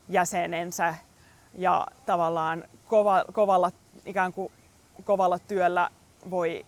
[0.10, 0.96] jäsenensä.
[1.54, 3.72] Ja tavallaan kova, kovalla,
[4.06, 4.52] ikään kuin
[5.04, 5.90] kovalla työllä
[6.32, 6.66] voi,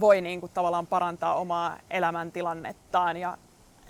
[0.00, 3.38] voi niin kuin tavallaan parantaa omaa elämäntilannettaan ja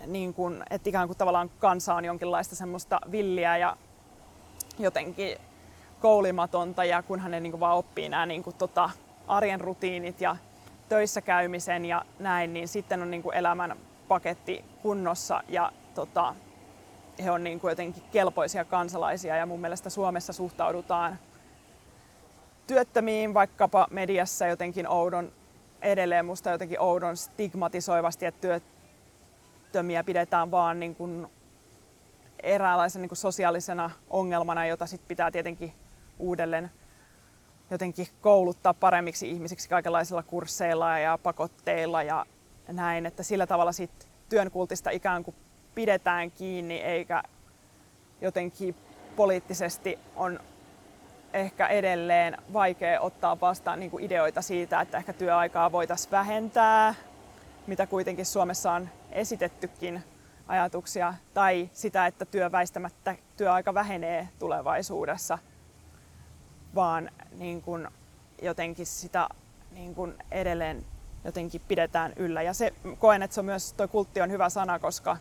[0.05, 3.77] niin kuin, että ikään kuin tavallaan kansa on jonkinlaista semmoista villiä ja
[4.79, 5.37] jotenkin
[5.99, 8.89] koulimatonta ja kunhan ne niin kuin vaan oppii nämä niin kuin tota,
[9.27, 10.35] arjen rutiinit ja
[10.89, 13.77] töissä käymisen ja näin, niin sitten on niin kuin elämän
[14.07, 16.35] paketti kunnossa ja tota,
[17.23, 21.19] he on niin kuin jotenkin kelpoisia kansalaisia ja mun mielestä Suomessa suhtaudutaan
[22.69, 25.31] työttömiin vaikkapa mediassa jotenkin oudon
[25.81, 31.27] edelleen musta jotenkin oudon stigmatisoivasti, että työttömiä pidetään vaan niin kuin
[32.43, 35.73] eräänlaisen niin kuin sosiaalisena ongelmana, jota sit pitää tietenkin
[36.19, 36.71] uudelleen
[37.71, 42.25] jotenkin kouluttaa paremmiksi ihmisiksi kaikenlaisilla kursseilla ja pakotteilla ja
[42.67, 45.35] näin, että sillä tavalla sit työn kultista ikään kuin
[45.75, 47.23] pidetään kiinni eikä
[48.21, 48.75] jotenkin
[49.15, 50.39] poliittisesti on
[51.33, 56.95] ehkä edelleen vaikea ottaa vastaan niin kuin ideoita siitä, että ehkä työaikaa voitaisiin vähentää,
[57.67, 60.03] mitä kuitenkin Suomessa on esitettykin
[60.47, 65.37] ajatuksia, tai sitä, että työ väistämättä työaika vähenee tulevaisuudessa,
[66.75, 67.87] vaan niin kuin
[68.41, 69.29] jotenkin sitä
[69.71, 70.85] niin kuin edelleen
[71.25, 72.41] jotenkin pidetään yllä.
[72.41, 75.17] Ja se, koen, että se on myös, tuo kultti on hyvä sana, koska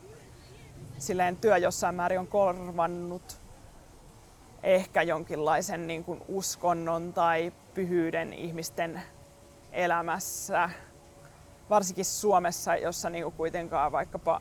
[0.98, 3.40] silleen työ jossain määrin on korvannut
[4.68, 9.02] ehkä jonkinlaisen niin kuin uskonnon tai pyhyyden ihmisten
[9.72, 10.70] elämässä,
[11.70, 14.40] varsinkin Suomessa, jossa niin kuin kuitenkaan vaikkapa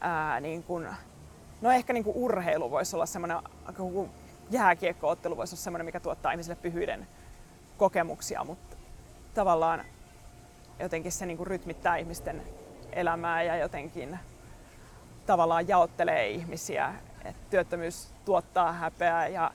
[0.00, 0.88] ää, niin kuin,
[1.60, 3.38] no ehkä niin kuin urheilu voisi olla semmoinen,
[4.50, 7.08] jääkiekkoottelu voisi olla semmoinen, mikä tuottaa ihmisille pyhyyden
[7.76, 8.76] kokemuksia, mutta
[9.34, 9.84] tavallaan
[10.80, 12.42] jotenkin se niin kuin rytmittää ihmisten
[12.92, 14.18] elämää ja jotenkin
[15.26, 16.94] tavallaan jaottelee ihmisiä.
[17.24, 19.50] Et työttömyys tuottaa häpeää ja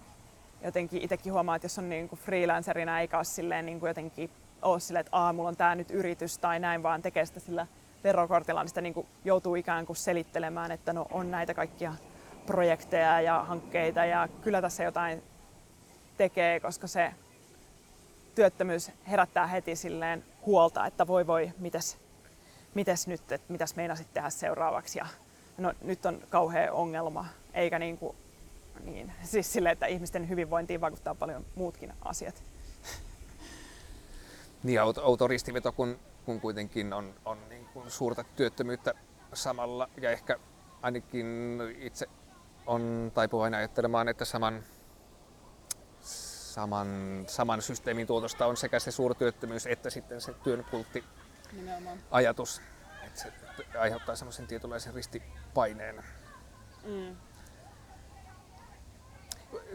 [0.64, 4.30] jotenkin itsekin huomaa, että jos on niin kuin freelancerina eikä ole silleen niin kuin jotenkin
[4.61, 7.68] ole silleen, että Aa, mulla on tämä nyt yritys tai näin, vaan tekee sitä sillä
[8.03, 11.94] verokortilla, niin sitä niin kuin joutuu ikään kuin selittelemään, että no on näitä kaikkia
[12.45, 15.23] projekteja ja hankkeita ja kyllä tässä jotain
[16.18, 17.14] tekee, koska se
[18.35, 21.98] työttömyys herättää heti silleen huolta, että voi voi, mites,
[22.73, 24.99] mites nyt, että mitäs meinasit tehdä seuraavaksi.
[24.99, 25.06] Ja
[25.57, 28.17] no nyt on kauhea ongelma, eikä niin kuin,
[28.84, 32.43] niin, siis sille, että ihmisten hyvinvointiin vaikuttaa paljon muutkin asiat.
[34.63, 38.93] Niin, outo ristiveto, kun, kun kuitenkin on, on niin kuin suurta työttömyyttä
[39.34, 40.38] samalla ja ehkä
[40.81, 42.07] ainakin itse
[42.65, 44.63] on taipuvainen ajattelemaan, että saman,
[46.01, 46.88] saman,
[47.27, 51.03] saman systeemin tuotosta on sekä se suurtyöttömyys että sitten se työn kultti
[52.11, 52.61] ajatus.
[53.07, 53.34] Että se
[53.80, 56.03] aiheuttaa semmoisen tietynlaisen ristipaineen.
[56.84, 57.15] Mm.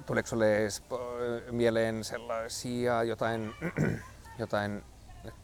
[0.06, 0.68] Tuleeko sinulle
[1.50, 3.54] mieleen sellaisia jotain,
[4.38, 4.84] jotain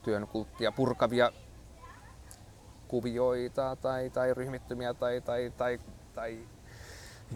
[0.02, 1.32] työn kulttia purkavia
[2.88, 5.80] kuvioita tai, tai ryhmittymiä tai, tai, tai,
[6.14, 6.38] tai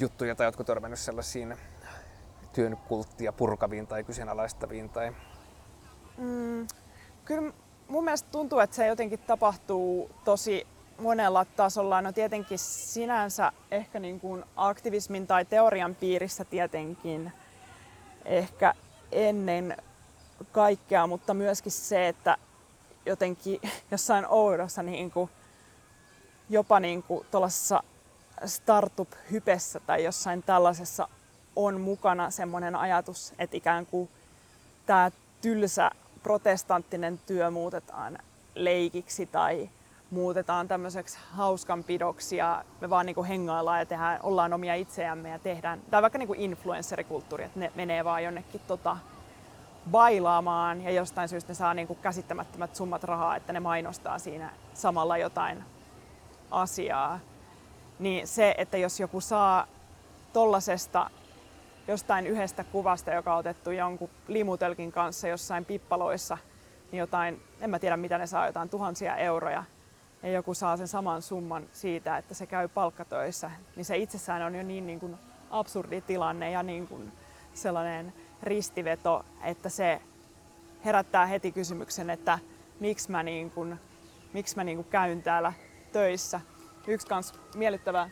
[0.00, 1.56] juttuja tai oletko törmännyt sellaisiin
[2.52, 4.88] työn kulttia purkaviin tai kyseenalaistaviin?
[4.90, 5.12] Tai...
[6.18, 6.66] Mm,
[7.24, 7.52] kyllä
[7.88, 10.66] mun mielestä tuntuu, että se jotenkin tapahtuu tosi
[10.98, 12.02] monella tasolla.
[12.02, 17.32] No tietenkin sinänsä ehkä niin kuin aktivismin tai teorian piirissä tietenkin
[18.24, 18.74] ehkä
[19.12, 19.76] ennen
[20.52, 22.36] kaikkea, mutta myöskin se, että
[23.06, 23.60] jotenkin
[23.90, 25.30] jossain oudossa niin kuin,
[26.50, 27.26] jopa niin kuin
[28.46, 31.08] startup-hypessä tai jossain tällaisessa
[31.56, 34.08] on mukana semmoinen ajatus, että ikään kuin
[34.86, 35.10] tämä
[35.40, 35.90] tylsä
[36.22, 38.18] protestanttinen työ muutetaan
[38.54, 39.70] leikiksi tai
[40.10, 45.80] muutetaan tämmöiseksi hauskanpidoksi ja me vaan niinku hengaillaan ja tehdään, ollaan omia itseämme ja tehdään,
[45.90, 48.96] tai vaikka niinku influensserikulttuuri, että ne menee vaan jonnekin tota,
[49.90, 55.18] bailaamaan ja jostain syystä ne saa niinku käsittämättömät summat rahaa, että ne mainostaa siinä samalla
[55.18, 55.64] jotain
[56.50, 57.20] asiaa.
[57.98, 59.66] Niin se, että jos joku saa
[60.32, 61.10] tollasesta
[61.88, 66.38] jostain yhdestä kuvasta, joka on otettu jonkun limutölkin kanssa jossain pippaloissa,
[66.92, 69.64] niin jotain, en mä tiedä mitä ne saa, jotain tuhansia euroja,
[70.22, 74.54] ja joku saa sen saman summan siitä, että se käy palkkatöissä, niin se itsessään on
[74.54, 75.16] jo niin, niin kuin
[75.50, 77.12] absurdi tilanne ja niin kuin
[77.54, 78.12] sellainen
[78.42, 80.00] ristiveto, että se
[80.84, 82.38] herättää heti kysymyksen, että
[82.80, 83.78] miksi mä, niin kuin,
[84.32, 85.52] miksi mä niin kuin käyn täällä
[85.92, 86.40] töissä.
[86.86, 88.10] Yksi kans miellyttävä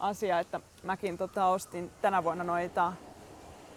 [0.00, 2.92] asia, että mäkin tota, ostin tänä vuonna noita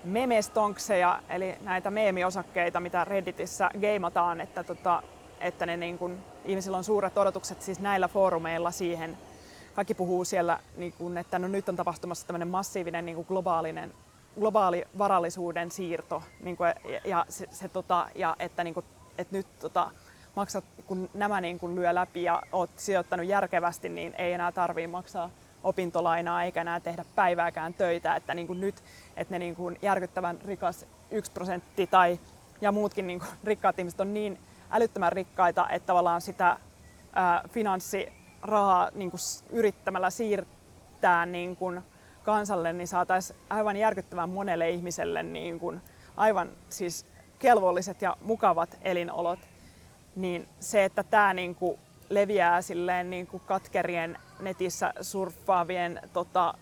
[0.03, 5.03] memestonkseja, eli näitä meemiosakkeita, mitä Redditissä geimataan, että, tota,
[5.39, 9.17] että ne niin kun, ihmisillä on suuret odotukset siis näillä foorumeilla siihen.
[9.75, 13.93] Kaikki puhuu siellä, niin kun, että no nyt on tapahtumassa tämmöinen massiivinen niin globaalinen
[14.39, 18.85] globaali varallisuuden siirto niin kuin, ja, ja, se, se, tota, ja että, niin kuin,
[19.17, 19.91] että nyt tota,
[20.35, 24.87] maksat, kun nämä niin kuin lyö läpi ja olet sijoittanut järkevästi, niin ei enää tarvitse
[24.87, 25.29] maksaa
[25.63, 28.83] opintolainaa eikä enää tehdä päivääkään töitä, että niin kuin nyt,
[29.17, 32.19] että ne niin kuin järkyttävän rikas yksi prosentti tai
[32.61, 34.39] ja muutkin niin kuin rikkaat ihmiset on niin
[34.71, 36.57] älyttömän rikkaita, että tavallaan sitä
[37.13, 39.19] ää, finanssirahaa niin kuin
[39.49, 41.81] yrittämällä siirtää niin kuin
[42.23, 45.81] kansalle, niin saataisiin aivan järkyttävän monelle ihmiselle niin kuin
[46.17, 47.05] aivan siis
[47.39, 49.39] kelvolliset ja mukavat elinolot.
[50.15, 51.79] Niin se, että tämä niin kuin
[52.09, 56.53] leviää silleen niin kuin katkerien netissä surffaavien tota,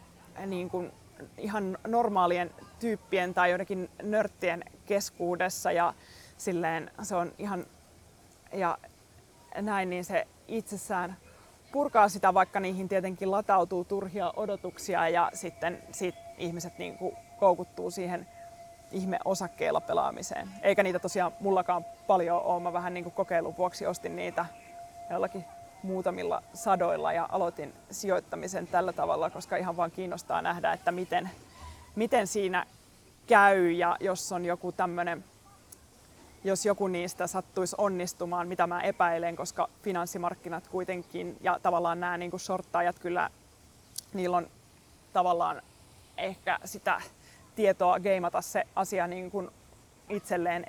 [0.45, 0.91] niin kuin
[1.37, 5.93] ihan normaalien tyyppien tai joidenkin nörttien keskuudessa ja
[6.37, 7.65] silleen se on ihan
[8.57, 8.77] ja
[9.61, 11.17] näin, niin se itsessään
[11.71, 17.91] purkaa sitä, vaikka niihin tietenkin latautuu turhia odotuksia ja sitten sit ihmiset niin kuin koukuttuu
[17.91, 18.27] siihen
[18.91, 20.49] ihme osakkeilla pelaamiseen.
[20.61, 22.63] Eikä niitä tosiaan mullakaan paljon ole.
[22.63, 24.45] Mä vähän niin kuin kokeilun vuoksi ostin niitä
[25.09, 25.45] jollakin
[25.83, 31.29] muutamilla sadoilla ja aloitin sijoittamisen tällä tavalla, koska ihan vaan kiinnostaa nähdä, että miten,
[31.95, 32.65] miten siinä
[33.27, 35.23] käy ja jos on joku tämmöinen
[36.47, 42.39] jos joku niistä sattuisi onnistumaan, mitä mä epäilen, koska finanssimarkkinat kuitenkin ja tavallaan nämä niin
[42.39, 43.29] shorttaajat kyllä,
[44.13, 44.47] niillä on
[45.13, 45.61] tavallaan
[46.17, 47.01] ehkä sitä
[47.55, 49.49] tietoa geimata se asia niin kuin
[50.09, 50.65] itselleen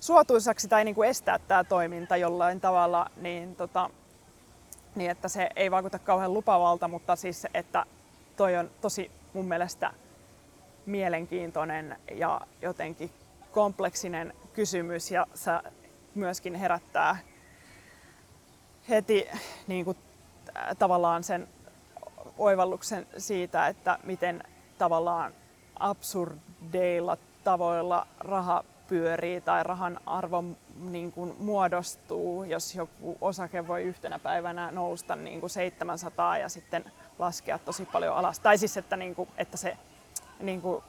[0.00, 3.90] suotuisaksi tai niin kuin estää tämä toiminta jollain tavalla, niin, tota,
[4.94, 7.86] niin että se ei vaikuta kauhean lupavalta, mutta siis että
[8.36, 9.92] toi on tosi mun mielestä
[10.86, 13.10] mielenkiintoinen ja jotenkin
[13.52, 15.50] kompleksinen kysymys ja se
[16.14, 17.16] myöskin herättää
[18.88, 19.28] heti
[19.66, 19.96] niin kuin,
[20.78, 21.48] tavallaan sen
[22.38, 24.42] oivalluksen siitä, että miten
[24.78, 25.32] tavallaan
[25.78, 30.44] absurdeilla tavoilla raha pyörii tai rahan arvo
[30.80, 36.92] niin kuin muodostuu, jos joku osake voi yhtenä päivänä nousta niin kuin 700 ja sitten
[37.18, 38.40] laskea tosi paljon alas.
[38.40, 39.76] Tai siis, että, niin kuin, että se,
[40.40, 40.82] niin kuin,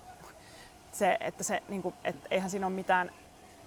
[0.91, 3.11] se, että se, niin kuin, että eihän siinä ole mitään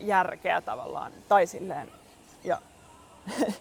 [0.01, 1.13] järkeä tavallaan.
[1.29, 1.89] Tai silleen,
[2.45, 2.59] ja,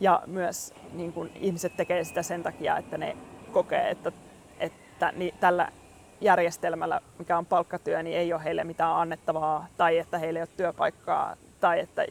[0.00, 3.16] ja myös niin kuin ihmiset tekee sitä sen takia, että ne
[3.52, 4.12] kokee, että,
[4.60, 5.72] että niin, tällä
[6.20, 10.48] järjestelmällä, mikä on palkkatyö, niin ei ole heille mitään annettavaa tai että heille ei ole
[10.56, 12.06] työpaikkaa tai että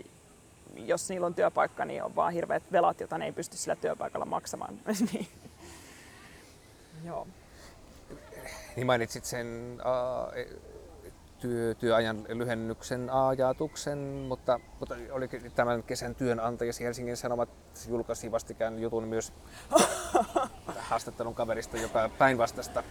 [0.75, 4.25] jos niillä on työpaikka, niin on vaan hirveät velat, joita ne ei pysty sillä työpaikalla
[4.25, 4.79] maksamaan.
[5.13, 5.27] Niin.
[7.05, 7.27] Joo.
[8.75, 10.33] Niin mainitsit sen uh,
[11.47, 17.49] työ, työajan lyhennyksen ajatuksen, mutta, mutta olikin tämän kesän työnantajasi Helsingin Sanomat
[17.87, 19.33] julkaisi vastikään jutun myös
[20.89, 22.83] haastattelun kaverista, joka päinvastasta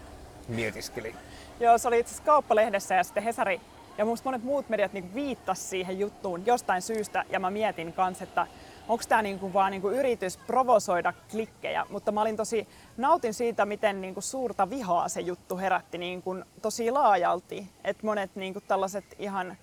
[0.49, 1.15] mietiskeli.
[1.61, 3.61] Joo, se oli itse asiassa kauppalehdessä ja sitten Hesari
[3.99, 8.25] ja musta monet muut mediat niin viittasi siihen juttuun jostain syystä ja mä mietin kanssa,
[8.25, 8.47] että
[8.89, 14.01] onko tämä niinku vaan niinku yritys provosoida klikkejä, mutta mä olin tosi, nautin siitä, miten
[14.01, 17.69] niinku suurta vihaa se juttu herätti niinku tosi laajalti.
[17.85, 19.57] Että monet niinku tällaiset ihan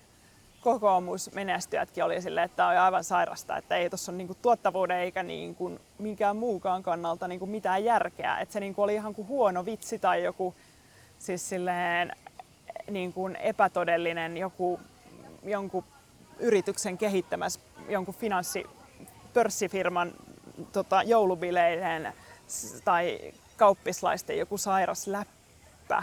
[0.60, 5.22] kokoomusmenestyjätkin oli silleen, että tämä on aivan sairasta, että ei tuossa ole niinku tuottavuuden eikä
[5.22, 8.38] niinku minkään muukaan kannalta niinku mitään järkeä.
[8.38, 10.54] Että se niinku oli ihan kuin huono vitsi tai joku
[11.18, 12.16] siis silleen,
[12.90, 14.80] niinku epätodellinen joku,
[15.42, 15.84] jonkun
[16.38, 18.64] yrityksen kehittämässä jonkun finanssi
[19.34, 20.12] pörssifirman
[20.72, 22.12] tota, joulubileiden
[22.84, 26.02] tai kauppislaisten joku sairas läppä.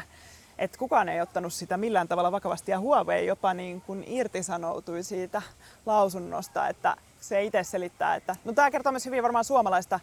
[0.57, 5.41] Et kukaan ei ottanut sitä millään tavalla vakavasti ja Huawei jopa niin kuin irtisanoutui siitä
[5.85, 9.99] lausunnosta, että se itse selittää, että no tämä kertoo myös hyvin varmaan suomalaista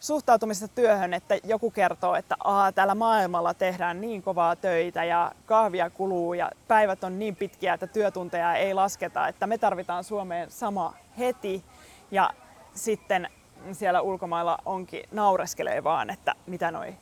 [0.00, 5.90] suhtautumisesta työhön, että joku kertoo, että Aa, täällä maailmalla tehdään niin kovaa töitä ja kahvia
[5.90, 10.94] kuluu ja päivät on niin pitkiä, että työtunteja ei lasketa, että me tarvitaan Suomeen sama
[11.18, 11.64] heti.
[12.10, 12.30] Ja
[12.74, 13.28] sitten
[13.72, 16.94] siellä ulkomailla onkin naureskelee vaan, että mitä noi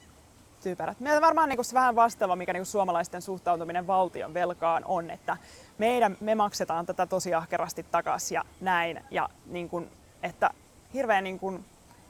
[0.62, 1.00] tyypärät.
[1.00, 5.36] Meillä varmaan niin se vähän vastaava, mikä niin suomalaisten suhtautuminen valtion velkaan on, että
[5.78, 9.04] meidän, me maksetaan tätä tosi ahkerasti takaisin ja näin.
[9.10, 9.90] Ja niin kuin,
[10.22, 10.50] että
[10.94, 11.64] hirveän niin kuin,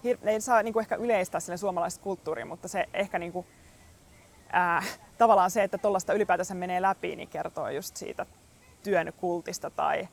[0.04, 3.46] hir, ei saa niin ehkä yleistää sille suomalaista kulttuuria, mutta se ehkä niin kuin,
[4.52, 4.82] ää,
[5.18, 8.26] tavallaan se, että tuollaista ylipäätänsä menee läpi, niin kertoo just siitä
[8.82, 10.08] työn kultista tai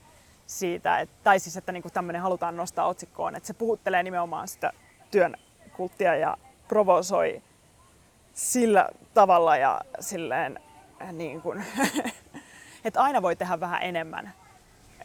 [0.45, 4.47] siitä, että, tai siis että niin kuin tämmöinen halutaan nostaa otsikkoon, että se puhuttelee nimenomaan
[4.47, 4.73] sitä
[5.11, 5.35] työn
[5.77, 7.41] kulttia ja provosoi
[8.33, 10.59] sillä tavalla ja silleen
[11.11, 11.65] niin kuin,
[12.85, 14.33] että aina voi tehdä vähän enemmän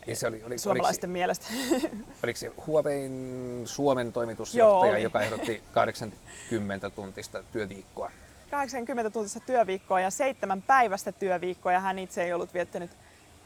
[0.07, 1.47] ja se oli, oli, suomalaisten oliko, mielestä.
[2.25, 8.11] Oliko se Huawein Suomen toimitusjohtaja, Joo, joka ehdotti 80 tuntista työviikkoa?
[8.51, 12.91] 80 tuntista työviikkoa ja seitsemän päivästä työviikkoa ja hän itse ei ollut viettänyt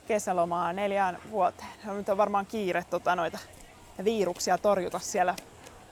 [0.07, 1.71] kesälomaa neljään vuoteen.
[1.85, 3.39] Nyt on varmaan kiire tota, noita
[4.05, 5.35] viruksia torjuta siellä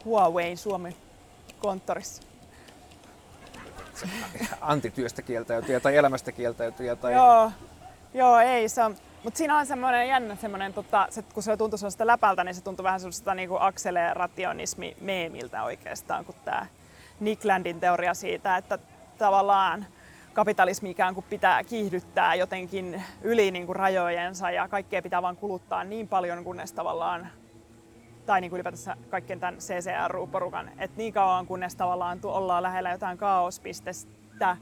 [0.05, 0.95] Huawein Suomen
[1.59, 2.23] konttorissa.
[4.61, 6.97] Antityöstä kieltäytyjä tai elämästä kieltäytyjä.
[6.97, 7.13] Tai...
[7.13, 7.51] Joo,
[8.15, 11.79] Joo, ei se on, mutta siinä on semmoinen jännä semmoinen, tota, se, kun se tuntuu
[11.79, 16.67] sellaista läpältä, niin se tuntuu vähän sellaista niinku akselerationismi meemiltä oikeastaan, kun tämä
[17.21, 18.79] Nick Landin teoria siitä, että
[19.19, 19.87] tavallaan
[20.35, 25.85] kapitalismi ikään kuin pitää kiihdyttää jotenkin yli niin kuin rajojensa ja kaikkea pitää vaan kuluttaa
[25.85, 27.29] niin paljon, kunnes tavallaan
[28.27, 33.19] tai niin kuin ylipäätänsä kaikkien tämän CCRU-porukan, että niin kauan kunnes tavallaan ollaan lähellä jotain
[33.19, 34.57] kaospistettä,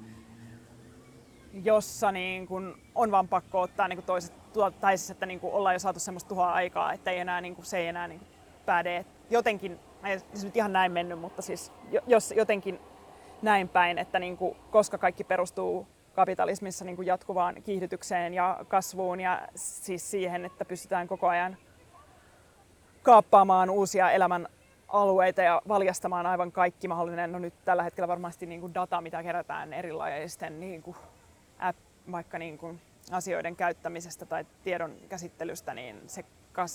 [1.52, 4.32] jossa niin kun on vaan pakko ottaa niin toiset,
[4.80, 7.66] tai siis, että niin ollaan jo saatu semmoista tuhoa aikaa, että ei enää, niin kuin,
[7.66, 8.20] se ei enää niin
[8.66, 9.04] päde.
[9.30, 11.72] Jotenkin, ei se nyt ihan näin mennyt, mutta siis
[12.06, 12.80] jos jotenkin
[13.42, 19.20] näin päin, että niin kuin, koska kaikki perustuu kapitalismissa niin kuin jatkuvaan kiihdytykseen ja kasvuun
[19.20, 21.56] ja siis siihen, että pystytään koko ajan
[23.02, 24.48] kaappaamaan uusia elämän
[24.88, 29.22] alueita ja valjastamaan aivan kaikki mahdollinen, no nyt tällä hetkellä varmasti niin kuin data, mitä
[29.22, 30.96] kerätään erilaisten niin kuin
[31.58, 31.78] app,
[32.12, 32.80] vaikka niin kuin
[33.10, 36.24] asioiden käyttämisestä tai tiedon käsittelystä, niin se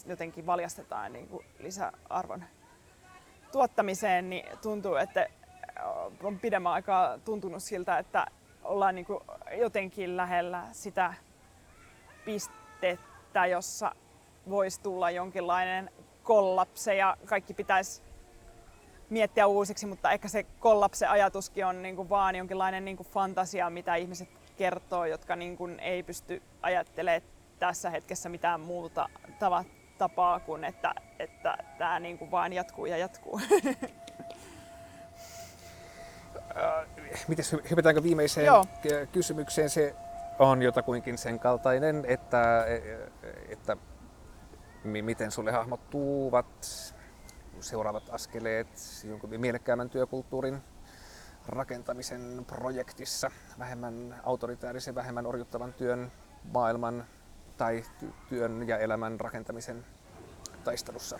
[0.05, 2.43] jotenkin valjastetaan niin kuin lisäarvon
[3.51, 5.27] tuottamiseen, niin tuntuu, että
[6.23, 8.25] on pidemmän aikaa tuntunut siltä, että
[8.63, 9.19] ollaan niin kuin
[9.57, 11.13] jotenkin lähellä sitä
[12.25, 13.91] pistettä, jossa
[14.49, 15.91] voisi tulla jonkinlainen
[16.23, 18.01] kollapse ja kaikki pitäisi
[19.09, 23.95] miettiä uusiksi, mutta ehkä se kollapse-ajatuskin on niin kuin vaan jonkinlainen niin kuin fantasia, mitä
[23.95, 27.21] ihmiset kertoo, jotka niin kuin ei pysty ajattelemaan
[27.59, 29.09] tässä hetkessä mitään muuta
[29.97, 33.41] tapaa kuin, että, että tämä niin kuin vaan jatkuu ja jatkuu.
[36.57, 38.65] Äh, Miten hypätäänkö viimeiseen Joo.
[39.11, 39.69] kysymykseen?
[39.69, 39.95] Se
[40.39, 42.65] on jotakuinkin sen kaltainen, että,
[43.49, 43.77] että
[44.83, 46.67] miten sulle hahmottuvat
[47.59, 48.67] seuraavat askeleet
[49.03, 50.61] jonkun mielekkäämmän työkulttuurin
[51.47, 56.11] rakentamisen projektissa, vähemmän autoritäärisen, vähemmän orjuttavan työn
[56.53, 57.05] maailman
[57.57, 57.83] tai
[58.29, 59.85] työn ja elämän rakentamisen
[60.63, 61.19] taistelussa?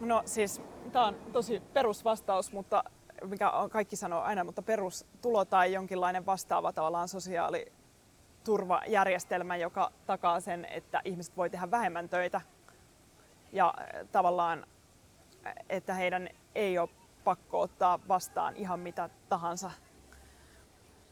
[0.00, 0.62] No siis,
[0.92, 2.84] tämä on tosi perusvastaus, mutta
[3.24, 11.00] mikä kaikki sanoo aina, mutta perustulo tai jonkinlainen vastaava tavallaan sosiaaliturvajärjestelmä, joka takaa sen, että
[11.04, 12.40] ihmiset voi tehdä vähemmän töitä.
[13.52, 13.74] Ja
[14.12, 14.66] tavallaan,
[15.68, 16.88] että heidän ei ole
[17.24, 19.70] pakko ottaa vastaan ihan mitä tahansa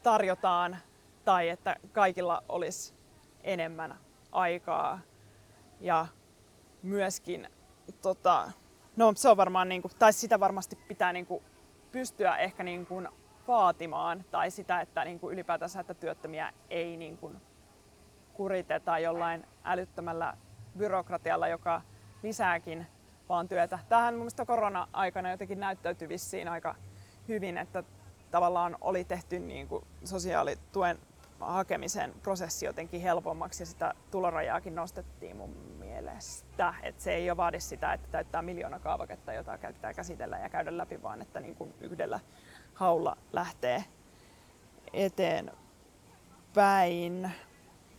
[0.03, 0.77] tarjotaan
[1.25, 2.93] tai että kaikilla olisi
[3.43, 3.95] enemmän
[4.31, 4.99] aikaa.
[5.79, 6.07] Ja
[6.83, 7.49] myöskin
[8.01, 8.51] tota,
[8.95, 11.43] no se on varmaan niin kuin, tai sitä varmasti pitää niin kuin,
[11.97, 13.07] pystyä ehkä niin kuin,
[13.47, 17.41] vaatimaan tai sitä, että niin kuin, ylipäätänsä että työttömiä ei niin kuin,
[18.33, 20.37] kuriteta jollain älyttömällä
[20.77, 21.81] byrokratialla, joka
[22.23, 22.87] lisääkin
[23.29, 23.79] vaan työtä.
[23.89, 26.75] Tähän mun mielestä korona-aikana jotenkin näyttäytyi vissiin aika
[27.27, 27.83] hyvin, että
[28.31, 30.97] tavallaan oli tehty niin kuin sosiaalituen
[31.39, 35.49] hakemisen prosessi jotenkin helpommaksi ja sitä tulorajaakin nostettiin mun
[35.97, 36.73] mielestä.
[36.83, 40.77] Että se ei ole vaadi sitä, että täyttää miljoona kaavaketta, jota käyttää käsitellä ja käydä
[40.77, 42.19] läpi, vaan että niin kuin yhdellä
[42.73, 43.83] haulla lähtee
[44.93, 45.61] eteenpäin.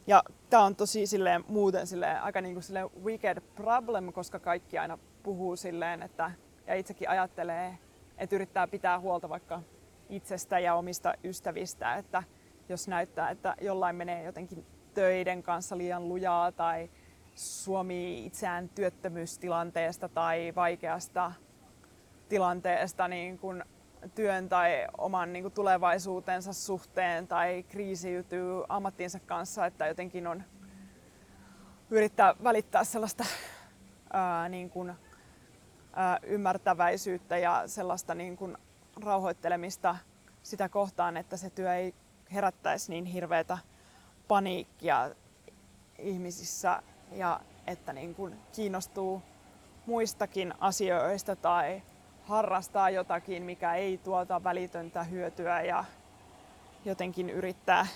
[0.06, 4.78] Ja tämä on tosi silleen, muuten silleen, aika niin kuin silleen wicked problem, koska kaikki
[4.78, 6.30] aina puhuu silleen, että,
[6.66, 7.78] ja itsekin ajattelee,
[8.18, 9.62] että yrittää pitää huolta vaikka
[10.08, 12.22] itsestä ja omista ystävistä, että
[12.68, 16.90] jos näyttää, että jollain menee jotenkin töiden kanssa liian lujaa tai
[17.38, 21.32] Suomi itseään työttömyystilanteesta tai vaikeasta
[22.28, 23.64] tilanteesta niin kuin
[24.14, 30.42] työn tai oman niin kuin tulevaisuutensa suhteen tai kriisiytyy ammattiinsa kanssa, että jotenkin on
[31.90, 33.24] yrittää välittää sellaista
[34.12, 34.94] ää, niin kuin,
[35.92, 38.56] ää, ymmärtäväisyyttä ja sellaista niin kuin
[39.04, 39.96] rauhoittelemista
[40.42, 41.94] sitä kohtaan, että se työ ei
[42.32, 43.58] herättäisi niin hirveätä
[44.28, 45.10] paniikkia
[45.98, 46.82] ihmisissä
[47.12, 49.22] ja että niin kuin kiinnostuu
[49.86, 51.82] muistakin asioista tai
[52.22, 55.84] harrastaa jotakin, mikä ei tuota välitöntä hyötyä ja
[56.84, 57.86] jotenkin yrittää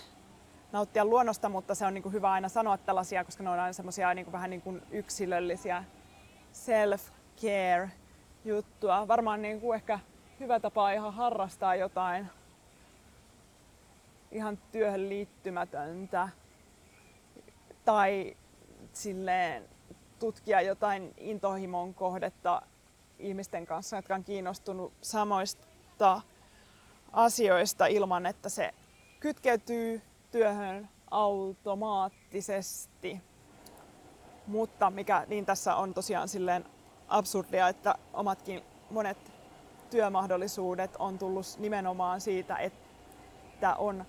[0.73, 3.73] nauttia luonnosta, mutta se on niin kuin hyvä aina sanoa tällaisia, koska ne on aina
[3.73, 5.85] semmoisia niin vähän niin kuin yksilöllisiä
[6.53, 7.89] self-care
[8.45, 9.09] juttua.
[9.09, 9.99] Varmaan niin kuin ehkä
[10.41, 12.27] hyvä tapa ihan harrastaa jotain
[14.31, 16.29] ihan työhön liittymätöntä
[17.85, 18.37] tai
[18.97, 19.69] silleen
[20.19, 22.63] tutkia jotain intohimon kohdetta
[23.19, 26.21] ihmisten kanssa, jotka on kiinnostunut samoista
[27.13, 28.75] asioista ilman, että se
[29.21, 33.21] kytkeytyy työhön automaattisesti.
[34.47, 36.65] Mutta mikä niin tässä on tosiaan silleen
[37.09, 39.33] absurdia, että omatkin monet
[39.91, 44.05] työmahdollisuudet on tullut nimenomaan siitä, että on,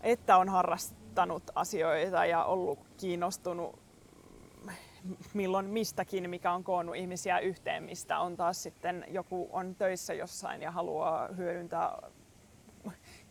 [0.00, 0.48] että on
[1.14, 3.78] harrastanut asioita ja ollut kiinnostunut
[5.34, 10.62] milloin mistäkin, mikä on koonnut ihmisiä yhteen, mistä on taas sitten joku on töissä jossain
[10.62, 12.10] ja haluaa hyödyntää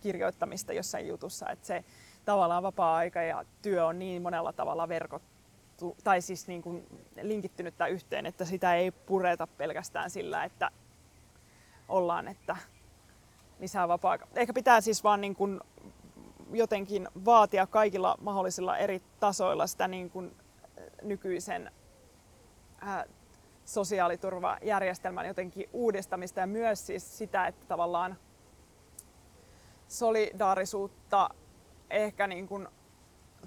[0.01, 1.49] kirjoittamista jossain jutussa.
[1.49, 1.84] Että se
[2.26, 6.88] tavallaan vapaa-aika ja työ on niin monella tavalla verkottu, tai siis niin kuin
[7.22, 10.72] linkittynyttä yhteen, että sitä ei pureta pelkästään sillä, että
[11.89, 12.55] ollaan, että
[13.60, 15.61] lisää vapaa Ehkä pitää siis vaan niin kuin
[16.53, 20.35] jotenkin vaatia kaikilla mahdollisilla eri tasoilla sitä niin kuin
[21.01, 21.71] nykyisen
[22.84, 23.05] äh,
[23.65, 28.17] sosiaaliturvajärjestelmän jotenkin uudistamista ja myös siis sitä, että tavallaan
[29.88, 31.30] solidaarisuutta
[31.89, 32.67] ehkä niin kuin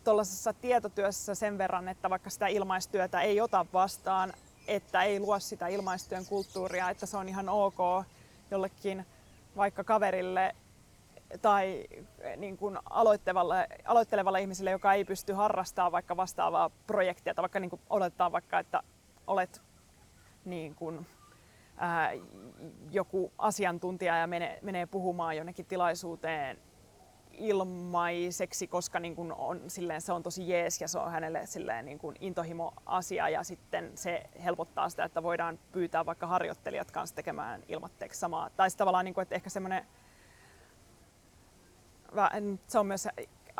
[0.04, 4.32] tuollaisessa tietotyössä sen verran, että vaikka sitä ilmaistyötä ei ota vastaan,
[4.68, 7.78] että ei luo sitä ilmaistyön kulttuuria, että se on ihan ok
[8.50, 9.06] jollekin
[9.56, 10.56] vaikka kaverille
[11.42, 11.84] tai
[12.36, 17.70] niin kuin aloittelevalle, aloittelevalle ihmiselle, joka ei pysty harrastamaan vaikka vastaavaa projektia, tai vaikka niin
[17.70, 18.82] kuin oletetaan vaikka, että
[19.26, 19.62] olet
[20.44, 21.06] niin kuin,
[21.76, 22.12] ää,
[22.90, 26.58] joku asiantuntija ja menee, menee puhumaan jonnekin tilaisuuteen
[27.32, 31.84] ilmaiseksi, koska niin kuin on, silleen, se on tosi jees ja se on hänelle silleen,
[31.84, 37.62] niin kuin intohimo-asia ja sitten se helpottaa sitä, että voidaan pyytää vaikka harjoittelijat kanssa tekemään
[37.68, 38.50] ilmatteeksi samaa.
[38.50, 39.86] Tai tavallaan, niin kuin, että ehkä semmoinen
[42.66, 43.08] se on myös,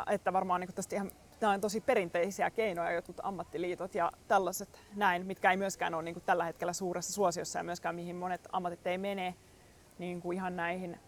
[0.09, 1.11] että varmaan niin tästä ihan
[1.41, 6.15] nämä on tosi perinteisiä keinoja, jotkut ammattiliitot ja tällaiset näin, mitkä ei myöskään ole niin
[6.15, 9.35] kuin tällä hetkellä suuressa suosiossa ja myöskään mihin monet ammatit ei mene
[9.99, 10.99] niin kuin ihan näihin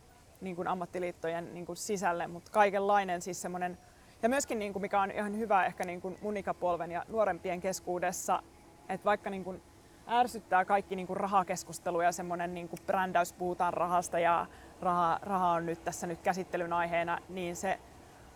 [0.41, 3.77] niin kuin ammattiliittojen niin kuin sisälle, mutta kaikenlainen siis semmoinen,
[4.23, 7.61] ja myöskin niin kuin mikä on ihan hyvä ehkä niin kuin mun ikäpolven ja nuorempien
[7.61, 8.43] keskuudessa,
[8.89, 9.61] että vaikka niin kuin
[10.07, 14.45] ärsyttää kaikki niin kuin rahakeskustelu ja semmoinen niin kuin brändäys, puhutaan rahasta ja
[14.81, 17.79] raha, raha on nyt tässä nyt käsittelyn aiheena, niin se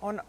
[0.01, 0.23] on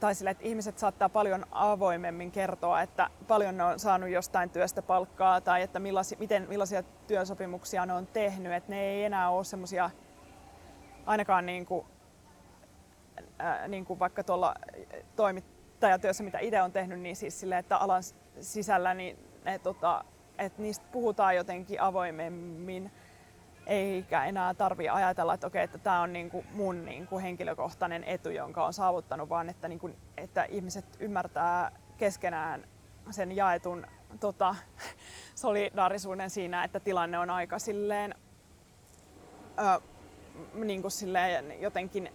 [0.00, 4.82] tai sille, että ihmiset saattaa paljon avoimemmin kertoa, että paljon ne on saanut jostain työstä
[4.82, 8.52] palkkaa tai että millaisia, miten, millaisia työsopimuksia ne on tehnyt.
[8.52, 9.90] Että ne ei enää ole semmoisia,
[11.06, 11.86] ainakaan niin kuin,
[13.38, 14.54] ää, niin kuin vaikka tuolla
[15.16, 18.02] toimittajatyössä, mitä itse on tehnyt, niin siis sille, että alan
[18.40, 20.04] sisällä niin ne, tota,
[20.38, 22.90] että niistä puhutaan jotenkin avoimemmin
[23.66, 28.04] eikä enää tarvi ajatella, että okei, että tämä on niin kuin mun niin kuin henkilökohtainen
[28.04, 32.64] etu, jonka on saavuttanut, vaan että, niin kuin, että ihmiset ymmärtää keskenään
[33.10, 33.86] sen jaetun
[34.20, 34.54] tota,
[35.34, 38.14] solidaarisuuden siinä, että tilanne on aika silleen,
[39.58, 39.80] ö,
[40.54, 42.12] niin kuin silleen jotenkin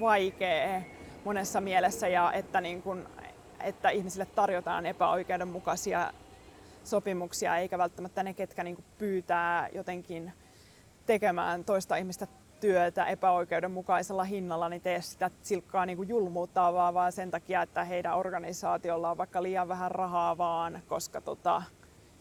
[0.00, 0.82] vaikea
[1.24, 3.06] monessa mielessä ja että, niin kuin,
[3.60, 6.12] että ihmisille tarjotaan epäoikeudenmukaisia
[6.86, 10.32] sopimuksia, eikä välttämättä ne, ketkä niin kuin pyytää jotenkin
[11.06, 12.26] tekemään toista ihmistä
[12.60, 18.16] työtä epäoikeudenmukaisella hinnalla, niin tee sitä silkkaa niin kuin julmuuttavaa vaan sen takia, että heidän
[18.16, 21.62] organisaatiolla on vaikka liian vähän rahaa vaan, koska tota,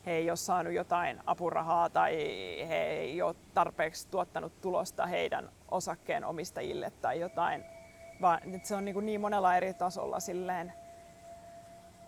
[0.06, 2.15] he ei ole saanut jotain apurahaa tai
[2.68, 7.64] he ei ole tarpeeksi tuottanut tulosta heidän osakkeen omistajille tai jotain.
[8.22, 10.73] Vaan se on niin, kuin niin monella eri tasolla silleen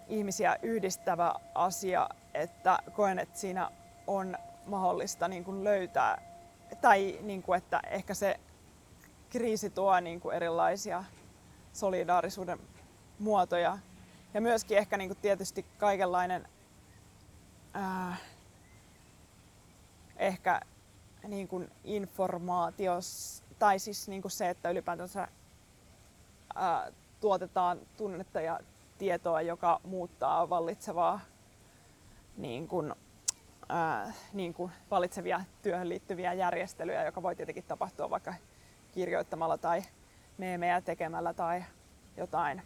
[0.08, 3.72] ihmisiä yhdistävä asia, että koen, että siinä
[4.08, 6.22] on mahdollista niin kuin löytää,
[6.82, 8.40] tai niin kuin, että ehkä se
[9.30, 11.04] kriisi tuo niin kuin erilaisia
[11.74, 12.60] solidaarisuuden
[13.20, 13.78] muotoja.
[14.34, 16.48] Ja myöskin ehkä niin kuin tietysti kaikenlainen
[17.74, 18.16] ää,
[20.18, 20.62] ehkä
[21.28, 25.28] niin kuin informaatios, tai siis niin kuin se, että ylipäätänsä
[26.56, 26.92] ää,
[27.22, 28.60] tuotetaan tunnetta ja
[28.98, 31.20] tietoa, joka muuttaa vallitsevaa
[32.38, 32.94] niin kuin,
[33.70, 38.34] ää, niin kuin vallitsevia työhön liittyviä järjestelyjä, joka voi tietenkin tapahtua vaikka
[38.92, 39.84] kirjoittamalla tai
[40.38, 41.64] meemejä tekemällä tai
[42.18, 42.62] jotain,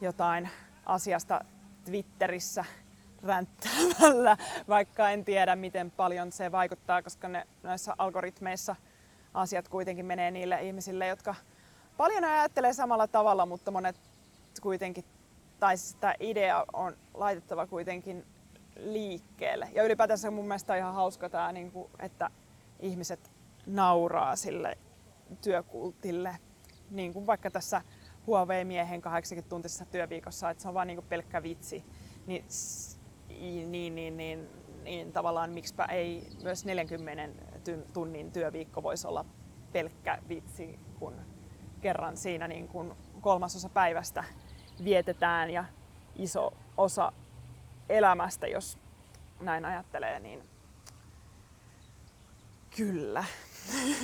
[0.00, 0.48] jotain
[0.86, 1.44] asiasta
[1.84, 2.64] Twitterissä
[3.22, 4.36] ränttäämällä,
[4.68, 8.76] vaikka en tiedä miten paljon se vaikuttaa, koska ne, näissä algoritmeissa
[9.34, 11.34] asiat kuitenkin menee niille ihmisille, jotka
[11.96, 13.96] paljon ajattelee samalla tavalla, mutta monet
[14.60, 15.04] kuitenkin,
[15.60, 18.26] tai siis tämä idea on laitettava kuitenkin
[18.76, 19.68] liikkeelle.
[19.74, 22.30] Ja ylipäätänsä mun mielestä on ihan hauska tämä, niin kuin, että
[22.80, 23.32] ihmiset
[23.66, 24.78] nauraa sille
[25.42, 26.36] työkultille,
[26.90, 27.82] niin kuin vaikka tässä
[28.26, 31.84] Huawei-miehen 80-tuntisessa työviikossa, että se on vaan niin kuin pelkkä vitsi.
[32.26, 32.44] Niin,
[33.28, 34.48] niin, niin, niin, niin,
[34.82, 37.28] niin tavallaan miksipä ei myös 40
[37.92, 39.24] tunnin työviikko voisi olla
[39.72, 41.20] pelkkä vitsi, kun
[41.80, 44.24] kerran siinä niin kuin kolmasosa päivästä
[44.84, 45.64] vietetään ja
[46.16, 47.12] iso osa
[47.88, 48.78] elämästä, jos
[49.40, 50.42] näin ajattelee, niin
[52.76, 53.24] kyllä.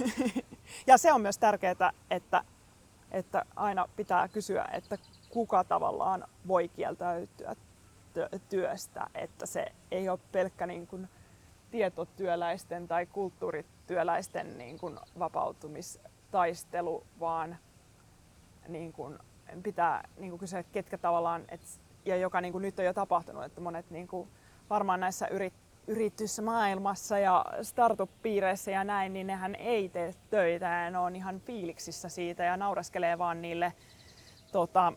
[0.86, 2.44] ja se on myös tärkeää, että,
[3.10, 4.98] että aina pitää kysyä, että
[5.30, 7.56] kuka tavallaan voi kieltäytyä
[8.48, 11.08] työstä, että se ei ole pelkkä niin kuin
[11.70, 17.58] tietotyöläisten tai kulttuurityöläisten niin kuin vapautumistaistelu, vaan
[18.68, 19.18] niin kuin
[19.62, 21.60] pitää niin kysyä, että ketkä tavallaan, et,
[22.04, 24.28] ja joka niin kuin nyt on jo tapahtunut, että monet niin kuin,
[24.70, 25.54] varmaan näissä yrit,
[25.86, 32.08] yritysmaailmassa ja startup-piireissä ja näin, niin nehän ei tee töitä ja ne on ihan fiiliksissä
[32.08, 33.72] siitä ja nauraskelee vaan niille
[34.52, 34.92] tota,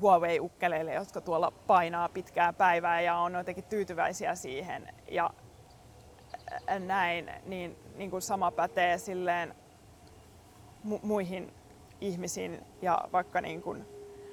[0.00, 4.94] Huawei-ukkeleille, jotka tuolla painaa pitkää päivää ja on jotenkin tyytyväisiä siihen.
[5.10, 5.30] Ja
[6.78, 9.54] näin, niin, niin kuin sama pätee silleen
[10.88, 11.52] mu- muihin
[12.00, 13.86] ihmisiin ja vaikka, niin kuin,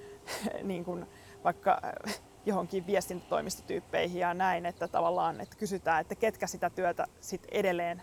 [0.64, 1.06] niin kuin,
[1.44, 1.82] vaikka
[2.46, 8.02] johonkin viestintätoimistotyyppeihin ja näin, että tavallaan että kysytään, että ketkä sitä työtä sit edelleen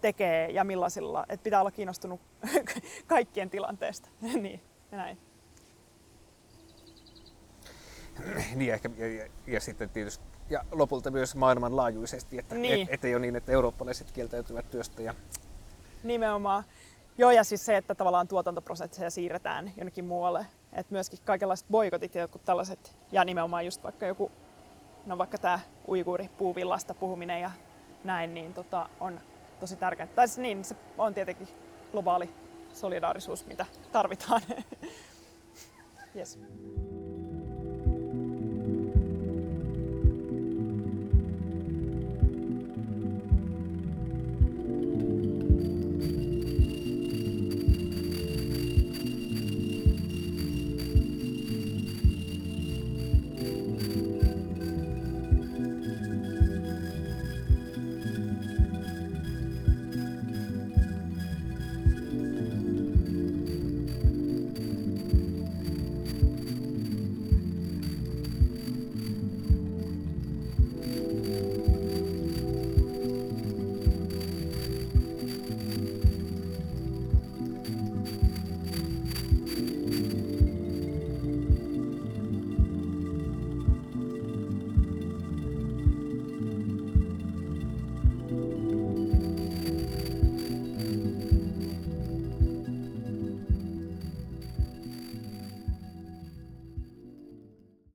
[0.00, 2.20] tekee ja millaisilla, että pitää olla kiinnostunut
[3.06, 4.08] kaikkien tilanteesta.
[4.42, 4.60] niin,
[4.92, 5.18] ja näin.
[8.54, 12.88] niin ehkä, ja, ja, ja, sitten tietysti ja lopulta myös maailmanlaajuisesti, että niin.
[12.90, 15.02] et, ei ole niin, että eurooppalaiset kieltäytyvät työstä.
[15.02, 15.14] Ja...
[16.02, 16.64] Nimenomaan.
[17.18, 20.46] Joo, ja siis se, että tavallaan tuotantoprosesseja siirretään jonnekin muualle.
[20.72, 24.30] Että myöskin kaikenlaiset boikotit ja jotkut tällaiset, ja nimenomaan just vaikka joku,
[25.06, 27.50] no vaikka tämä uiguuri puuvillasta puhuminen ja
[28.04, 29.20] näin, niin tota, on
[29.60, 30.06] tosi tärkeää.
[30.06, 31.48] Tai siis niin, se on tietenkin
[31.92, 32.30] globaali
[32.72, 34.42] solidaarisuus, mitä tarvitaan.
[36.16, 36.38] yes.